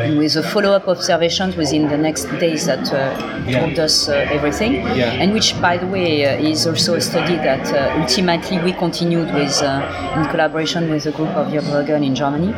and 0.05 0.17
with 0.17 0.33
the 0.33 0.43
follow-up 0.43 0.87
observations 0.87 1.55
within 1.55 1.87
the 1.87 1.97
next 1.97 2.25
days 2.39 2.65
that 2.65 2.85
uh, 2.93 2.99
Yeah. 3.47 3.59
told 3.59 3.79
us 3.79 4.09
uh, 4.09 4.13
everything, 4.37 4.73
Yeah. 4.95 5.21
and 5.21 5.33
which, 5.33 5.59
by 5.61 5.77
the 5.77 5.87
way, 5.87 6.25
uh, 6.25 6.49
is 6.51 6.65
also 6.67 6.95
a 6.95 7.01
study 7.01 7.35
that 7.35 7.65
uh, 7.73 7.99
ultimately 8.01 8.59
we 8.59 8.73
continued 8.73 9.33
with 9.33 9.61
uh, 9.61 10.17
in 10.17 10.25
collaboration 10.33 10.89
with 10.91 11.05
a 11.05 11.11
group 11.11 11.29
of 11.41 11.47
Jörg 11.53 11.89
in 12.03 12.15
Germany. 12.15 12.53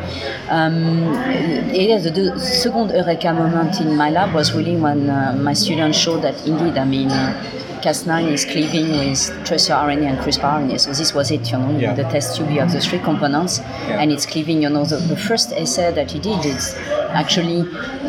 Um, 0.48 1.12
the 1.12 2.38
second 2.38 2.90
eureka 2.90 3.32
moment 3.32 3.80
in 3.80 3.96
my 3.96 4.10
lab 4.10 4.34
was 4.34 4.52
really 4.54 4.76
when 4.76 5.08
uh, 5.10 5.34
my 5.38 5.52
students 5.52 5.98
showed 5.98 6.22
that 6.22 6.46
indeed, 6.46 6.76
I 6.78 6.84
mean, 6.84 7.10
uh, 7.10 7.73
Cas9 7.88 8.32
is 8.32 8.44
cleaving 8.46 8.88
with 8.98 9.20
tracer 9.44 9.74
RNA 9.74 10.06
and 10.12 10.18
CRISPR 10.18 10.50
RNA. 10.58 10.80
So 10.80 10.92
this 10.92 11.12
was 11.12 11.30
it, 11.30 11.50
you 11.52 11.58
know, 11.58 11.76
Yeah. 11.78 11.94
the 11.94 12.04
test 12.04 12.36
tube, 12.36 12.50
you 12.50 12.60
have 12.60 12.72
the 12.72 12.80
three 12.80 12.98
components, 13.10 13.60
Yeah. 13.60 14.00
and 14.00 14.10
it's 14.10 14.24
cleaving. 14.24 14.62
You 14.62 14.70
know, 14.70 14.84
the, 14.86 14.96
the 14.96 15.16
first 15.16 15.52
essay 15.52 15.92
that 15.92 16.10
he 16.10 16.18
did 16.18 16.40
is 16.46 16.74
actually 17.22 17.62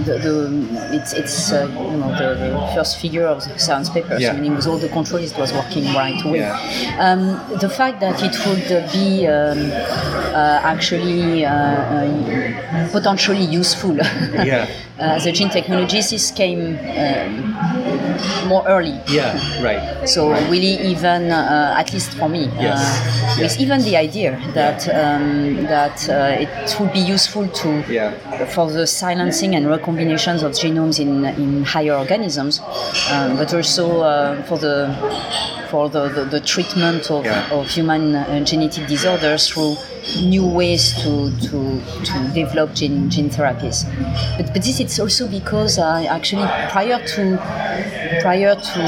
the, 0.07 0.13
the 0.25 0.35
it's 0.97 1.11
it's 1.13 1.51
uh, 1.51 1.67
you 1.91 1.97
know 2.01 2.09
the, 2.21 2.27
the 2.43 2.71
first 2.75 2.99
figure 3.01 3.25
of 3.27 3.43
the 3.43 3.59
science 3.59 3.89
paper. 3.89 4.15
Yeah. 4.17 4.29
So 4.31 4.33
meaning 4.37 4.55
with 4.55 4.65
all 4.67 4.77
the 4.77 4.89
controls, 4.89 5.31
it 5.33 5.37
was 5.37 5.51
working 5.51 5.85
right 5.93 6.19
away. 6.25 6.39
Yeah. 6.39 7.05
Um, 7.05 7.21
the 7.59 7.69
fact 7.69 7.99
that 7.99 8.17
it 8.23 8.35
would 8.47 8.67
uh, 8.71 8.79
be 8.93 9.27
um, 9.27 9.59
uh, 10.33 10.59
actually 10.73 11.45
uh, 11.45 11.51
uh, 11.51 12.89
potentially 12.91 13.43
useful 13.43 13.95
Yeah. 14.51 14.69
as 14.97 15.25
a 15.25 15.31
gene 15.33 15.49
technologist, 15.49 16.09
this 16.11 16.31
came 16.31 16.61
um, 16.97 18.47
more 18.47 18.63
early. 18.67 18.97
yeah, 19.09 19.33
right. 19.69 20.07
So 20.13 20.29
really, 20.53 20.73
even 20.93 21.31
uh, 21.31 21.75
at 21.81 21.87
least 21.93 22.11
for 22.19 22.29
me, 22.29 22.43
Yes. 22.59 22.79
uh, 22.79 23.41
with 23.41 23.59
even 23.59 23.79
the 23.89 23.95
idea 24.07 24.31
that 24.53 24.79
um, 25.01 25.63
that 25.75 25.97
uh, 26.09 26.43
it 26.43 26.79
would 26.79 26.93
be 26.93 26.99
useful 27.15 27.45
to 27.61 27.69
Yeah. 27.89 28.11
for 28.55 28.65
the 28.77 28.85
silencing 28.87 29.55
and 29.57 29.65
recombinations 29.75 30.41
of 30.43 30.51
genomes 30.61 30.97
in 31.05 31.11
in 31.43 31.63
higher 31.73 31.95
organisms, 32.03 32.61
um, 33.11 33.29
but 33.39 33.53
also 33.53 33.85
uh, 34.01 34.43
for 34.47 34.57
the 34.65 34.75
for 35.71 35.89
the, 35.89 36.03
the, 36.09 36.23
the 36.25 36.39
treatment 36.53 37.09
of, 37.09 37.25
Yeah. 37.25 37.49
of 37.57 37.67
human 37.67 38.15
uh, 38.15 38.39
genetic 38.45 38.87
disorders 38.87 39.49
through 39.49 39.75
new 40.21 40.45
ways 40.45 40.93
to, 41.01 41.31
to, 41.47 41.81
to 42.09 42.13
develop 42.35 42.69
gene, 42.75 43.09
gene 43.09 43.29
therapies. 43.29 43.77
But, 44.37 44.53
but 44.53 44.61
this 44.63 44.79
is 44.79 44.99
also 44.99 45.27
because 45.27 45.79
I 45.79 46.05
actually 46.05 46.45
prior 46.69 46.99
to 47.15 47.21
prior 48.21 48.53
to, 48.55 48.83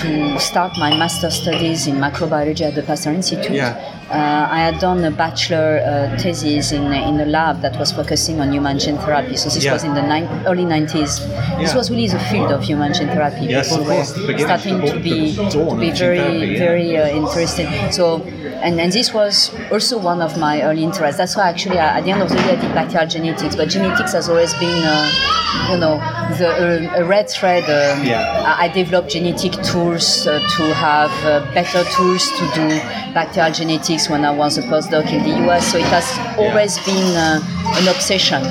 to 0.00 0.08
start 0.38 0.72
my 0.78 0.90
master 0.96 1.30
studies 1.30 1.86
in 1.86 1.96
microbiology 1.96 2.62
at 2.62 2.74
the 2.74 2.82
Pasteur 2.82 3.12
Institute, 3.12 3.52
Yeah. 3.52 3.76
uh, 4.10 4.56
I 4.56 4.58
had 4.66 4.78
done 4.80 5.04
a 5.04 5.10
bachelor 5.10 5.78
uh, 5.80 6.16
thesis 6.18 6.72
in, 6.72 6.84
in 6.92 7.20
a 7.20 7.26
lab 7.26 7.60
that 7.62 7.78
was 7.78 7.92
focusing 7.92 8.40
on 8.40 8.52
human 8.52 8.78
gene 8.78 8.98
therapy. 8.98 9.36
So 9.36 9.48
this 9.48 9.64
Yeah. 9.64 9.72
was 9.74 9.84
in 9.84 9.94
the 9.94 10.02
nine, 10.02 10.26
early 10.46 10.64
90s. 10.64 11.12
This 11.58 11.74
was 11.74 11.90
really 11.90 12.08
the 12.08 12.18
field 12.30 12.50
of 12.52 12.62
human 12.62 12.92
gene 12.94 13.08
therapy. 13.08 13.46
Yes, 13.46 13.68
People 13.70 13.84
were 13.86 14.04
starting 14.38 14.80
to 14.86 14.98
be, 15.00 15.34
dawn- 15.34 15.44
the 15.50 15.50
dawn 15.52 15.68
to 15.70 15.80
be 15.80 15.90
very, 15.90 16.52
yeah. 16.52 16.58
very 16.58 16.96
uh, 16.96 17.08
interested. 17.20 17.68
So, 17.92 18.20
and, 18.62 18.80
and 18.80 18.92
this 18.92 19.12
was 19.12 19.50
also 19.70 19.98
one 19.98 20.20
of 20.22 20.38
my 20.38 20.62
early 20.62 20.82
interests. 20.84 21.18
That's 21.18 21.36
why 21.36 21.48
actually 21.48 21.78
I, 21.78 21.98
at 21.98 22.04
the 22.04 22.10
end 22.12 22.22
of 22.22 22.28
the 22.28 22.36
day 22.36 22.56
I 22.56 22.60
did 22.60 22.74
bacterial 22.74 23.08
genetics, 23.08 23.56
but 23.56 23.68
genetics 23.68 24.12
has 24.12 24.28
always 24.28 24.54
been, 24.54 24.82
uh, 24.84 25.68
you 25.70 25.78
know, 25.78 25.96
the, 26.38 26.48
uh, 26.94 27.00
a 27.00 27.04
red 27.04 27.28
thread. 27.28 27.64
Um, 27.64 28.06
Yeah. 28.06 28.42
I 28.46 28.62
I 28.62 28.68
developed 28.68 29.10
genetic 29.10 29.52
tools 29.62 30.26
uh, 30.26 30.38
to 30.56 30.62
have 30.74 31.10
uh, 31.24 31.40
better 31.52 31.82
tools 31.96 32.24
to 32.38 32.44
do 32.54 32.68
bacterial 33.12 33.52
genetics 33.52 34.08
when 34.08 34.24
I 34.24 34.30
was 34.30 34.56
a 34.56 34.62
postdoc 34.62 35.12
in 35.12 35.22
the 35.24 35.34
US. 35.48 35.72
So 35.72 35.78
it 35.78 35.90
has 35.96 36.06
always 36.38 36.78
been 36.86 37.16
uh, 37.16 37.40
an 37.78 37.88
obsession. 37.88 38.42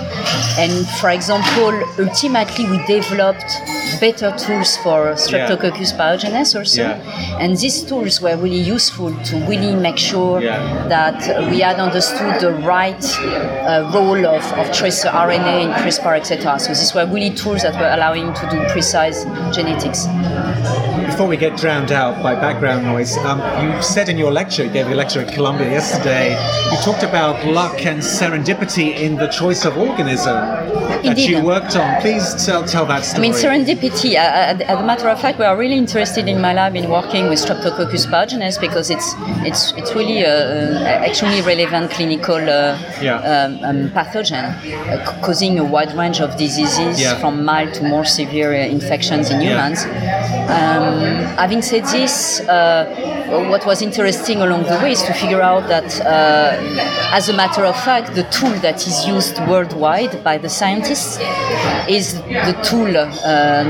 And 0.59 0.85
for 0.99 1.09
example, 1.11 1.71
ultimately 1.97 2.65
we 2.69 2.77
developed 2.85 3.49
better 3.99 4.31
tools 4.37 4.77
for 4.83 5.13
Streptococcus 5.15 5.91
pyogenes 5.97 6.55
also. 6.57 6.81
Yeah. 6.81 7.39
And 7.39 7.57
these 7.57 7.83
tools 7.83 8.21
were 8.21 8.35
really 8.35 8.59
useful 8.75 9.13
to 9.29 9.35
really 9.47 9.73
make 9.75 9.97
sure 10.09 10.41
Yeah. 10.41 10.87
that 10.87 11.17
we 11.51 11.59
had 11.61 11.79
understood 11.79 12.33
the 12.45 12.51
right 12.73 13.03
uh, 13.19 13.89
role 13.93 14.25
of, 14.35 14.43
of 14.59 14.65
tracer 14.79 15.09
RNA 15.09 15.55
in 15.65 15.69
CRISPR, 15.81 16.13
etc. 16.19 16.59
So 16.59 16.69
these 16.69 16.93
were 16.95 17.05
really 17.05 17.31
tools 17.41 17.61
that 17.63 17.75
were 17.81 17.91
allowing 17.97 18.33
to 18.33 18.43
do 18.53 18.57
precise 18.75 19.23
genetics. 19.55 20.07
Before 21.21 21.29
we 21.29 21.37
get 21.37 21.55
drowned 21.55 21.91
out 21.91 22.23
by 22.23 22.33
background 22.33 22.83
noise, 22.83 23.15
um, 23.17 23.37
you 23.63 23.79
said 23.83 24.09
in 24.09 24.17
your 24.17 24.31
lecture, 24.31 24.63
you 24.63 24.71
gave 24.71 24.87
a 24.87 24.95
lecture 24.95 25.21
at 25.21 25.31
Columbia 25.31 25.69
yesterday, 25.69 26.31
you 26.71 26.77
talked 26.81 27.03
about 27.03 27.45
luck 27.45 27.85
and 27.85 27.99
serendipity 27.99 28.95
in 28.95 29.17
the 29.17 29.27
choice 29.27 29.63
of 29.63 29.77
organism 29.77 30.33
that 31.03 31.19
you 31.19 31.39
worked 31.43 31.75
on. 31.75 32.01
Please 32.01 32.43
tell, 32.43 32.63
tell 32.65 32.87
that 32.87 33.05
story. 33.05 33.19
I 33.19 33.21
mean, 33.21 33.33
serendipity. 33.33 34.15
Uh, 34.15 34.17
uh, 34.17 34.57
as 34.73 34.79
a 34.79 34.83
matter 34.83 35.09
of 35.09 35.21
fact, 35.21 35.37
we 35.37 35.45
are 35.45 35.55
really 35.55 35.77
interested 35.77 36.27
in 36.27 36.41
my 36.41 36.53
lab 36.55 36.75
in 36.75 36.89
working 36.89 37.29
with 37.29 37.37
Streptococcus 37.37 38.07
pyogenes 38.07 38.59
because 38.59 38.89
it's 38.89 39.13
it's 39.45 39.73
it's 39.73 39.93
really 39.93 40.25
an 40.25 41.03
extremely 41.03 41.43
relevant 41.43 41.91
clinical 41.91 42.37
uh, 42.37 42.79
Yeah. 42.99 43.17
um, 43.31 43.63
um, 43.63 43.89
pathogen, 43.91 44.45
uh, 44.55 45.05
c- 45.05 45.21
causing 45.21 45.59
a 45.59 45.63
wide 45.63 45.93
range 45.95 46.19
of 46.19 46.35
diseases 46.35 46.99
Yeah. 46.99 47.19
from 47.19 47.45
mild 47.45 47.75
to 47.75 47.83
more 47.83 48.05
severe 48.05 48.53
uh, 48.53 48.65
infections 48.77 49.29
in 49.29 49.39
Yeah. 49.41 49.49
humans. 49.49 49.85
Um, 50.57 51.10
having 51.37 51.61
said 51.61 51.85
this, 51.85 52.39
uh, 52.41 53.47
what 53.49 53.65
was 53.65 53.81
interesting 53.81 54.41
along 54.41 54.63
the 54.63 54.77
way 54.81 54.91
is 54.91 55.03
to 55.03 55.13
figure 55.13 55.41
out 55.41 55.67
that, 55.67 55.99
uh, 56.01 56.57
as 57.13 57.29
a 57.29 57.33
matter 57.33 57.65
of 57.65 57.75
fact, 57.83 58.15
the 58.15 58.23
tool 58.23 58.51
that 58.61 58.85
is 58.87 59.07
used 59.07 59.37
worldwide 59.47 60.23
by 60.23 60.37
the 60.37 60.49
scientists 60.49 61.17
is 61.87 62.15
the 62.47 62.57
tool 62.63 62.95
uh, 62.97 63.07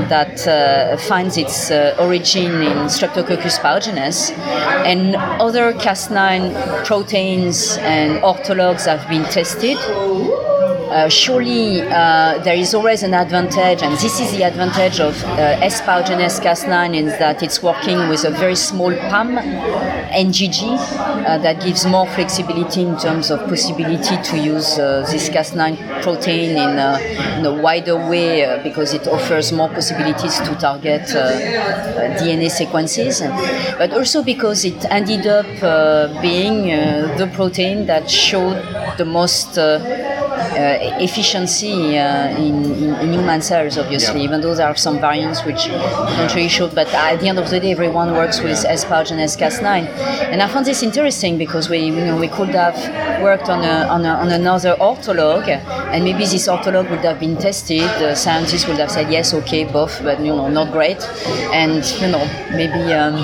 that 0.08 0.46
uh, 0.46 0.96
finds 0.96 1.36
its 1.36 1.70
uh, 1.70 1.96
origin 1.98 2.62
in 2.62 2.88
Streptococcus 2.88 3.58
pyogenes, 3.58 4.30
and 4.84 5.16
other 5.40 5.72
Cas9 5.72 6.84
proteins 6.84 7.76
and 7.78 8.22
orthologs 8.22 8.86
have 8.86 9.08
been 9.08 9.24
tested. 9.24 9.78
Uh, 10.92 11.08
surely 11.08 11.80
uh, 11.80 12.36
there 12.44 12.54
is 12.54 12.74
always 12.74 13.02
an 13.02 13.14
advantage, 13.14 13.80
and 13.82 13.94
this 13.94 14.20
is 14.20 14.30
the 14.32 14.42
advantage 14.42 15.00
of 15.00 15.14
uh, 15.24 15.56
S. 15.62 15.80
pyogenes 15.80 16.38
Cas9 16.38 16.94
is 16.94 17.18
that 17.18 17.42
it's 17.42 17.62
working 17.62 18.10
with 18.10 18.24
a 18.26 18.30
very 18.30 18.54
small 18.54 18.92
PAM 18.92 19.38
NGG 20.12 20.76
uh, 20.76 21.38
that 21.38 21.62
gives 21.64 21.86
more 21.86 22.06
flexibility 22.08 22.82
in 22.82 22.98
terms 22.98 23.30
of 23.30 23.40
possibility 23.48 24.20
to 24.22 24.36
use 24.38 24.78
uh, 24.78 25.08
this 25.10 25.30
Cas9 25.30 26.02
protein 26.02 26.50
in 26.50 26.78
a, 26.78 26.98
in 27.38 27.46
a 27.46 27.62
wider 27.62 27.96
way 27.96 28.60
because 28.62 28.92
it 28.92 29.08
offers 29.08 29.50
more 29.50 29.70
possibilities 29.70 30.36
to 30.40 30.54
target 30.56 31.04
DNA 32.20 32.50
sequences, 32.50 33.22
but 33.78 33.94
also 33.94 34.22
because 34.22 34.66
it 34.66 34.84
ended 34.90 35.26
up 35.26 35.46
being 36.20 36.66
the 37.16 37.30
protein 37.32 37.86
that 37.86 38.10
showed 38.10 38.62
the 38.98 39.04
most 39.06 39.56
uh, 39.56 40.11
uh, 40.42 41.02
efficiency 41.06 41.98
uh, 41.98 42.28
in, 42.36 42.64
in, 42.82 42.94
in 43.02 43.12
human 43.12 43.40
cells, 43.40 43.78
obviously, 43.78 44.20
Yeah. 44.20 44.24
even 44.28 44.40
though 44.40 44.54
there 44.54 44.66
are 44.66 44.76
some 44.76 44.98
variants 45.00 45.44
which 45.44 45.66
don't 45.66 46.34
really 46.34 46.48
show. 46.48 46.68
But 46.68 46.88
at 46.94 47.20
the 47.20 47.28
end 47.28 47.38
of 47.38 47.48
the 47.50 47.60
day, 47.60 47.72
everyone 47.72 48.12
works 48.12 48.40
with 48.40 48.64
S. 48.64 48.84
pyogenes 48.84 49.36
Cas9. 49.36 49.86
And 50.32 50.42
I 50.42 50.48
found 50.48 50.66
this 50.66 50.82
interesting 50.82 51.38
because 51.38 51.68
we, 51.68 51.78
you 51.78 51.92
know, 52.08 52.16
we 52.18 52.28
could 52.28 52.50
have 52.50 52.76
worked 53.22 53.48
on, 53.48 53.64
a, 53.64 53.86
on, 53.88 54.04
a, 54.04 54.14
on 54.14 54.28
another 54.30 54.74
ortholog, 54.80 55.46
and 55.48 56.04
maybe 56.04 56.24
this 56.24 56.48
ortholog 56.48 56.90
would 56.90 57.04
have 57.04 57.20
been 57.20 57.36
tested. 57.36 57.82
The 58.00 58.14
scientists 58.14 58.66
would 58.66 58.78
have 58.78 58.90
said, 58.90 59.10
yes, 59.12 59.32
okay, 59.34 59.64
both, 59.64 60.02
but 60.02 60.18
you 60.20 60.34
know, 60.34 60.48
not 60.48 60.72
great. 60.72 61.00
And, 61.52 61.84
you 62.00 62.08
know, 62.08 62.24
maybe. 62.52 62.92
Um, 62.92 63.16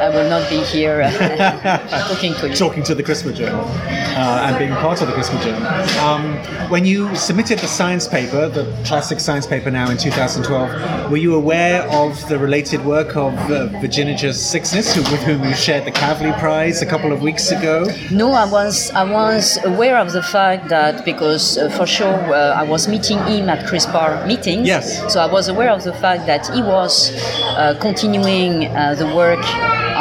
I 0.00 0.08
will 0.08 0.30
not 0.30 0.48
be 0.48 0.60
here 0.64 1.02
uh, 1.02 1.78
talking 2.08 2.32
to 2.34 2.48
you. 2.48 2.54
Talking 2.54 2.82
to 2.84 2.94
the 2.94 3.02
CRISPR 3.02 3.34
Journal 3.34 3.66
uh, 3.66 4.46
and 4.46 4.58
being 4.58 4.72
part 4.72 5.02
of 5.02 5.08
the 5.08 5.12
CRISPR 5.12 5.42
Journal. 5.42 5.98
Um, 6.00 6.70
when 6.70 6.86
you 6.86 7.14
submitted 7.14 7.58
the 7.58 7.66
science 7.66 8.08
paper, 8.08 8.48
the 8.48 8.64
classic 8.86 9.20
science 9.20 9.46
paper 9.46 9.70
now 9.70 9.90
in 9.90 9.98
2012, 9.98 11.10
were 11.10 11.18
you 11.18 11.34
aware 11.34 11.82
of 11.90 12.26
the 12.30 12.38
related 12.38 12.82
work 12.82 13.14
of 13.14 13.34
uh, 13.50 13.66
Virginia 13.80 14.16
Sixness, 14.32 14.94
who, 14.94 15.02
with 15.12 15.22
whom 15.22 15.44
you 15.44 15.54
shared 15.54 15.84
the 15.84 15.92
Kavli 15.92 16.32
Prize 16.38 16.80
a 16.80 16.86
couple 16.86 17.12
of 17.12 17.20
weeks 17.20 17.50
ago? 17.50 17.84
No, 18.10 18.32
I 18.32 18.50
was 18.50 18.90
I 18.92 19.04
was 19.04 19.58
aware 19.64 19.98
of 19.98 20.12
the 20.12 20.22
fact 20.22 20.70
that 20.70 21.04
because 21.04 21.58
uh, 21.58 21.68
for 21.76 21.86
sure 21.86 22.14
uh, 22.34 22.54
I 22.54 22.62
was 22.62 22.88
meeting 22.88 23.18
him 23.26 23.50
at 23.50 23.66
CRISPR 23.66 24.26
meetings. 24.26 24.66
Yes. 24.66 25.12
So 25.12 25.20
I 25.20 25.30
was 25.30 25.48
aware 25.48 25.70
of 25.70 25.84
the 25.84 25.92
fact 25.92 26.24
that 26.24 26.48
he 26.54 26.62
was 26.62 27.12
uh, 27.58 27.76
continuing 27.80 28.64
uh, 28.68 28.94
the 28.94 29.06
work 29.14 29.44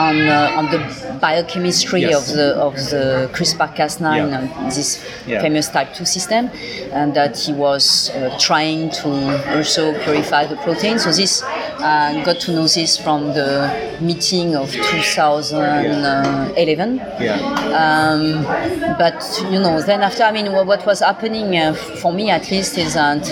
on 0.05 0.15
uh, 0.27 0.57
on 0.59 0.65
the 0.73 0.79
biochemistry 1.25 2.01
Yes. 2.01 2.15
of 2.19 2.25
the 2.37 2.47
of 2.67 2.73
the 2.93 3.03
CRISPR-Cas9, 3.35 4.03
Yeah. 4.15 4.37
uh, 4.37 4.69
this 4.77 4.89
Yeah. 5.27 5.41
famous 5.45 5.67
type 5.75 5.89
2 5.93 6.05
system, 6.05 6.43
and 6.99 7.13
that 7.19 7.33
he 7.45 7.51
was 7.53 7.85
uh, 8.09 8.15
trying 8.47 8.89
to 9.01 9.09
also 9.55 9.83
purify 10.05 10.43
the 10.51 10.57
protein. 10.65 10.95
So 10.99 11.09
this 11.11 11.33
uh, 11.81 12.23
got 12.23 12.39
to 12.41 12.51
know 12.53 12.67
this 12.67 12.97
from 12.97 13.27
the 13.33 13.97
meeting 14.01 14.55
of 14.55 14.71
2011. 14.71 16.97
Yeah. 17.19 17.37
Um, 17.73 18.43
but 18.97 19.21
you 19.51 19.59
know, 19.59 19.81
then 19.81 20.01
after, 20.01 20.23
I 20.23 20.31
mean, 20.31 20.51
what, 20.51 20.85
was 20.85 20.99
happening 21.01 21.57
uh, 21.57 21.73
for 21.73 22.11
me 22.13 22.29
at 22.29 22.49
least 22.51 22.77
is 22.77 22.93
that 22.93 23.23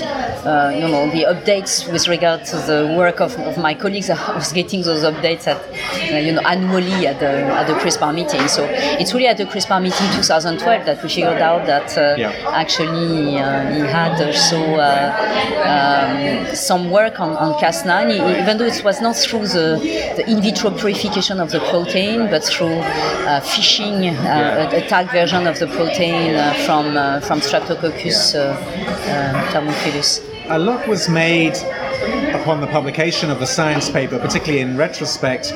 uh, 0.46 0.70
you 0.74 0.88
know 0.88 1.10
the 1.12 1.24
updates 1.24 1.92
with 1.92 2.08
regard 2.08 2.46
to 2.46 2.56
the 2.58 2.94
work 2.98 3.20
of, 3.20 3.38
of 3.40 3.58
my 3.58 3.74
colleagues. 3.74 4.10
I 4.10 4.36
was 4.36 4.52
getting 4.54 4.82
those 4.82 5.04
updates 5.04 5.48
at 5.48 5.58
uh, 6.14 6.18
you 6.18 6.32
know 6.34 6.42
annually 6.42 7.08
at 7.08 7.20
the 7.20 7.30
at 7.60 7.68
the 7.68 7.74
CRISPR 7.74 8.14
meeting. 8.14 8.48
So 8.48 8.66
it's 8.70 9.14
really 9.14 9.28
at 9.28 9.38
the 9.38 9.46
CRISPR 9.46 9.82
meeting 9.82 10.08
2012 10.16 10.86
that 10.86 11.02
we 11.04 11.10
figured 11.10 11.42
out 11.42 11.66
that 11.66 11.98
uh, 11.98 12.16
Yeah. 12.18 12.32
actually 12.54 13.38
uh, 13.40 13.74
he 13.74 13.80
had 13.82 14.22
also 14.22 14.60
uh, 14.76 15.12
um, 15.66 16.56
some 16.56 16.90
work 16.92 17.20
on, 17.20 17.32
on 17.38 17.54
Cas9, 17.62 18.12
e- 18.12 18.37
even 18.42 18.58
though 18.58 18.66
it 18.66 18.84
was 18.84 19.02
not 19.02 19.16
through 19.16 19.48
the, 19.48 19.80
the 20.18 20.30
in 20.30 20.42
vitro 20.42 20.72
purification 20.72 21.40
of 21.40 21.52
the 21.52 21.60
protein, 21.72 22.30
but 22.30 22.44
through 22.44 22.80
uh, 22.80 23.40
fishing 23.42 24.08
uh, 24.08 24.70
a, 24.72 24.78
a 24.78 24.88
tagged 24.88 25.12
version 25.12 25.48
of 25.48 25.60
the 25.60 25.68
protein 25.68 26.36
uh, 26.36 26.54
from, 26.66 26.98
uh, 26.98 27.20
from 27.22 27.40
Streptococcus 27.40 28.36
uh, 28.36 28.40
uh, 28.40 29.52
thermophilus. 29.52 30.22
A 30.50 30.60
lot 30.60 30.88
was 30.88 31.10
made 31.10 31.58
upon 32.48 32.62
the 32.62 32.68
publication 32.68 33.30
of 33.30 33.42
the 33.42 33.46
science 33.46 33.90
paper, 33.90 34.18
particularly 34.18 34.62
in 34.62 34.78
retrospect, 34.78 35.50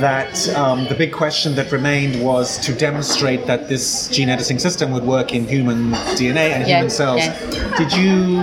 that 0.00 0.48
um, 0.56 0.86
the 0.86 0.94
big 0.94 1.12
question 1.12 1.54
that 1.54 1.70
remained 1.70 2.24
was 2.24 2.56
to 2.56 2.72
demonstrate 2.72 3.46
that 3.46 3.68
this 3.68 4.08
gene 4.08 4.30
editing 4.30 4.58
system 4.58 4.90
would 4.90 5.04
work 5.04 5.34
in 5.34 5.46
human 5.46 5.90
DNA 6.16 6.52
and 6.52 6.66
human 6.66 6.88
cells. 6.88 7.20
Did 7.76 7.92
you, 7.92 8.38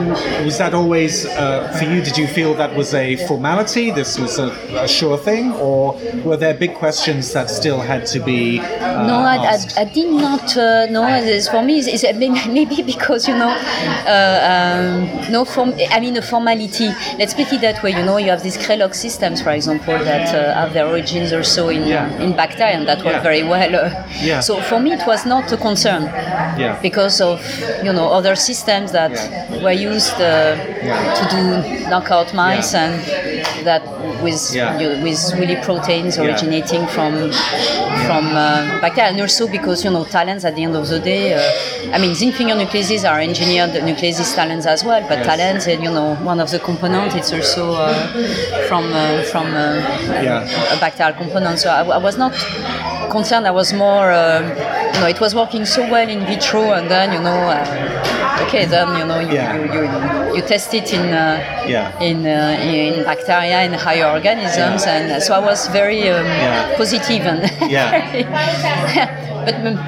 was 0.45 0.59
that 0.59 0.75
always, 0.75 1.25
uh, 1.25 1.75
for 1.79 1.85
you, 1.85 1.99
did 1.99 2.15
you 2.15 2.27
feel 2.27 2.53
that 2.53 2.75
was 2.75 2.93
a 2.93 3.15
formality, 3.25 3.89
this 3.89 4.19
was 4.19 4.37
a, 4.37 4.51
a 4.79 4.87
sure 4.87 5.17
thing, 5.17 5.53
or 5.53 5.99
were 6.23 6.37
there 6.37 6.53
big 6.53 6.75
questions 6.75 7.33
that 7.33 7.49
still 7.49 7.79
had 7.79 8.05
to 8.05 8.19
be 8.19 8.59
uh, 8.59 9.07
No, 9.07 9.15
I. 9.15 9.37
I, 9.37 9.57
I 9.77 9.85
did 9.85 10.11
not 10.11 10.55
uh, 10.55 10.85
know. 10.91 11.05
For 11.49 11.63
me, 11.63 11.79
is 11.79 12.03
maybe 12.15 12.83
because 12.83 13.27
you 13.27 13.35
know, 13.35 13.49
uh, 14.05 14.37
um, 14.51 15.31
no 15.31 15.43
form. 15.43 15.73
I 15.89 15.99
mean, 15.99 16.15
a 16.17 16.21
formality. 16.21 16.89
Let's 17.17 17.33
put 17.33 17.51
it 17.51 17.61
that 17.61 17.81
way. 17.81 17.94
You 17.95 18.03
know, 18.03 18.17
you 18.17 18.29
have 18.29 18.43
these 18.43 18.57
Krelog 18.57 18.93
systems, 18.93 19.41
for 19.41 19.51
example, 19.51 19.97
that 19.97 20.33
uh, 20.35 20.53
have 20.53 20.73
their 20.73 20.85
origins 20.87 21.31
also 21.33 21.69
in 21.69 21.87
Yeah. 21.87 22.09
in 22.25 22.33
bacteria 22.35 22.73
and 22.77 22.87
that 22.87 22.99
work 23.05 23.15
Yeah. 23.15 23.21
very 23.29 23.43
well. 23.43 23.75
Uh, 23.75 23.89
Yeah. 24.29 24.39
So 24.41 24.59
for 24.69 24.79
me, 24.79 24.91
it 24.93 25.05
was 25.07 25.25
not 25.25 25.51
a 25.51 25.57
concern 25.57 26.03
Yeah. 26.57 26.77
because 26.81 27.21
of 27.21 27.39
you 27.83 27.93
know 27.93 28.07
other 28.17 28.35
systems 28.35 28.91
that 28.91 29.11
were 29.63 29.71
used 29.91 30.15
uh, 30.21 30.55
to 31.17 31.23
do 31.35 31.41
knockout 31.89 32.33
mice 32.33 32.73
and 32.73 32.93
that 33.65 33.81
with 34.23 34.41
you- 34.55 34.97
with 35.05 35.19
really 35.39 35.55
proteins 35.67 36.17
originating 36.17 36.85
from 36.87 37.13
from 38.07 38.23
uh, 38.35 38.79
bacteria, 38.81 39.09
and 39.11 39.19
also 39.21 39.47
because 39.47 39.83
you 39.85 39.91
know 39.91 40.03
talents 40.03 40.43
at 40.45 40.53
the 40.55 40.63
end 40.63 40.75
of 40.75 40.87
the 40.87 40.99
day. 40.99 41.33
Uh, 41.33 41.95
I 41.95 41.97
mean, 41.99 42.13
zinc 42.15 42.35
finger 42.35 42.53
nucleases 42.55 43.03
are 43.09 43.19
engineered 43.19 43.71
nucleases 43.89 44.33
talents 44.35 44.65
as 44.65 44.83
well, 44.83 45.01
but 45.07 45.17
Yes. 45.19 45.27
talents, 45.27 45.67
you 45.67 45.91
know, 45.97 46.15
one 46.31 46.39
of 46.39 46.49
the 46.51 46.59
components 46.59 47.15
it's 47.15 47.31
also 47.33 47.74
from 48.67 48.83
uh, 48.93 49.21
from 49.31 49.45
uh, 49.47 49.75
Yeah. 50.27 50.73
a 50.75 50.79
bacterial 50.79 51.15
component. 51.17 51.59
So 51.59 51.69
I, 51.69 51.81
I 51.83 51.97
was 51.97 52.17
not 52.17 52.33
concerned. 53.11 53.45
I 53.47 53.51
was 53.51 53.73
more, 53.73 54.11
um, 54.11 54.43
you 54.93 54.99
know, 55.01 55.07
it 55.07 55.19
was 55.19 55.33
working 55.35 55.65
so 55.65 55.81
well 55.89 56.07
in 56.09 56.25
vitro, 56.25 56.71
and 56.73 56.89
then 56.89 57.13
you 57.13 57.19
know. 57.21 57.49
Uh, 57.49 58.01
Okay, 58.47 58.65
then 58.65 58.87
you 58.99 59.05
know 59.05 59.19
you, 59.19 59.31
Yeah. 59.33 59.55
you, 59.55 59.63
you, 59.73 60.35
you 60.35 60.41
test 60.41 60.73
it 60.73 60.93
in 60.93 61.05
uh, 61.13 61.39
Yeah. 61.65 61.97
in 62.01 62.25
uh, 62.25 62.59
in 62.61 63.03
bacteria 63.05 63.61
in 63.63 63.71
higher 63.73 64.07
organisms, 64.11 64.85
Yeah. 64.85 64.95
and 65.13 65.23
so 65.23 65.33
I 65.35 65.39
was 65.39 65.67
very 65.69 66.09
um, 66.09 66.25
positive 66.75 67.23
and 67.25 67.41
Yeah. 67.71 67.91
but 69.45 69.55
m- 69.55 69.79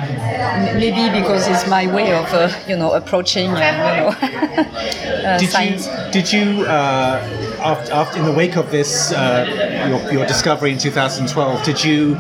maybe 0.76 1.10
because 1.20 1.48
it's 1.48 1.68
my 1.68 1.92
way 1.94 2.14
of 2.14 2.26
uh, 2.34 2.50
you 2.68 2.76
know 2.78 2.94
approaching 2.94 3.50
uh, 3.52 3.60
you 3.60 4.02
know 4.02 4.10
uh, 5.30 5.38
did 5.38 5.50
science. 5.50 5.88
you 5.88 6.12
did 6.12 6.32
you 6.34 6.66
uh, 6.66 7.20
after, 7.64 7.94
after 7.94 8.20
in 8.20 8.26
the 8.26 8.32
wake 8.32 8.56
of 8.58 8.72
this 8.72 9.12
uh, 9.12 9.46
your, 9.90 10.12
your 10.12 10.26
discovery 10.26 10.72
in 10.72 10.78
2012 10.78 11.64
did 11.64 11.84
you 11.84 12.18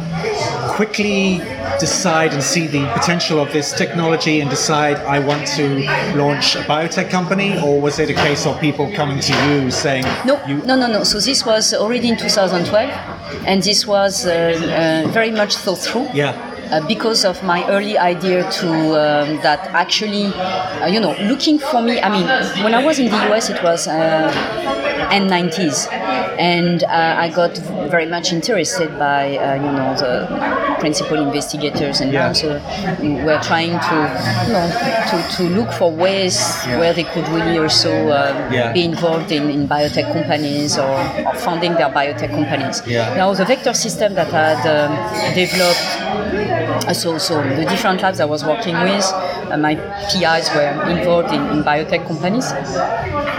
quickly 0.78 1.39
decide 1.80 2.34
and 2.34 2.43
see 2.43 2.67
the 2.67 2.86
potential 2.93 3.39
of 3.39 3.51
this 3.51 3.71
technology 3.73 4.41
and 4.41 4.49
decide 4.49 4.97
I 4.97 5.19
want 5.19 5.47
to 5.57 5.86
launch 6.15 6.55
a 6.55 6.59
biotech 6.61 7.09
company 7.09 7.59
or 7.61 7.80
was 7.82 7.99
it 7.99 8.09
a 8.09 8.13
case 8.13 8.45
of 8.45 8.59
people 8.59 8.91
coming 8.93 9.19
to 9.19 9.34
you 9.45 9.71
saying 9.71 10.03
No, 10.25 10.43
you 10.45 10.57
no, 10.65 10.75
no, 10.75 10.88
no. 10.88 11.03
So 11.03 11.19
this 11.19 11.45
was 11.45 11.73
already 11.73 12.09
in 12.09 12.17
2012, 12.17 12.89
and 13.45 13.61
this 13.63 13.86
was 13.88 14.25
uh, 14.25 15.03
uh, 15.05 15.09
very 15.11 15.32
much 15.32 15.55
thought 15.55 15.80
through. 15.80 16.07
yeah 16.13 16.46
uh, 16.72 16.86
because 16.88 17.26
of 17.26 17.41
my 17.43 17.68
early 17.70 17.97
idea 17.97 18.49
to 18.51 18.70
um, 18.70 19.38
that 19.41 19.59
actually, 19.74 20.26
uh, 20.26 20.88
you 20.88 20.99
know, 20.99 21.15
looking 21.22 21.59
for 21.59 21.82
me. 21.82 21.99
I 22.01 22.09
mean, 22.09 22.28
when 22.63 22.74
I 22.74 22.84
was 22.84 22.99
in 22.99 23.09
the 23.09 23.32
US, 23.32 23.49
it 23.49 23.61
was 23.63 23.88
uh, 23.88 24.32
end 25.11 25.30
90s, 25.30 25.88
and 26.38 26.84
uh, 26.84 27.15
I 27.18 27.30
got 27.30 27.57
very 27.89 28.05
much 28.05 28.34
interested 28.34 28.89
by 28.99 29.38
uh, 29.38 29.55
you 29.55 29.72
know 29.72 29.95
the 29.95 30.78
principal 30.80 31.18
investigators, 31.18 32.01
and 32.01 32.11
Yeah. 32.11 32.28
also 32.28 32.61
we 33.01 33.09
were 33.24 33.39
trying 33.41 33.80
to 33.89 33.95
you 34.47 34.53
know 34.53 34.68
to, 35.09 35.36
to 35.38 35.43
look 35.57 35.72
for 35.74 35.89
ways 35.91 36.38
Yeah. 36.68 36.80
where 36.80 36.93
they 36.93 37.03
could 37.03 37.28
really 37.30 37.57
also 37.57 37.91
uh, 38.09 38.49
Yeah. 38.51 38.74
be 38.74 38.84
involved 38.84 39.32
in, 39.32 39.49
in 39.49 39.68
biotech 39.68 40.11
companies 40.13 40.78
or, 40.78 40.97
or 41.26 41.34
funding 41.36 41.74
their 41.76 41.89
biotech 41.89 42.30
companies. 42.36 42.86
Now 43.15 43.34
the 43.34 43.45
vector 43.45 43.74
system 43.74 44.13
that 44.15 44.34
I 44.34 44.55
had 44.55 44.63
um, 44.68 45.34
developed 45.34 46.57
So, 46.93 47.17
so 47.17 47.41
the 47.55 47.65
different 47.65 48.01
labs 48.01 48.19
I 48.19 48.25
was 48.25 48.43
working 48.43 48.73
with, 48.73 49.05
uh, 49.51 49.57
my 49.57 49.75
PIs 50.09 50.49
were 50.55 50.89
involved 50.89 51.34
in, 51.34 51.41
in 51.47 51.63
biotech 51.63 52.07
companies. 52.07 52.51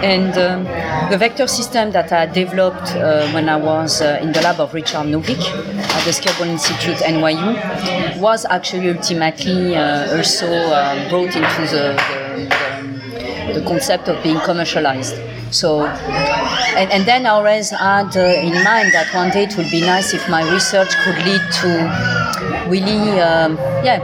And 0.02 0.36
um, 0.38 0.64
the 1.10 1.18
vector 1.18 1.46
system 1.46 1.90
that 1.92 2.12
I 2.12 2.26
developed 2.26 2.94
uh, 2.94 3.28
when 3.32 3.48
I 3.48 3.56
was 3.56 4.00
uh, 4.00 4.18
in 4.22 4.32
the 4.32 4.40
lab 4.42 4.60
of 4.60 4.72
Richard 4.72 5.06
Novick 5.06 5.40
at 5.40 6.04
the 6.04 6.12
Skirball 6.12 6.46
Institute 6.46 6.98
NYU 6.98 8.20
was 8.20 8.44
actually 8.44 8.90
ultimately 8.90 9.74
uh, 9.74 10.16
also 10.16 10.46
uh, 10.46 11.08
brought 11.08 11.34
into 11.34 11.62
the, 11.72 11.94
the, 12.36 13.54
the, 13.54 13.60
the 13.60 13.66
concept 13.66 14.08
of 14.08 14.22
being 14.22 14.38
commercialized. 14.40 15.16
So, 15.50 15.86
and, 15.86 16.90
and 16.92 17.04
then 17.06 17.26
I 17.26 17.30
always 17.30 17.70
had 17.70 18.16
uh, 18.16 18.20
in 18.20 18.52
mind 18.62 18.92
that 18.92 19.10
one 19.14 19.30
day 19.30 19.44
it 19.44 19.56
would 19.56 19.70
be 19.70 19.80
nice 19.80 20.12
if 20.14 20.28
my 20.28 20.48
research 20.52 20.94
could 21.04 21.16
lead 21.24 21.40
to 21.62 22.17
really, 22.68 23.20
um, 23.20 23.56
yeah, 23.84 23.98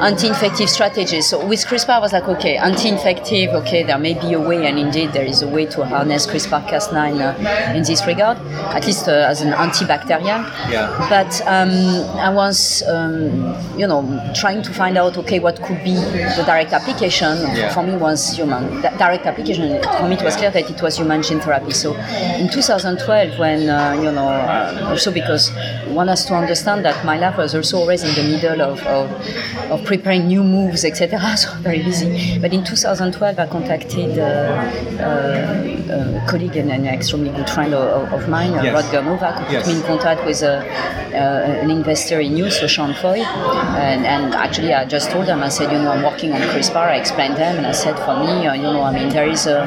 anti-infective 0.00 0.68
strategies. 0.68 1.26
So 1.26 1.44
with 1.46 1.64
CRISPR, 1.66 1.90
I 1.90 1.98
was 1.98 2.12
like, 2.12 2.28
okay, 2.28 2.56
anti-infective, 2.56 3.50
okay, 3.50 3.82
there 3.82 3.98
may 3.98 4.14
be 4.14 4.32
a 4.34 4.40
way, 4.40 4.66
and 4.66 4.78
indeed 4.78 5.12
there 5.12 5.24
is 5.24 5.42
a 5.42 5.48
way 5.48 5.66
to 5.66 5.84
harness 5.84 6.26
CRISPR-Cas9 6.26 7.20
uh, 7.20 7.74
in 7.74 7.82
this 7.84 8.06
regard, 8.06 8.38
at 8.76 8.86
least 8.86 9.08
uh, 9.08 9.12
as 9.12 9.40
an 9.42 9.52
antibacterial. 9.52 10.42
Yeah. 10.70 11.06
But 11.08 11.40
um, 11.46 11.70
I 12.18 12.30
was, 12.30 12.82
um, 12.88 13.56
you 13.78 13.86
know, 13.86 14.02
trying 14.34 14.62
to 14.62 14.72
find 14.72 14.98
out, 14.98 15.16
okay, 15.18 15.38
what 15.38 15.62
could 15.62 15.82
be 15.84 15.94
the 15.94 16.42
direct 16.46 16.72
application. 16.72 17.38
Yeah. 17.38 17.72
For 17.72 17.82
me, 17.82 17.96
was 17.96 18.36
human 18.36 18.80
di- 18.82 18.96
direct 18.96 19.26
application. 19.26 19.80
For 19.98 20.08
me, 20.08 20.16
it 20.16 20.22
was 20.22 20.36
clear 20.36 20.50
that 20.50 20.70
it 20.70 20.82
was 20.82 20.96
human 20.96 21.22
gene 21.22 21.40
therapy. 21.40 21.72
So 21.72 21.94
in 21.94 22.48
2012, 22.50 23.38
when 23.38 23.68
uh, 23.68 23.94
you 23.94 24.10
know, 24.10 24.28
also 24.88 25.12
because 25.12 25.50
one 25.88 26.08
has 26.08 26.24
to 26.26 26.34
understand 26.34 26.84
that 26.84 27.04
my 27.04 27.18
lab 27.18 27.36
was 27.36 27.51
was 27.54 27.70
also 27.72 27.82
always 27.82 28.02
in 28.02 28.14
the 28.14 28.22
middle 28.22 28.62
of, 28.62 28.80
of, 28.86 29.10
of 29.70 29.84
preparing 29.84 30.26
new 30.26 30.42
moves, 30.42 30.84
etc. 30.84 31.18
So 31.36 31.50
very 31.60 31.82
busy. 31.82 32.38
But 32.38 32.52
in 32.52 32.64
2012, 32.64 33.38
I 33.38 33.46
contacted 33.46 34.18
uh, 34.18 34.22
uh, 35.02 36.22
a 36.22 36.26
colleague 36.28 36.56
and 36.56 36.70
an 36.70 36.86
extremely 36.86 37.30
good 37.30 37.48
friend 37.50 37.74
of, 37.74 38.12
of 38.12 38.28
mine, 38.28 38.52
Yes. 38.52 38.72
Rodger 38.74 39.02
Novak, 39.04 39.46
who 39.46 39.52
Yes. 39.52 39.64
put 39.64 39.72
me 39.72 39.80
in 39.80 39.86
contact 39.86 40.24
with 40.24 40.42
a, 40.42 40.58
uh, 41.14 41.62
an 41.62 41.70
investor 41.70 42.20
in 42.20 42.36
you, 42.36 42.50
so 42.50 42.66
Sean 42.66 42.94
Foy. 42.94 43.20
And, 43.22 44.06
and 44.06 44.34
actually, 44.34 44.72
I 44.72 44.84
just 44.84 45.10
told 45.10 45.26
them, 45.26 45.42
I 45.42 45.48
said, 45.48 45.72
you 45.72 45.78
know, 45.78 45.92
I'm 45.92 46.02
working 46.02 46.32
on 46.32 46.40
CRISPR. 46.40 46.76
I 46.76 46.96
explained 46.96 47.36
them, 47.36 47.56
and 47.58 47.66
I 47.66 47.72
said, 47.72 47.96
for 48.04 48.16
me, 48.18 48.46
uh, 48.46 48.54
you 48.54 48.62
know, 48.62 48.82
I 48.82 48.92
mean, 48.92 49.08
there 49.10 49.28
is 49.28 49.46
a 49.46 49.58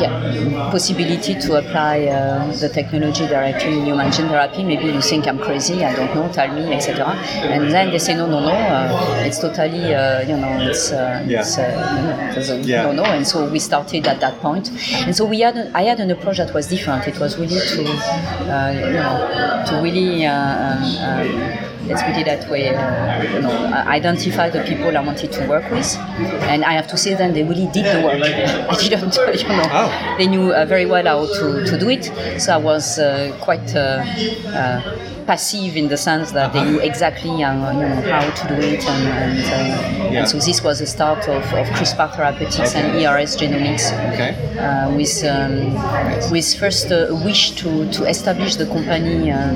yeah, 0.00 0.70
possibility 0.70 1.34
to 1.34 1.56
apply 1.56 2.06
uh, 2.06 2.50
the 2.56 2.68
technology 2.68 3.26
directly 3.26 3.78
in 3.78 3.84
human 3.86 4.10
gene 4.12 4.28
therapy. 4.28 4.64
Maybe 4.64 4.86
you 4.86 5.00
think 5.02 5.26
I'm 5.26 5.38
crazy, 5.38 5.84
I 5.84 5.94
don't 5.94 6.14
know, 6.14 6.30
tell 6.32 6.52
me, 6.54 6.72
etc. 6.74 7.06
And 7.54 7.70
then 7.70 7.90
they 7.90 7.98
say, 7.98 8.14
no, 8.14 8.26
no, 8.26 8.40
no, 8.40 8.50
uh, 8.52 9.22
it's 9.26 9.38
totally, 9.38 9.94
uh, 9.94 10.20
you 10.22 10.36
know, 10.36 10.58
it's, 10.68 10.92
uh, 10.92 11.24
Yeah. 11.26 11.40
it's 11.40 11.58
uh, 11.58 12.42
you 12.42 12.56
know, 12.56 12.62
Yeah. 12.64 12.82
no, 12.84 12.92
no. 12.92 13.04
And 13.04 13.26
so 13.26 13.48
we 13.48 13.58
started 13.58 14.06
at 14.06 14.20
that 14.20 14.40
point. 14.40 14.70
And 15.06 15.14
so 15.16 15.24
we 15.24 15.40
had, 15.40 15.70
I 15.74 15.82
had 15.82 16.00
an 16.00 16.10
approach 16.10 16.38
that 16.38 16.52
was 16.54 16.66
different. 16.68 17.06
It 17.08 17.18
was 17.18 17.38
really 17.38 17.60
to, 17.74 17.82
uh, 18.54 18.70
you 18.72 18.92
know, 19.00 19.64
to 19.68 19.80
really. 19.82 20.26
Uh, 20.26 20.32
um, 20.32 20.82
um, 21.02 21.71
Let's 21.86 22.02
put 22.02 22.16
it 22.16 22.26
that 22.26 22.48
way. 22.50 22.68
Uh, 22.74 23.22
you 23.22 23.40
know, 23.42 23.50
uh, 23.50 23.84
identify 23.86 24.50
the 24.50 24.62
people 24.62 24.96
I 24.96 25.00
wanted 25.00 25.32
to 25.32 25.46
work 25.48 25.68
with, 25.70 25.96
and 26.48 26.64
I 26.64 26.72
have 26.74 26.86
to 26.88 26.96
say 26.96 27.14
then 27.14 27.32
they 27.34 27.42
really 27.42 27.66
did 27.72 27.84
the 27.86 28.00
work. 28.04 28.22
I 28.22 28.76
didn't, 28.76 29.16
you 29.42 29.48
know, 29.48 29.66
Oh. 29.72 30.14
they 30.18 30.26
knew 30.26 30.52
uh, 30.52 30.64
very 30.64 30.86
well 30.86 31.04
how 31.04 31.26
to, 31.26 31.64
to 31.66 31.78
do 31.78 31.88
it. 31.90 32.04
So 32.40 32.54
I 32.54 32.56
was 32.58 32.98
uh, 32.98 33.36
quite 33.40 33.74
uh, 33.74 34.04
uh, 34.48 35.21
passive 35.26 35.76
in 35.76 35.88
the 35.88 35.96
sense 35.96 36.32
that 36.32 36.52
they 36.52 36.64
knew 36.64 36.80
exactly 36.80 37.30
uh, 37.42 37.72
you 37.72 37.80
know, 37.80 38.00
how 38.10 38.28
to 38.30 38.48
do 38.48 38.54
it, 38.54 38.84
and, 38.84 39.08
and, 39.08 39.38
uh, 39.38 40.12
Yeah. 40.12 40.18
and 40.20 40.28
so 40.28 40.38
this 40.38 40.62
was 40.62 40.78
the 40.80 40.86
start 40.86 41.28
of, 41.28 41.42
of 41.54 41.66
CRISPR 41.76 42.14
therapeutics 42.14 42.74
and 42.74 42.96
ERS 42.96 43.36
genomics. 43.36 43.86
Okay. 44.12 44.32
Uh, 44.58 44.90
with 44.94 45.24
um, 45.24 45.72
with 46.30 46.54
first 46.58 46.90
uh, 46.92 47.08
a 47.08 47.14
wish 47.24 47.52
to, 47.52 47.90
to 47.90 48.04
establish 48.04 48.56
the 48.56 48.66
company 48.66 49.30
uh, 49.30 49.50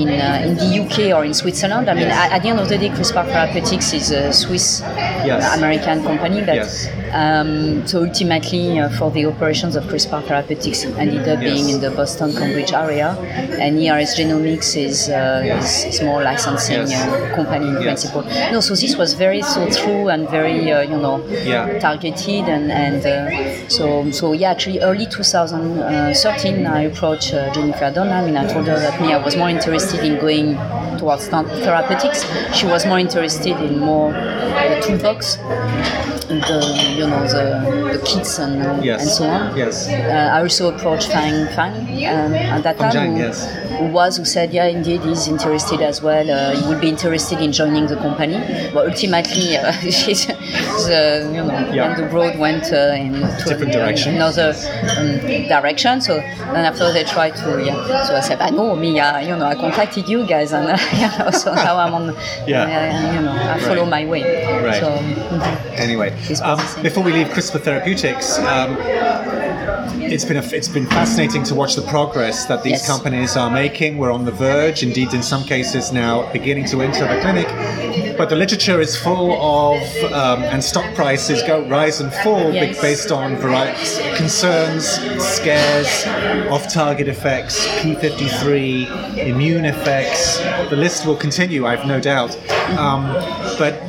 in 0.00 0.08
uh, 0.08 0.46
in 0.46 0.54
the 0.56 0.68
UK 0.82 1.14
or 1.16 1.24
in 1.24 1.34
Switzerland. 1.34 1.88
I 1.90 1.94
mean, 1.94 2.08
Yes. 2.08 2.26
at, 2.26 2.32
at 2.36 2.42
the 2.42 2.48
end 2.50 2.60
of 2.60 2.68
the 2.68 2.78
day, 2.78 2.88
CRISPR 2.90 3.26
Therapeutics 3.32 3.92
is 3.92 4.10
a 4.10 4.32
Swiss 4.32 4.80
Yes. 5.24 5.56
American 5.56 6.02
company, 6.04 6.40
but 6.44 6.54
Yes. 6.56 6.88
Um, 7.12 7.86
so 7.86 8.04
ultimately 8.04 8.78
uh, 8.78 8.88
for 8.90 9.10
the 9.10 9.26
operations 9.26 9.76
of 9.76 9.84
CRISPR 9.84 10.22
Therapeutics 10.26 10.84
ended 10.84 11.28
up 11.28 11.40
Yes. 11.42 11.52
being 11.54 11.68
in 11.74 11.80
the 11.80 11.90
Boston 11.90 12.32
Cambridge 12.32 12.72
area, 12.72 13.16
and 13.60 13.78
ERS 13.78 14.14
Genomics 14.16 14.76
is 14.76 15.08
uh, 15.08 15.42
is, 15.58 15.84
is 15.84 16.02
more 16.02 16.22
licensing 16.22 16.86
Yes. 16.88 17.06
uh, 17.06 17.34
company 17.34 17.68
in 17.68 17.74
Yes. 17.74 17.82
principle. 17.84 18.22
No, 18.52 18.60
so 18.60 18.74
this 18.74 18.96
was 18.96 19.14
very 19.14 19.42
thought 19.42 19.72
through 19.74 20.08
and 20.08 20.28
very 20.28 20.70
uh, 20.72 20.82
you 20.82 20.96
know 20.96 21.24
Yeah. 21.28 21.78
targeted 21.78 22.48
and 22.48 22.70
and 22.72 23.04
uh, 23.04 23.68
so 23.68 24.10
so 24.10 24.32
yeah 24.32 24.50
actually 24.50 24.80
early 24.80 25.06
2013 25.06 26.66
I 26.66 26.82
approached 26.82 27.34
uh, 27.34 27.52
Jennifer 27.54 27.90
Donna 27.90 28.12
I 28.20 28.24
mean 28.26 28.36
I 28.36 28.46
told 28.52 28.66
her 28.66 28.78
that 28.78 29.00
me 29.00 29.12
I 29.12 29.22
was 29.24 29.36
more 29.36 29.48
interested 29.50 30.00
in 30.04 30.18
going 30.20 30.56
towards 30.98 31.28
therapeutics 31.28 32.24
she 32.54 32.66
was 32.66 32.84
more 32.86 32.98
interested 32.98 33.56
in 33.60 33.78
more 33.78 34.12
the 34.12 34.80
toolbox 34.84 35.38
the 36.28 36.94
you 36.96 37.06
know 37.06 37.22
the, 37.26 37.98
the 37.98 38.04
kits 38.04 38.38
and, 38.38 38.62
uh, 38.62 38.78
Yes. 38.82 39.00
and 39.02 39.10
so 39.10 39.24
on 39.28 39.56
Yes. 39.56 39.88
uh, 39.88 40.30
I 40.36 40.40
also 40.42 40.74
approached 40.74 41.08
Fang 41.10 41.46
Fang 41.54 41.72
um, 42.06 42.34
at 42.34 42.62
that 42.64 42.76
Fang 42.78 42.92
time, 42.92 43.10
Zhang, 43.10 43.12
who, 43.14 43.18
yes. 43.20 43.46
Who 43.78 43.86
was 43.86 44.16
who 44.16 44.24
said, 44.24 44.52
yeah, 44.52 44.66
indeed, 44.66 45.00
he's 45.02 45.28
interested 45.28 45.80
as 45.80 46.02
well. 46.02 46.28
Uh, 46.30 46.54
he 46.54 46.66
would 46.68 46.80
be 46.80 46.88
interested 46.88 47.40
in 47.40 47.52
joining 47.52 47.86
the 47.86 47.96
company, 47.96 48.38
but 48.74 48.86
ultimately, 48.88 49.56
uh, 49.56 49.72
the, 50.88 51.30
you 51.32 51.42
know, 51.44 51.70
Yeah. 51.72 51.84
and 51.92 51.96
the 52.02 52.08
road 52.08 52.38
went 52.38 52.72
uh, 52.72 52.94
in 52.96 53.12
Different 53.46 53.62
an- 53.62 53.70
direction. 53.70 54.14
another 54.16 54.54
um, 54.98 55.18
direction. 55.48 56.00
So 56.00 56.16
then 56.16 56.64
after 56.64 56.92
they 56.92 57.04
tried 57.04 57.36
to, 57.36 57.62
yeah. 57.64 58.04
So 58.06 58.16
I 58.16 58.20
said, 58.20 58.40
I 58.40 58.50
know 58.50 58.74
me, 58.76 58.98
uh, 59.00 59.18
you 59.20 59.36
know, 59.36 59.46
I 59.46 59.54
contacted 59.54 60.08
you 60.08 60.26
guys, 60.26 60.52
and 60.52 60.66
uh, 60.68 60.78
you 60.94 61.08
know, 61.24 61.30
so 61.30 61.54
now 61.54 61.76
I'm 61.78 61.94
on, 61.94 62.14
Yeah. 62.46 63.14
you 63.14 63.22
know, 63.22 63.32
I 63.32 63.58
follow 63.60 63.82
Right. 63.82 63.90
my 63.90 64.06
way. 64.06 64.22
Right. 64.62 64.80
So, 64.80 64.88
mhm. 64.90 65.78
Anyway, 65.78 66.10
um, 66.42 66.58
before 66.82 67.02
we 67.04 67.12
leave 67.12 67.28
CRISPR 67.28 67.60
Therapeutics, 67.60 68.38
um, 68.38 68.76
it's 70.00 70.24
been 70.24 70.36
a, 70.38 70.42
it's 70.52 70.68
been 70.68 70.86
fascinating 70.86 71.42
to 71.44 71.54
watch 71.54 71.74
the 71.76 71.82
progress 71.82 72.46
that 72.46 72.62
these 72.62 72.72
Yes. 72.82 72.86
companies 72.88 73.36
are 73.36 73.50
making. 73.50 73.67
We're 73.68 74.10
on 74.12 74.24
the 74.24 74.32
verge, 74.32 74.82
indeed, 74.82 75.12
in 75.12 75.22
some 75.22 75.44
cases 75.44 75.92
now 75.92 76.30
beginning 76.32 76.64
to 76.66 76.80
enter 76.80 77.06
the 77.06 77.20
clinic. 77.20 77.46
But 78.16 78.30
the 78.30 78.34
literature 78.36 78.80
is 78.80 78.96
full 78.96 79.32
of, 79.40 79.76
um, 80.12 80.42
and 80.44 80.64
stock 80.64 80.94
prices 80.94 81.42
go 81.42 81.60
rise 81.68 82.00
and 82.00 82.12
fall 82.24 82.50
Yes. 82.52 82.80
based 82.80 83.12
on 83.12 83.36
variety 83.36 84.16
concerns, 84.16 84.84
scares, 85.22 86.06
off-target 86.50 87.08
effects, 87.08 87.66
p53, 87.80 89.18
immune 89.18 89.66
effects. 89.66 90.38
The 90.70 90.76
list 90.76 91.04
will 91.06 91.16
continue, 91.16 91.66
I've 91.66 91.86
no 91.86 92.00
doubt. 92.00 92.36
Um, 92.78 93.04
but 93.58 93.82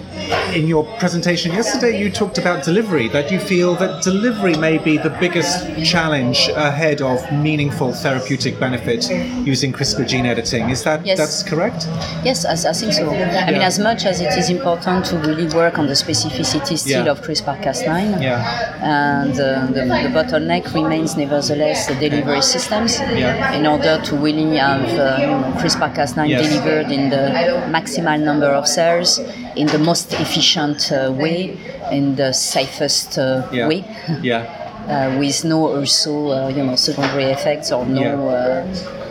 in 0.54 0.68
your 0.68 0.84
presentation 0.98 1.52
yesterday, 1.54 2.00
you 2.00 2.10
talked 2.10 2.38
about 2.38 2.64
delivery, 2.64 3.08
that 3.10 3.32
you 3.32 3.40
feel 3.40 3.76
that 3.76 4.04
delivery 4.04 4.56
may 4.58 4.78
be 4.78 4.98
the 4.98 5.10
biggest 5.20 5.66
challenge 5.84 6.50
ahead 6.56 7.02
of 7.02 7.20
meaningful 7.32 7.94
therapeutic 7.94 8.60
benefit 8.60 9.10
using 9.46 9.72
CRISPR 9.72 10.08
gene 10.08 10.26
editing. 10.26 10.70
Is 10.70 10.84
that 10.84 11.06
Yes. 11.06 11.18
that's 11.18 11.44
correct? 11.44 11.88
Yes, 12.24 12.46
I, 12.46 12.70
I 12.70 12.74
think 12.74 12.94
so. 12.94 13.10
I 13.10 13.52
mean, 13.52 13.62
as 13.62 13.80
much 13.80 14.06
as 14.06 14.22
it 14.22 14.34
is 14.38 14.50
important 14.50 15.06
to 15.06 15.18
really 15.20 15.48
work 15.56 15.78
on 15.80 15.88
the 15.88 15.94
specificity 15.94 16.78
still 16.78 17.06
Yeah. 17.06 17.12
of 17.12 17.22
CRISPR-Cas9, 17.22 18.22
Yeah. 18.22 18.40
and 18.82 19.32
uh, 19.34 19.66
the, 19.68 19.86
the 19.86 20.10
bottleneck 20.18 20.74
remains 20.74 21.16
nevertheless 21.16 21.88
the 21.88 21.96
delivery 21.96 22.42
systems 22.42 23.00
Yeah. 23.00 23.54
in 23.54 23.66
order 23.66 24.00
to 24.04 24.16
really 24.18 24.58
have 24.58 24.84
uh, 24.98 25.18
you 25.22 25.28
know, 25.28 25.54
CRISPR-Cas9 25.62 26.30
Yes. 26.30 26.48
delivered 26.48 26.92
in 26.92 27.10
the 27.10 27.24
maximal 27.70 28.20
number 28.20 28.48
of 28.48 28.68
cells, 28.68 29.20
in 29.56 29.68
the 29.68 29.78
most 29.80 30.14
efficient 30.20 30.92
uh, 30.92 31.12
way, 31.12 31.58
and 31.92 32.16
the 32.18 32.32
safest 32.34 33.18
uh, 33.18 33.48
Yeah. 33.52 33.68
way. 33.68 33.84
Yeah. 34.22 34.56
Uh, 34.90 35.16
with 35.20 35.46
no 35.46 35.76
also 35.78 36.32
uh, 36.32 36.48
you 36.48 36.64
know 36.64 36.76
secondary 36.76 37.26
effects 37.26 37.72
or 37.72 37.86
no 37.86 38.02
Yeah. 38.02 38.16
uh, 38.16 38.66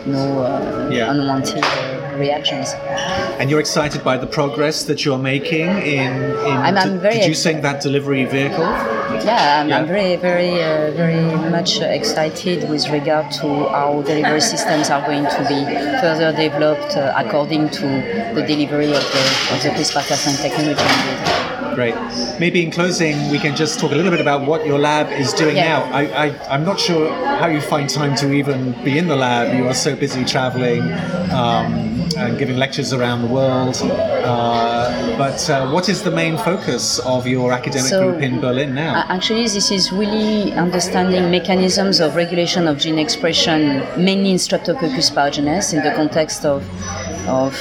no 0.05 0.41
uh, 0.43 0.89
Yeah. 0.91 1.09
unwanted 1.11 1.63
uh, 1.63 1.98
reactions. 2.19 2.73
And 3.39 3.49
you're 3.49 3.59
excited 3.59 4.03
by 4.03 4.17
the 4.17 4.27
progress 4.27 4.83
that 4.83 5.05
you're 5.05 5.17
making 5.17 5.67
in, 5.69 6.11
in 6.49 6.57
I'm- 6.67 6.77
I'm 6.77 6.99
very 6.99 7.19
producing 7.19 7.61
that 7.61 7.81
delivery 7.81 8.25
vehicle? 8.25 8.69
Yeah, 9.25 9.61
I'm, 9.61 9.69
Yeah. 9.69 9.79
I'm 9.79 9.87
very, 9.87 10.15
very, 10.17 10.53
uh, 10.61 10.91
very 10.91 11.21
much 11.49 11.79
excited 11.81 12.69
with 12.69 12.87
regard 12.89 13.31
to 13.41 13.47
how 13.69 14.01
delivery 14.05 14.41
systems 14.41 14.89
are 14.89 15.01
going 15.05 15.25
to 15.25 15.41
be 15.47 15.59
further 16.01 16.31
developed 16.31 16.95
uh, 16.97 17.13
according 17.23 17.69
to 17.69 17.87
the 18.35 18.43
delivery 18.45 18.91
of 18.93 19.03
the, 19.13 19.23
of 19.53 19.63
the 19.63 19.69
CRISPR-Cas9 19.69 20.41
technology. 20.41 21.38
Great. 21.79 21.95
Maybe 22.41 22.61
in 22.61 22.71
closing, 22.71 23.15
we 23.31 23.39
can 23.39 23.55
just 23.55 23.79
talk 23.79 23.93
a 23.93 23.95
little 23.95 24.11
bit 24.11 24.19
about 24.19 24.45
what 24.45 24.65
your 24.65 24.77
lab 24.77 25.07
is 25.13 25.31
doing 25.31 25.55
Yeah. 25.55 25.79
now. 25.79 25.83
I, 25.99 26.03
I, 26.25 26.53
I'm 26.53 26.65
not 26.65 26.77
sure 26.77 27.07
how 27.39 27.47
you 27.47 27.61
find 27.61 27.89
time 27.89 28.15
to 28.15 28.33
even 28.33 28.73
be 28.83 28.97
in 28.97 29.07
the 29.07 29.15
lab. 29.15 29.55
You 29.57 29.65
are 29.69 29.73
so 29.73 29.95
busy 29.95 30.25
traveling 30.25 30.81
um, 31.31 31.71
and 32.17 32.37
giving 32.37 32.57
lectures 32.57 32.91
around 32.91 33.21
the 33.21 33.27
world. 33.27 33.77
Uh, 33.81 35.17
but 35.17 35.49
uh, 35.49 35.71
what 35.71 35.87
is 35.87 36.03
the 36.03 36.11
main 36.11 36.37
focus 36.37 36.99
of 36.99 37.25
your 37.25 37.53
academic 37.53 37.89
So, 37.89 38.11
group 38.11 38.23
in 38.23 38.41
Berlin 38.41 38.75
now? 38.75 39.05
Actually, 39.07 39.43
this 39.47 39.71
is 39.71 39.89
really 39.93 40.51
understanding 40.51 41.31
mechanisms 41.31 42.01
of 42.01 42.17
regulation 42.17 42.67
of 42.67 42.77
gene 42.77 42.99
expression, 42.99 43.87
mainly 43.95 44.31
in 44.31 44.37
Streptococcus 44.37 45.11
pyogenes, 45.15 45.73
in 45.73 45.81
the 45.81 45.93
context 45.95 46.43
of 46.43 46.61
of, 47.27 47.53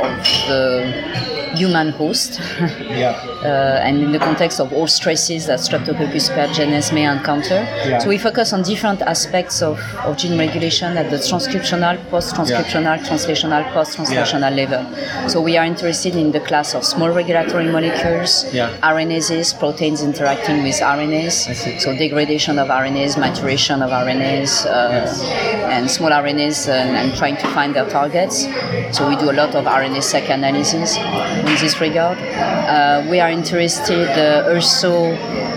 of 0.00 0.24
the 0.48 1.37
human 1.56 1.90
host, 1.90 2.40
yeah. 2.80 3.10
uh, 3.42 3.80
and 3.84 4.02
in 4.02 4.12
the 4.12 4.18
context 4.18 4.60
of 4.60 4.72
all 4.72 4.86
stresses 4.86 5.46
that 5.46 5.60
Streptococcus 5.60 6.30
pyogenes 6.34 6.92
may 6.92 7.04
encounter. 7.04 7.60
Yeah. 7.86 7.98
So 7.98 8.08
we 8.08 8.18
focus 8.18 8.52
on 8.52 8.62
different 8.62 9.02
aspects 9.02 9.62
of, 9.62 9.78
of 10.04 10.16
gene 10.16 10.38
regulation 10.38 10.96
at 10.96 11.10
the 11.10 11.16
transcriptional, 11.16 11.96
post-transcriptional, 12.10 12.98
translational, 13.00 13.72
post-translational 13.72 14.54
level. 14.54 15.28
So 15.28 15.40
we 15.40 15.56
are 15.56 15.64
interested 15.64 16.14
in 16.16 16.32
the 16.32 16.40
class 16.40 16.74
of 16.74 16.84
small 16.84 17.10
regulatory 17.10 17.70
molecules, 17.70 18.52
Yeah. 18.52 18.70
RNases, 18.82 19.58
proteins 19.58 20.02
interacting 20.02 20.62
with 20.62 20.80
RNAs. 20.80 21.80
So 21.80 21.96
degradation 21.96 22.58
of 22.58 22.68
RNAs, 22.68 23.18
maturation 23.18 23.82
of 23.82 23.90
RNAs, 23.90 24.66
uh, 24.66 25.68
and 25.68 25.90
small 25.90 26.10
RNAs, 26.10 26.68
and, 26.68 26.96
and 26.96 27.16
trying 27.16 27.36
to 27.36 27.46
find 27.48 27.74
their 27.74 27.88
targets. 27.88 28.46
So 28.92 29.08
we 29.08 29.16
do 29.16 29.30
a 29.30 29.36
lot 29.40 29.54
of 29.54 29.64
RNA-seq 29.64 30.28
analysis 30.30 30.96
in 31.38 31.56
this 31.60 31.80
regard. 31.80 32.18
Uh, 32.18 33.06
we 33.08 33.20
are 33.20 33.30
interested 33.30 34.08
uh, 34.08 34.48
also 34.52 35.12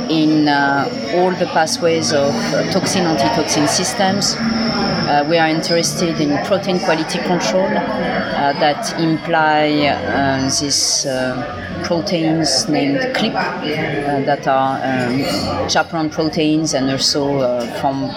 in 0.10 0.48
uh, 0.48 1.14
all 1.16 1.32
the 1.32 1.46
pathways 1.48 2.12
of 2.14 2.34
uh, 2.34 2.72
toxin 2.72 3.06
antitoxin 3.06 3.68
systems. 3.68 4.36
Uh, 5.12 5.26
we 5.28 5.38
are 5.38 5.50
interested 5.50 6.22
in 6.22 6.30
protein 6.46 6.80
quality 6.80 7.20
control 7.20 7.66
uh, 7.66 8.54
that 8.64 8.98
imply 8.98 9.68
uh, 9.88 10.42
these 10.44 11.06
uh, 11.06 11.84
proteins 11.84 12.70
named 12.70 12.98
CLIP 13.14 13.34
that 13.34 14.48
are 14.48 14.80
um, 14.82 15.68
chaperone 15.68 16.10
proteins 16.10 16.74
and 16.74 16.90
also 16.90 17.60
from 17.82 18.08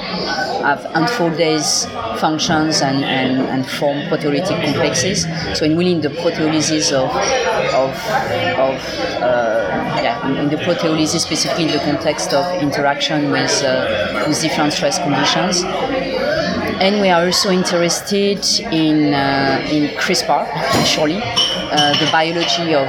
have 0.62 0.82
unfoldase 0.94 1.84
functions 2.20 2.80
and, 2.80 3.04
and, 3.04 3.40
and 3.48 3.66
form 3.66 3.98
proteolytic 4.02 4.64
complexes. 4.64 5.26
So 5.58 5.64
in 5.64 5.76
really 5.76 5.94
in 5.94 6.00
the 6.00 6.10
proteolysis 6.10 6.92
of, 6.92 7.10
of, 7.74 7.90
of 8.56 8.80
yeah, 10.00 10.40
in 10.40 10.48
the 10.48 10.58
proteolysis 10.58 11.22
specifically 11.22 11.64
in 11.64 11.72
the 11.72 11.80
context 11.80 12.32
of 12.32 12.62
interaction 12.62 13.32
with, 13.32 13.64
with 14.28 14.40
different 14.40 14.72
stress 14.72 14.98
conditions 15.00 15.64
and 16.80 17.00
we 17.00 17.08
are 17.08 17.24
also 17.24 17.50
interested 17.50 18.44
in 18.72 19.14
uh, 19.14 19.66
in 19.70 19.88
CRISPR, 19.96 20.46
actually, 20.80 21.20
uh, 21.22 21.92
the 22.00 22.08
biology 22.10 22.74
of 22.74 22.88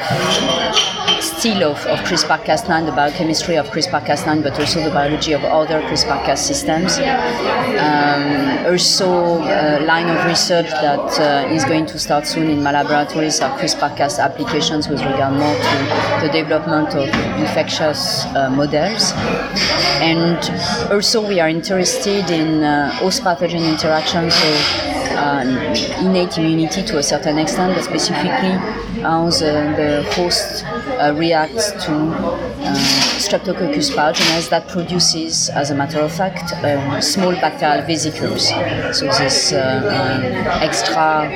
still 1.21 1.63
of, 1.63 1.77
of 1.85 1.99
CRISPR-Cas9, 1.99 2.85
the 2.85 2.91
biochemistry 2.91 3.55
of 3.57 3.67
CRISPR-Cas9, 3.67 4.43
but 4.43 4.59
also 4.59 4.83
the 4.83 4.89
biology 4.89 5.33
of 5.33 5.43
other 5.43 5.81
CRISPR-Cas 5.81 6.45
systems. 6.45 6.97
Um, 6.97 8.65
also, 8.65 9.39
a 9.43 9.85
line 9.85 10.09
of 10.09 10.25
research 10.25 10.69
that 10.69 11.19
uh, 11.19 11.53
is 11.53 11.63
going 11.65 11.85
to 11.87 11.99
start 11.99 12.25
soon 12.25 12.49
in 12.49 12.63
my 12.63 12.71
laboratories 12.71 13.41
are 13.41 13.57
CRISPR-Cas 13.59 14.19
applications 14.19 14.87
with 14.87 15.01
regard 15.01 15.33
more 15.33 15.55
to 15.55 16.27
the 16.27 16.31
development 16.33 16.95
of 16.95 17.07
infectious 17.39 18.25
uh, 18.25 18.49
models. 18.49 19.13
And 20.01 20.39
also, 20.91 21.27
we 21.27 21.39
are 21.39 21.49
interested 21.49 22.29
in 22.29 22.63
uh, 22.63 22.91
host 22.93 23.23
pathogen 23.23 23.61
interactions, 23.75 24.33
so 24.33 24.49
um, 25.17 25.47
innate 26.05 26.37
immunity 26.37 26.81
to 26.83 26.97
a 26.97 27.03
certain 27.03 27.37
extent, 27.37 27.75
but 27.75 27.83
specifically 27.83 28.55
how 29.01 29.29
the, 29.29 29.53
the 29.79 29.91
host 30.15 30.63
uh, 30.65 31.13
reacts 31.17 31.71
to 31.85 31.93
uh, 31.93 33.04
Streptococcus 33.25 33.89
pyogenes 33.89 34.49
that 34.49 34.67
produces, 34.67 35.49
as 35.49 35.71
a 35.71 35.75
matter 35.75 35.99
of 35.99 36.11
fact, 36.11 36.53
um, 36.63 37.01
small 37.01 37.33
bacterial 37.33 37.83
vesicles. 37.85 38.49
So 38.97 39.05
this 39.07 39.51
uh, 39.51 39.61
um, 39.97 40.21
extra 40.61 41.27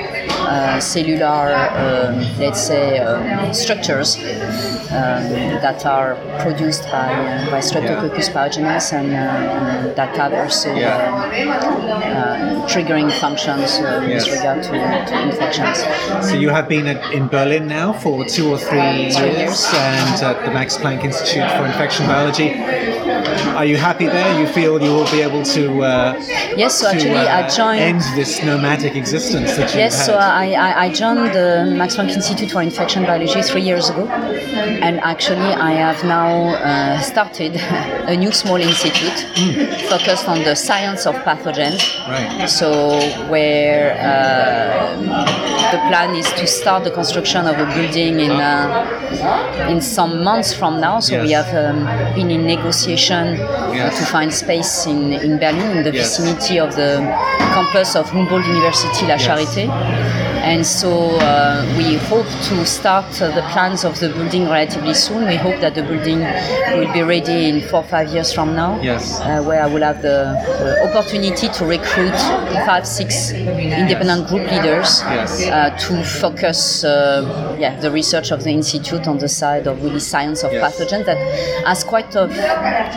uh, 0.49 0.79
cellular, 0.79 1.55
um, 1.55 2.19
let's 2.37 2.61
say, 2.61 2.99
um, 2.99 3.51
structures 3.53 4.17
um, 4.17 5.23
that 5.65 5.83
are 5.85 6.15
produced 6.43 6.83
by, 6.83 7.11
uh, 7.11 7.49
by 7.49 7.59
Streptococcus 7.59 8.29
pyogenes 8.29 8.93
and, 8.93 9.11
uh, 9.11 9.93
that 9.95 10.15
have 10.15 10.33
also 10.33 10.73
yeah. 10.75 12.65
triggering 12.69 13.11
functions 13.19 13.79
with 13.79 14.27
regard 14.27 14.61
to, 14.61 14.71
to, 14.71 15.21
infections. 15.23 15.79
So 16.29 16.35
you 16.35 16.49
have 16.49 16.69
been 16.69 16.85
at, 16.85 17.13
in 17.13 17.27
Berlin 17.27 17.67
now 17.67 17.93
for 17.93 18.25
two 18.25 18.51
or 18.53 18.57
three, 18.59 19.11
three 19.11 19.31
years, 19.37 19.65
and 19.73 20.23
at 20.23 20.45
the 20.45 20.51
Max 20.51 20.77
Planck 20.77 21.03
Institute 21.03 21.49
for 21.51 21.65
Infection 21.79 22.07
Biology. 22.07 22.49
Are 23.55 23.63
you 23.63 23.77
happy 23.77 24.05
there? 24.05 24.37
You 24.37 24.47
feel 24.47 24.81
you 24.81 24.91
will 24.91 25.09
be 25.09 25.21
able 25.21 25.43
to? 25.43 25.81
Uh, 25.81 26.13
yes. 26.57 26.77
So 26.77 26.89
to, 26.89 26.95
actually, 26.95 27.15
uh, 27.15 27.39
I 27.39 27.47
joined. 27.47 27.79
End 27.79 28.01
this 28.15 28.43
nomadic 28.43 28.95
existence 28.97 29.55
that 29.55 29.73
you 29.73 29.79
Yes. 29.79 29.97
had. 29.97 30.05
So 30.07 30.13
I, 30.15 30.85
I, 30.85 30.93
joined 30.93 31.33
the 31.33 31.73
Max 31.77 31.95
Planck 31.95 32.11
Institute 32.11 32.51
for 32.51 32.61
Infection 32.61 33.03
Biology 33.03 33.41
three 33.41 33.61
years 33.61 33.89
ago, 33.89 34.07
and 34.07 34.99
actually 34.99 35.53
I 35.69 35.71
have 35.71 36.03
now 36.03 36.29
uh, 36.55 36.99
started 36.99 37.55
a 38.13 38.15
new 38.17 38.33
small 38.33 38.57
institute 38.57 39.19
mm. 39.35 39.89
focused 39.89 40.27
on 40.27 40.43
the 40.43 40.55
science 40.55 41.05
of 41.05 41.15
pathogens. 41.27 41.81
Right. 42.09 42.47
So 42.49 42.69
where 43.29 43.95
uh, 43.99 45.39
the 45.71 45.79
plan 45.87 46.15
is 46.15 46.31
to 46.33 46.45
start 46.45 46.83
the 46.83 46.91
construction 46.91 47.45
of 47.45 47.55
a 47.57 47.65
building 47.75 48.19
in 48.19 48.31
uh, 48.31 49.67
in 49.69 49.81
some 49.81 50.23
months 50.23 50.53
from 50.53 50.79
now. 50.79 50.99
So 50.99 51.13
yes. 51.13 51.23
we 51.25 51.31
have 51.31 51.68
um, 51.69 52.15
been 52.15 52.31
in 52.31 52.45
negotiation 52.45 53.35
yes. 53.73 53.99
to 53.99 54.05
find 54.05 54.33
space 54.33 54.85
in, 54.85 55.13
in 55.13 55.37
Berlin 55.37 55.77
in 55.77 55.83
the 55.83 55.93
yes. 55.93 56.17
vicinity 56.17 56.59
of 56.59 56.75
the 56.75 56.99
campus 57.53 57.95
of 57.95 58.09
Humboldt 58.09 58.45
University 58.45 59.05
La 59.05 59.17
Charité. 59.17 60.28
And 60.41 60.65
so 60.65 61.17
uh, 61.19 61.65
we 61.77 61.95
hope 61.95 62.27
to 62.49 62.65
start 62.65 63.21
uh, 63.21 63.33
the 63.35 63.41
plans 63.51 63.83
of 63.83 63.99
the 63.99 64.09
building 64.09 64.45
relatively 64.45 64.93
soon. 64.93 65.27
We 65.27 65.35
hope 65.35 65.59
that 65.59 65.75
the 65.75 65.83
building 65.83 66.19
will 66.19 66.93
be 66.93 67.01
ready 67.01 67.49
in 67.49 67.61
four 67.61 67.81
or 67.81 67.87
five 67.87 68.09
years 68.09 68.31
from 68.31 68.55
now. 68.55 68.79
Yes. 68.81 69.19
Uh, 69.19 69.43
where 69.43 69.61
I 69.61 69.67
will 69.67 69.81
have 69.81 70.01
the, 70.01 70.39
opportunity 70.89 71.49
to 71.49 71.65
recruit 71.65 72.15
five, 72.65 72.87
six 72.87 73.31
independent 73.31 74.27
group 74.27 74.49
leaders 74.49 75.01
yes. 75.01 75.45
Uh, 75.45 75.69
to 75.77 76.03
focus 76.03 76.83
uh, 76.83 77.57
yeah, 77.59 77.79
the 77.79 77.91
research 77.91 78.31
of 78.31 78.43
the 78.43 78.49
institute 78.49 79.07
on 79.07 79.17
the 79.17 79.27
side 79.27 79.67
of 79.67 79.83
really 79.83 79.99
science 79.99 80.43
of 80.43 80.51
yes. 80.51 80.63
pathogens 80.63 81.05
that 81.05 81.17
has 81.65 81.83
quite 81.83 82.15
a, 82.15 82.25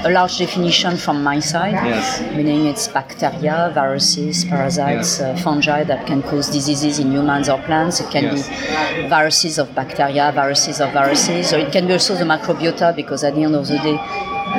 a, 0.06 0.10
large 0.10 0.38
definition 0.38 0.96
from 0.96 1.22
my 1.22 1.38
side. 1.40 1.72
Yes. 1.72 2.20
Meaning 2.36 2.66
it's 2.66 2.88
bacteria, 2.88 3.70
viruses, 3.74 4.44
parasites, 4.44 5.20
uh, 5.20 5.36
fungi 5.36 5.84
that 5.84 6.06
can 6.06 6.22
cause 6.22 6.48
diseases 6.48 6.98
in 6.98 7.12
humans 7.12 7.31
humans 7.32 7.48
or 7.48 7.62
plants. 7.62 8.00
It 8.00 8.10
can 8.10 8.24
yes. 8.24 8.48
be 8.48 9.08
viruses 9.08 9.58
of 9.58 9.74
bacteria, 9.74 10.32
viruses 10.34 10.80
of 10.80 10.92
viruses, 10.92 11.52
or 11.52 11.58
it 11.58 11.72
can 11.72 11.86
be 11.86 11.94
also 11.94 12.14
the 12.14 12.24
microbiota 12.24 12.94
because 12.94 13.24
at 13.24 13.34
the 13.34 13.42
end 13.42 13.54
of 13.54 13.66
the 13.66 13.78
day, 13.78 13.98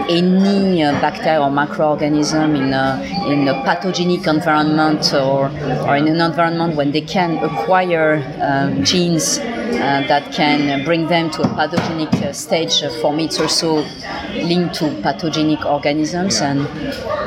any 0.10 0.84
uh, 0.84 0.92
bacteria 1.00 1.42
or 1.42 1.50
microorganism 1.50 2.56
in 2.58 2.74
a, 2.74 3.32
in 3.32 3.48
a 3.48 3.54
pathogenic 3.64 4.28
environment 4.28 5.14
or, 5.14 5.46
or 5.88 5.96
in 5.96 6.08
an 6.08 6.20
environment 6.22 6.76
when 6.76 6.92
they 6.92 7.02
can 7.02 7.38
acquire 7.38 8.24
um, 8.42 8.84
genes 8.84 9.40
uh, 9.40 10.04
that 10.08 10.32
can 10.32 10.84
bring 10.86 11.08
them 11.08 11.30
to 11.32 11.42
a 11.42 11.48
pathogenic 11.56 12.14
uh, 12.22 12.32
stage. 12.34 12.84
Uh, 12.84 12.90
for 13.02 13.14
me, 13.14 13.26
it's 13.26 13.40
also 13.40 13.86
linked 14.34 14.76
to 14.76 14.90
pathogenic 15.02 15.66
organisms 15.66 16.42
and 16.42 16.68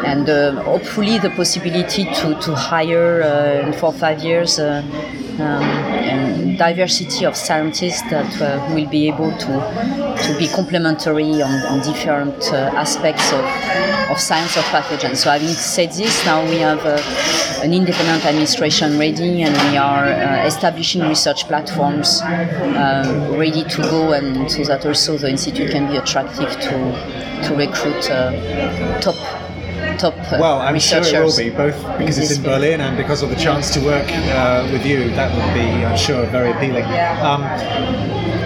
and 0.05 0.29
uh, 0.29 0.63
hopefully 0.63 1.19
the 1.19 1.31
possibility 1.31 2.05
to, 2.05 2.39
to 2.41 2.55
hire 2.55 3.23
uh, 3.23 3.67
in 3.67 3.73
four 3.73 3.91
or 3.91 3.99
five 3.99 4.23
years 4.23 4.59
um, 4.59 4.85
diversity 6.57 7.25
of 7.25 7.37
scientists 7.37 8.03
that 8.11 8.41
uh, 8.41 8.75
will 8.75 8.89
be 8.89 9.09
able 9.09 9.31
to 9.39 10.07
to 10.23 10.39
be 10.39 10.49
complementary 10.49 11.43
on, 11.43 11.55
on 11.67 11.81
different 11.81 12.53
uh, 12.53 12.71
aspects 12.75 13.33
of, 13.33 13.45
of 14.11 14.19
science 14.19 14.57
of 14.57 14.65
pathogens. 14.65 15.17
So 15.19 15.31
having 15.31 15.49
said 15.49 15.93
this, 15.93 16.25
now 16.25 16.43
we 16.45 16.57
have 16.57 16.85
uh, 16.85 17.01
an 17.63 17.73
independent 17.73 18.25
administration 18.25 18.99
ready 18.99 19.43
and 19.43 19.55
we 19.71 19.77
are 19.77 20.05
uh, 20.07 20.47
establishing 20.47 21.03
research 21.03 21.45
platforms 21.47 22.23
uh, 22.23 23.35
ready 23.39 23.65
to 23.65 23.83
go 23.83 24.13
and 24.13 24.51
so 24.51 24.65
that 24.65 24.87
also 24.87 25.17
the 25.17 25.29
institute 25.29 25.71
can 25.71 25.91
be 25.91 25.97
attractive 25.97 26.51
to, 26.61 26.71
to 27.47 27.55
recruit 27.55 28.11
uh, 28.11 29.01
top 29.01 29.17
top 29.97 30.15
uh, 30.33 30.39
well, 30.41 30.61
I'm 30.61 30.79
sure 30.79 31.03
it 31.03 31.25
will 31.25 31.37
be 31.37 31.51
both 31.51 31.77
because 31.99 32.19
it's 32.19 32.37
in 32.37 32.43
Berlin 32.43 32.81
and 32.81 32.97
because 32.97 33.23
of 33.23 33.31
the 33.31 33.37
chance 33.37 33.73
to 33.75 33.81
work 33.81 34.07
uh, 34.09 34.69
with 34.73 34.85
you. 34.85 35.11
That 35.11 35.33
would 35.35 35.55
be, 35.55 35.85
I'm 35.85 35.97
sure, 35.97 36.27
very 36.27 36.51
appealing. 36.51 36.85
Um, 37.23 37.43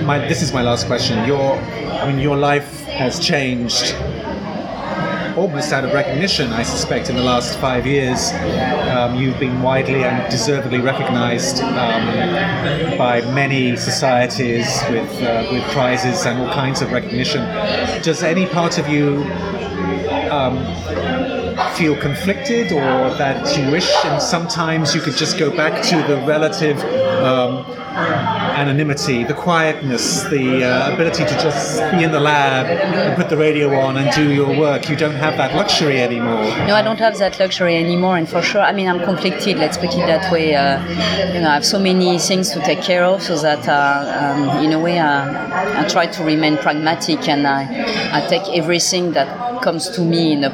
my, 0.04 0.18
this 0.18 0.42
is 0.42 0.52
my 0.52 0.62
last 0.62 0.86
question. 0.86 1.26
Your, 1.26 1.56
I 1.56 2.06
mean, 2.06 2.18
your 2.18 2.36
life 2.36 2.84
has 2.84 3.18
changed 3.20 3.94
almost 5.36 5.72
out 5.72 5.84
of 5.84 5.92
recognition, 5.92 6.52
I 6.52 6.62
suspect, 6.62 7.08
in 7.08 7.16
the 7.16 7.22
last 7.22 7.58
five 7.58 7.86
years. 7.86 8.32
Um, 8.90 9.16
you've 9.16 9.38
been 9.38 9.62
widely 9.62 10.04
and 10.04 10.30
deservedly 10.30 10.80
recognized 10.80 11.62
um, 11.62 12.98
by 12.98 13.22
many 13.32 13.76
societies 13.76 14.66
with, 14.90 15.10
uh, 15.22 15.48
with 15.50 15.62
prizes 15.70 16.26
and 16.26 16.40
all 16.40 16.52
kinds 16.52 16.82
of 16.82 16.92
recognition. 16.92 17.40
Does 18.02 18.22
any 18.22 18.46
part 18.46 18.78
of 18.78 18.88
you 18.88 19.24
um, 20.30 20.56
feel 21.80 21.96
conflicted 21.96 22.72
or 22.72 23.08
that 23.16 23.56
you 23.56 23.70
wish, 23.72 23.90
and 24.04 24.20
sometimes 24.20 24.94
you 24.94 25.00
could 25.00 25.16
just 25.16 25.38
go 25.38 25.48
back 25.62 25.82
to 25.82 25.96
the 26.10 26.16
relative 26.26 26.78
um, 27.24 27.64
anonymity, 28.62 29.24
the 29.24 29.32
quietness, 29.32 30.24
the 30.24 30.62
uh, 30.62 30.92
ability 30.92 31.24
to 31.24 31.34
just 31.46 31.80
be 31.92 32.04
in 32.04 32.12
the 32.12 32.20
lab 32.20 32.66
and 32.66 33.16
put 33.16 33.30
the 33.30 33.36
radio 33.36 33.74
on 33.80 33.96
and 33.96 34.14
do 34.14 34.30
your 34.30 34.54
work. 34.58 34.90
You 34.90 34.96
don't 34.96 35.14
have 35.14 35.38
that 35.38 35.54
luxury 35.54 35.98
anymore. 36.02 36.44
No, 36.68 36.74
I 36.74 36.82
don't 36.82 36.98
have 36.98 37.16
that 37.16 37.40
luxury 37.40 37.76
anymore, 37.76 38.18
and 38.18 38.28
for 38.28 38.42
sure, 38.42 38.60
I 38.60 38.72
mean, 38.72 38.86
I'm 38.86 39.00
conflicted. 39.00 39.56
Let's 39.56 39.78
put 39.78 39.94
it 39.94 40.06
that 40.06 40.30
way. 40.30 40.54
Uh, 40.54 40.86
you 41.32 41.40
know, 41.40 41.48
I 41.48 41.54
have 41.54 41.64
so 41.64 41.78
many 41.78 42.18
things 42.18 42.50
to 42.50 42.60
take 42.60 42.82
care 42.82 43.04
of, 43.04 43.22
so 43.22 43.38
that 43.38 43.66
uh, 43.66 43.76
um, 44.20 44.64
in 44.64 44.74
a 44.74 44.78
way, 44.78 44.98
uh, 44.98 45.80
I 45.80 45.88
try 45.88 46.06
to 46.06 46.24
remain 46.24 46.58
pragmatic 46.58 47.26
and 47.26 47.46
I, 47.46 47.62
I 48.12 48.20
take 48.28 48.46
everything 48.54 49.12
that 49.12 49.49
comes 49.62 49.88
to 49.90 50.02
me 50.02 50.32
in 50.32 50.44
a 50.44 50.50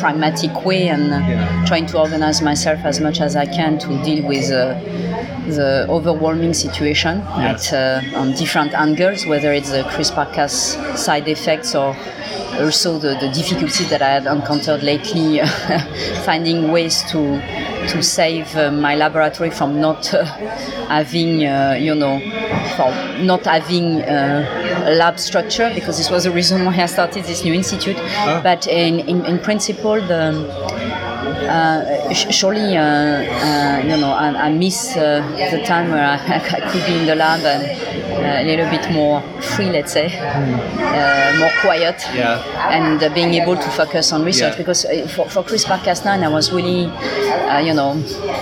pragmatic 0.00 0.64
way 0.64 0.88
and 0.88 1.12
uh, 1.12 1.18
yeah. 1.18 1.64
trying 1.66 1.86
to 1.86 1.98
organize 1.98 2.42
myself 2.42 2.80
as 2.84 3.00
much 3.00 3.20
as 3.20 3.36
I 3.36 3.46
can 3.46 3.78
to 3.78 4.02
deal 4.02 4.26
with 4.26 4.50
uh, 4.50 4.74
the 5.50 5.86
overwhelming 5.88 6.54
situation 6.54 7.18
at, 7.20 7.72
uh, 7.72 8.00
on 8.14 8.32
different 8.32 8.74
angles, 8.74 9.26
whether 9.26 9.52
it's 9.52 9.70
the 9.70 9.82
CRISPR-Cas 9.82 11.00
side 11.02 11.28
effects 11.28 11.74
or 11.74 11.96
also 12.58 12.98
the, 12.98 13.16
the 13.20 13.30
difficulties 13.30 13.88
that 13.90 14.02
I 14.02 14.10
had 14.10 14.26
encountered 14.26 14.82
lately, 14.82 15.40
finding 16.24 16.70
ways 16.70 17.02
to 17.10 17.40
to 17.88 18.02
save 18.02 18.54
uh, 18.56 18.70
my 18.70 18.94
laboratory 18.94 19.50
from 19.50 19.80
not 19.80 20.12
uh, 20.12 20.24
having, 20.88 21.44
uh, 21.44 21.76
you 21.80 21.94
know, 21.94 22.20
from 22.76 23.26
not 23.26 23.44
having 23.44 24.02
uh, 24.02 24.59
lab 24.96 25.18
structure 25.18 25.70
because 25.74 25.98
this 25.98 26.10
was 26.10 26.24
the 26.24 26.30
reason 26.30 26.64
why 26.64 26.76
I 26.76 26.86
started 26.86 27.24
this 27.24 27.44
new 27.44 27.54
institute. 27.54 27.96
Oh. 27.98 28.40
But 28.42 28.66
in, 28.66 29.00
in, 29.00 29.24
in 29.26 29.38
principle, 29.38 30.00
the 30.00 30.32
uh, 31.48 32.12
sh- 32.12 32.34
surely, 32.34 32.76
uh, 32.76 32.82
uh, 32.82 33.82
you 33.84 33.96
know, 33.96 34.12
I, 34.12 34.46
I 34.46 34.52
miss 34.52 34.96
uh, 34.96 35.20
the 35.50 35.62
time 35.64 35.90
where 35.90 36.04
I, 36.04 36.14
I 36.36 36.70
could 36.70 36.86
be 36.86 36.98
in 36.98 37.06
the 37.06 37.14
lab 37.14 37.40
and 37.44 37.62
a 38.24 38.44
little 38.44 38.68
bit 38.70 38.90
more 38.92 39.20
free, 39.54 39.70
let's 39.70 39.92
say, 39.92 40.08
uh, 40.18 41.38
more 41.38 41.50
quiet, 41.60 42.02
Yeah. 42.14 42.42
and 42.70 43.02
uh, 43.02 43.08
being 43.14 43.34
able 43.34 43.56
to 43.56 43.68
focus 43.70 44.12
on 44.12 44.24
research. 44.24 44.52
Yeah. 44.52 44.58
Because 44.58 44.84
uh, 44.84 45.06
for, 45.08 45.28
for 45.28 45.42
CRISPR-Cas9, 45.42 46.22
I 46.24 46.28
was 46.28 46.52
really, 46.52 46.86
uh, 46.86 47.58
you 47.58 47.74
know, 47.74 47.92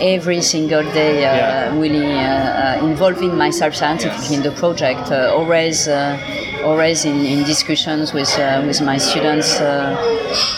every 0.01 0.41
single 0.43 0.83
day 0.93 1.25
uh, 1.25 1.37
Yeah. 1.37 1.79
really 1.79 2.07
uh, 2.13 2.81
uh, 2.83 2.87
involving 2.91 3.37
myself 3.37 3.75
scientifically 3.75 4.37
in 4.37 4.43
the 4.43 4.53
project, 4.53 5.11
uh, 5.11 5.35
always. 5.37 5.89
Uh, 5.89 6.19
Always 6.59 7.05
in, 7.05 7.25
in 7.25 7.45
discussions 7.45 8.13
with 8.13 8.29
uh, 8.37 8.61
with 8.67 8.81
my 8.83 8.99
students 8.99 9.61
uh, 9.61 9.95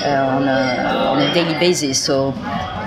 uh, 0.02 0.36
on, 0.36 0.48
a, 0.48 0.60
on 1.12 1.18
a 1.20 1.34
daily 1.34 1.52
basis. 1.60 2.02
So 2.02 2.32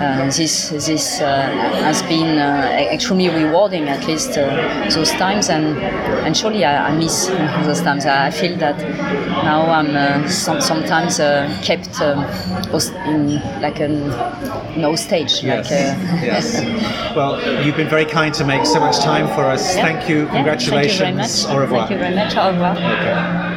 uh, 0.00 0.24
this 0.26 0.70
this 0.70 1.20
uh, 1.20 1.46
has 1.82 2.02
been 2.02 2.38
uh, 2.38 2.88
extremely 2.92 3.28
rewarding, 3.28 3.88
at 3.88 4.06
least 4.06 4.36
uh, 4.36 4.88
those 4.90 5.10
times, 5.12 5.48
and 5.48 5.78
and 6.26 6.36
surely 6.36 6.64
I, 6.64 6.88
I 6.88 6.96
miss 6.96 7.26
those 7.64 7.80
times. 7.80 8.06
I 8.06 8.30
feel 8.30 8.56
that 8.58 8.78
now 9.44 9.62
I'm 9.70 9.94
uh, 9.94 10.28
some, 10.28 10.60
sometimes 10.60 11.20
uh, 11.20 11.48
kept 11.62 12.00
um, 12.00 12.24
in 13.06 13.40
like 13.60 13.80
an 13.80 14.08
no 14.80 14.96
stage. 14.96 15.42
Yes. 15.42 15.70
Like, 15.70 15.72
uh, 15.72 16.24
yes. 16.24 17.14
Well, 17.14 17.64
you've 17.64 17.76
been 17.76 17.88
very 17.88 18.06
kind 18.06 18.34
to 18.34 18.44
make 18.44 18.66
so 18.66 18.80
much 18.80 18.98
time 18.98 19.28
for 19.28 19.44
us. 19.44 19.76
Yeah. 19.76 19.82
Thank 19.84 20.08
you. 20.08 20.24
Yeah, 20.24 20.32
Congratulations. 20.32 20.98
Thank 20.98 21.12
you 21.12 21.14
very 21.14 21.14
much. 21.14 21.46
Au 21.46 21.60
revoir. 21.60 21.78
Thank 21.86 21.90
you 21.92 21.98
very 21.98 22.14
much. 22.16 22.36
Au 22.36 22.50
revoir. 22.50 22.76
Okay. 22.76 23.53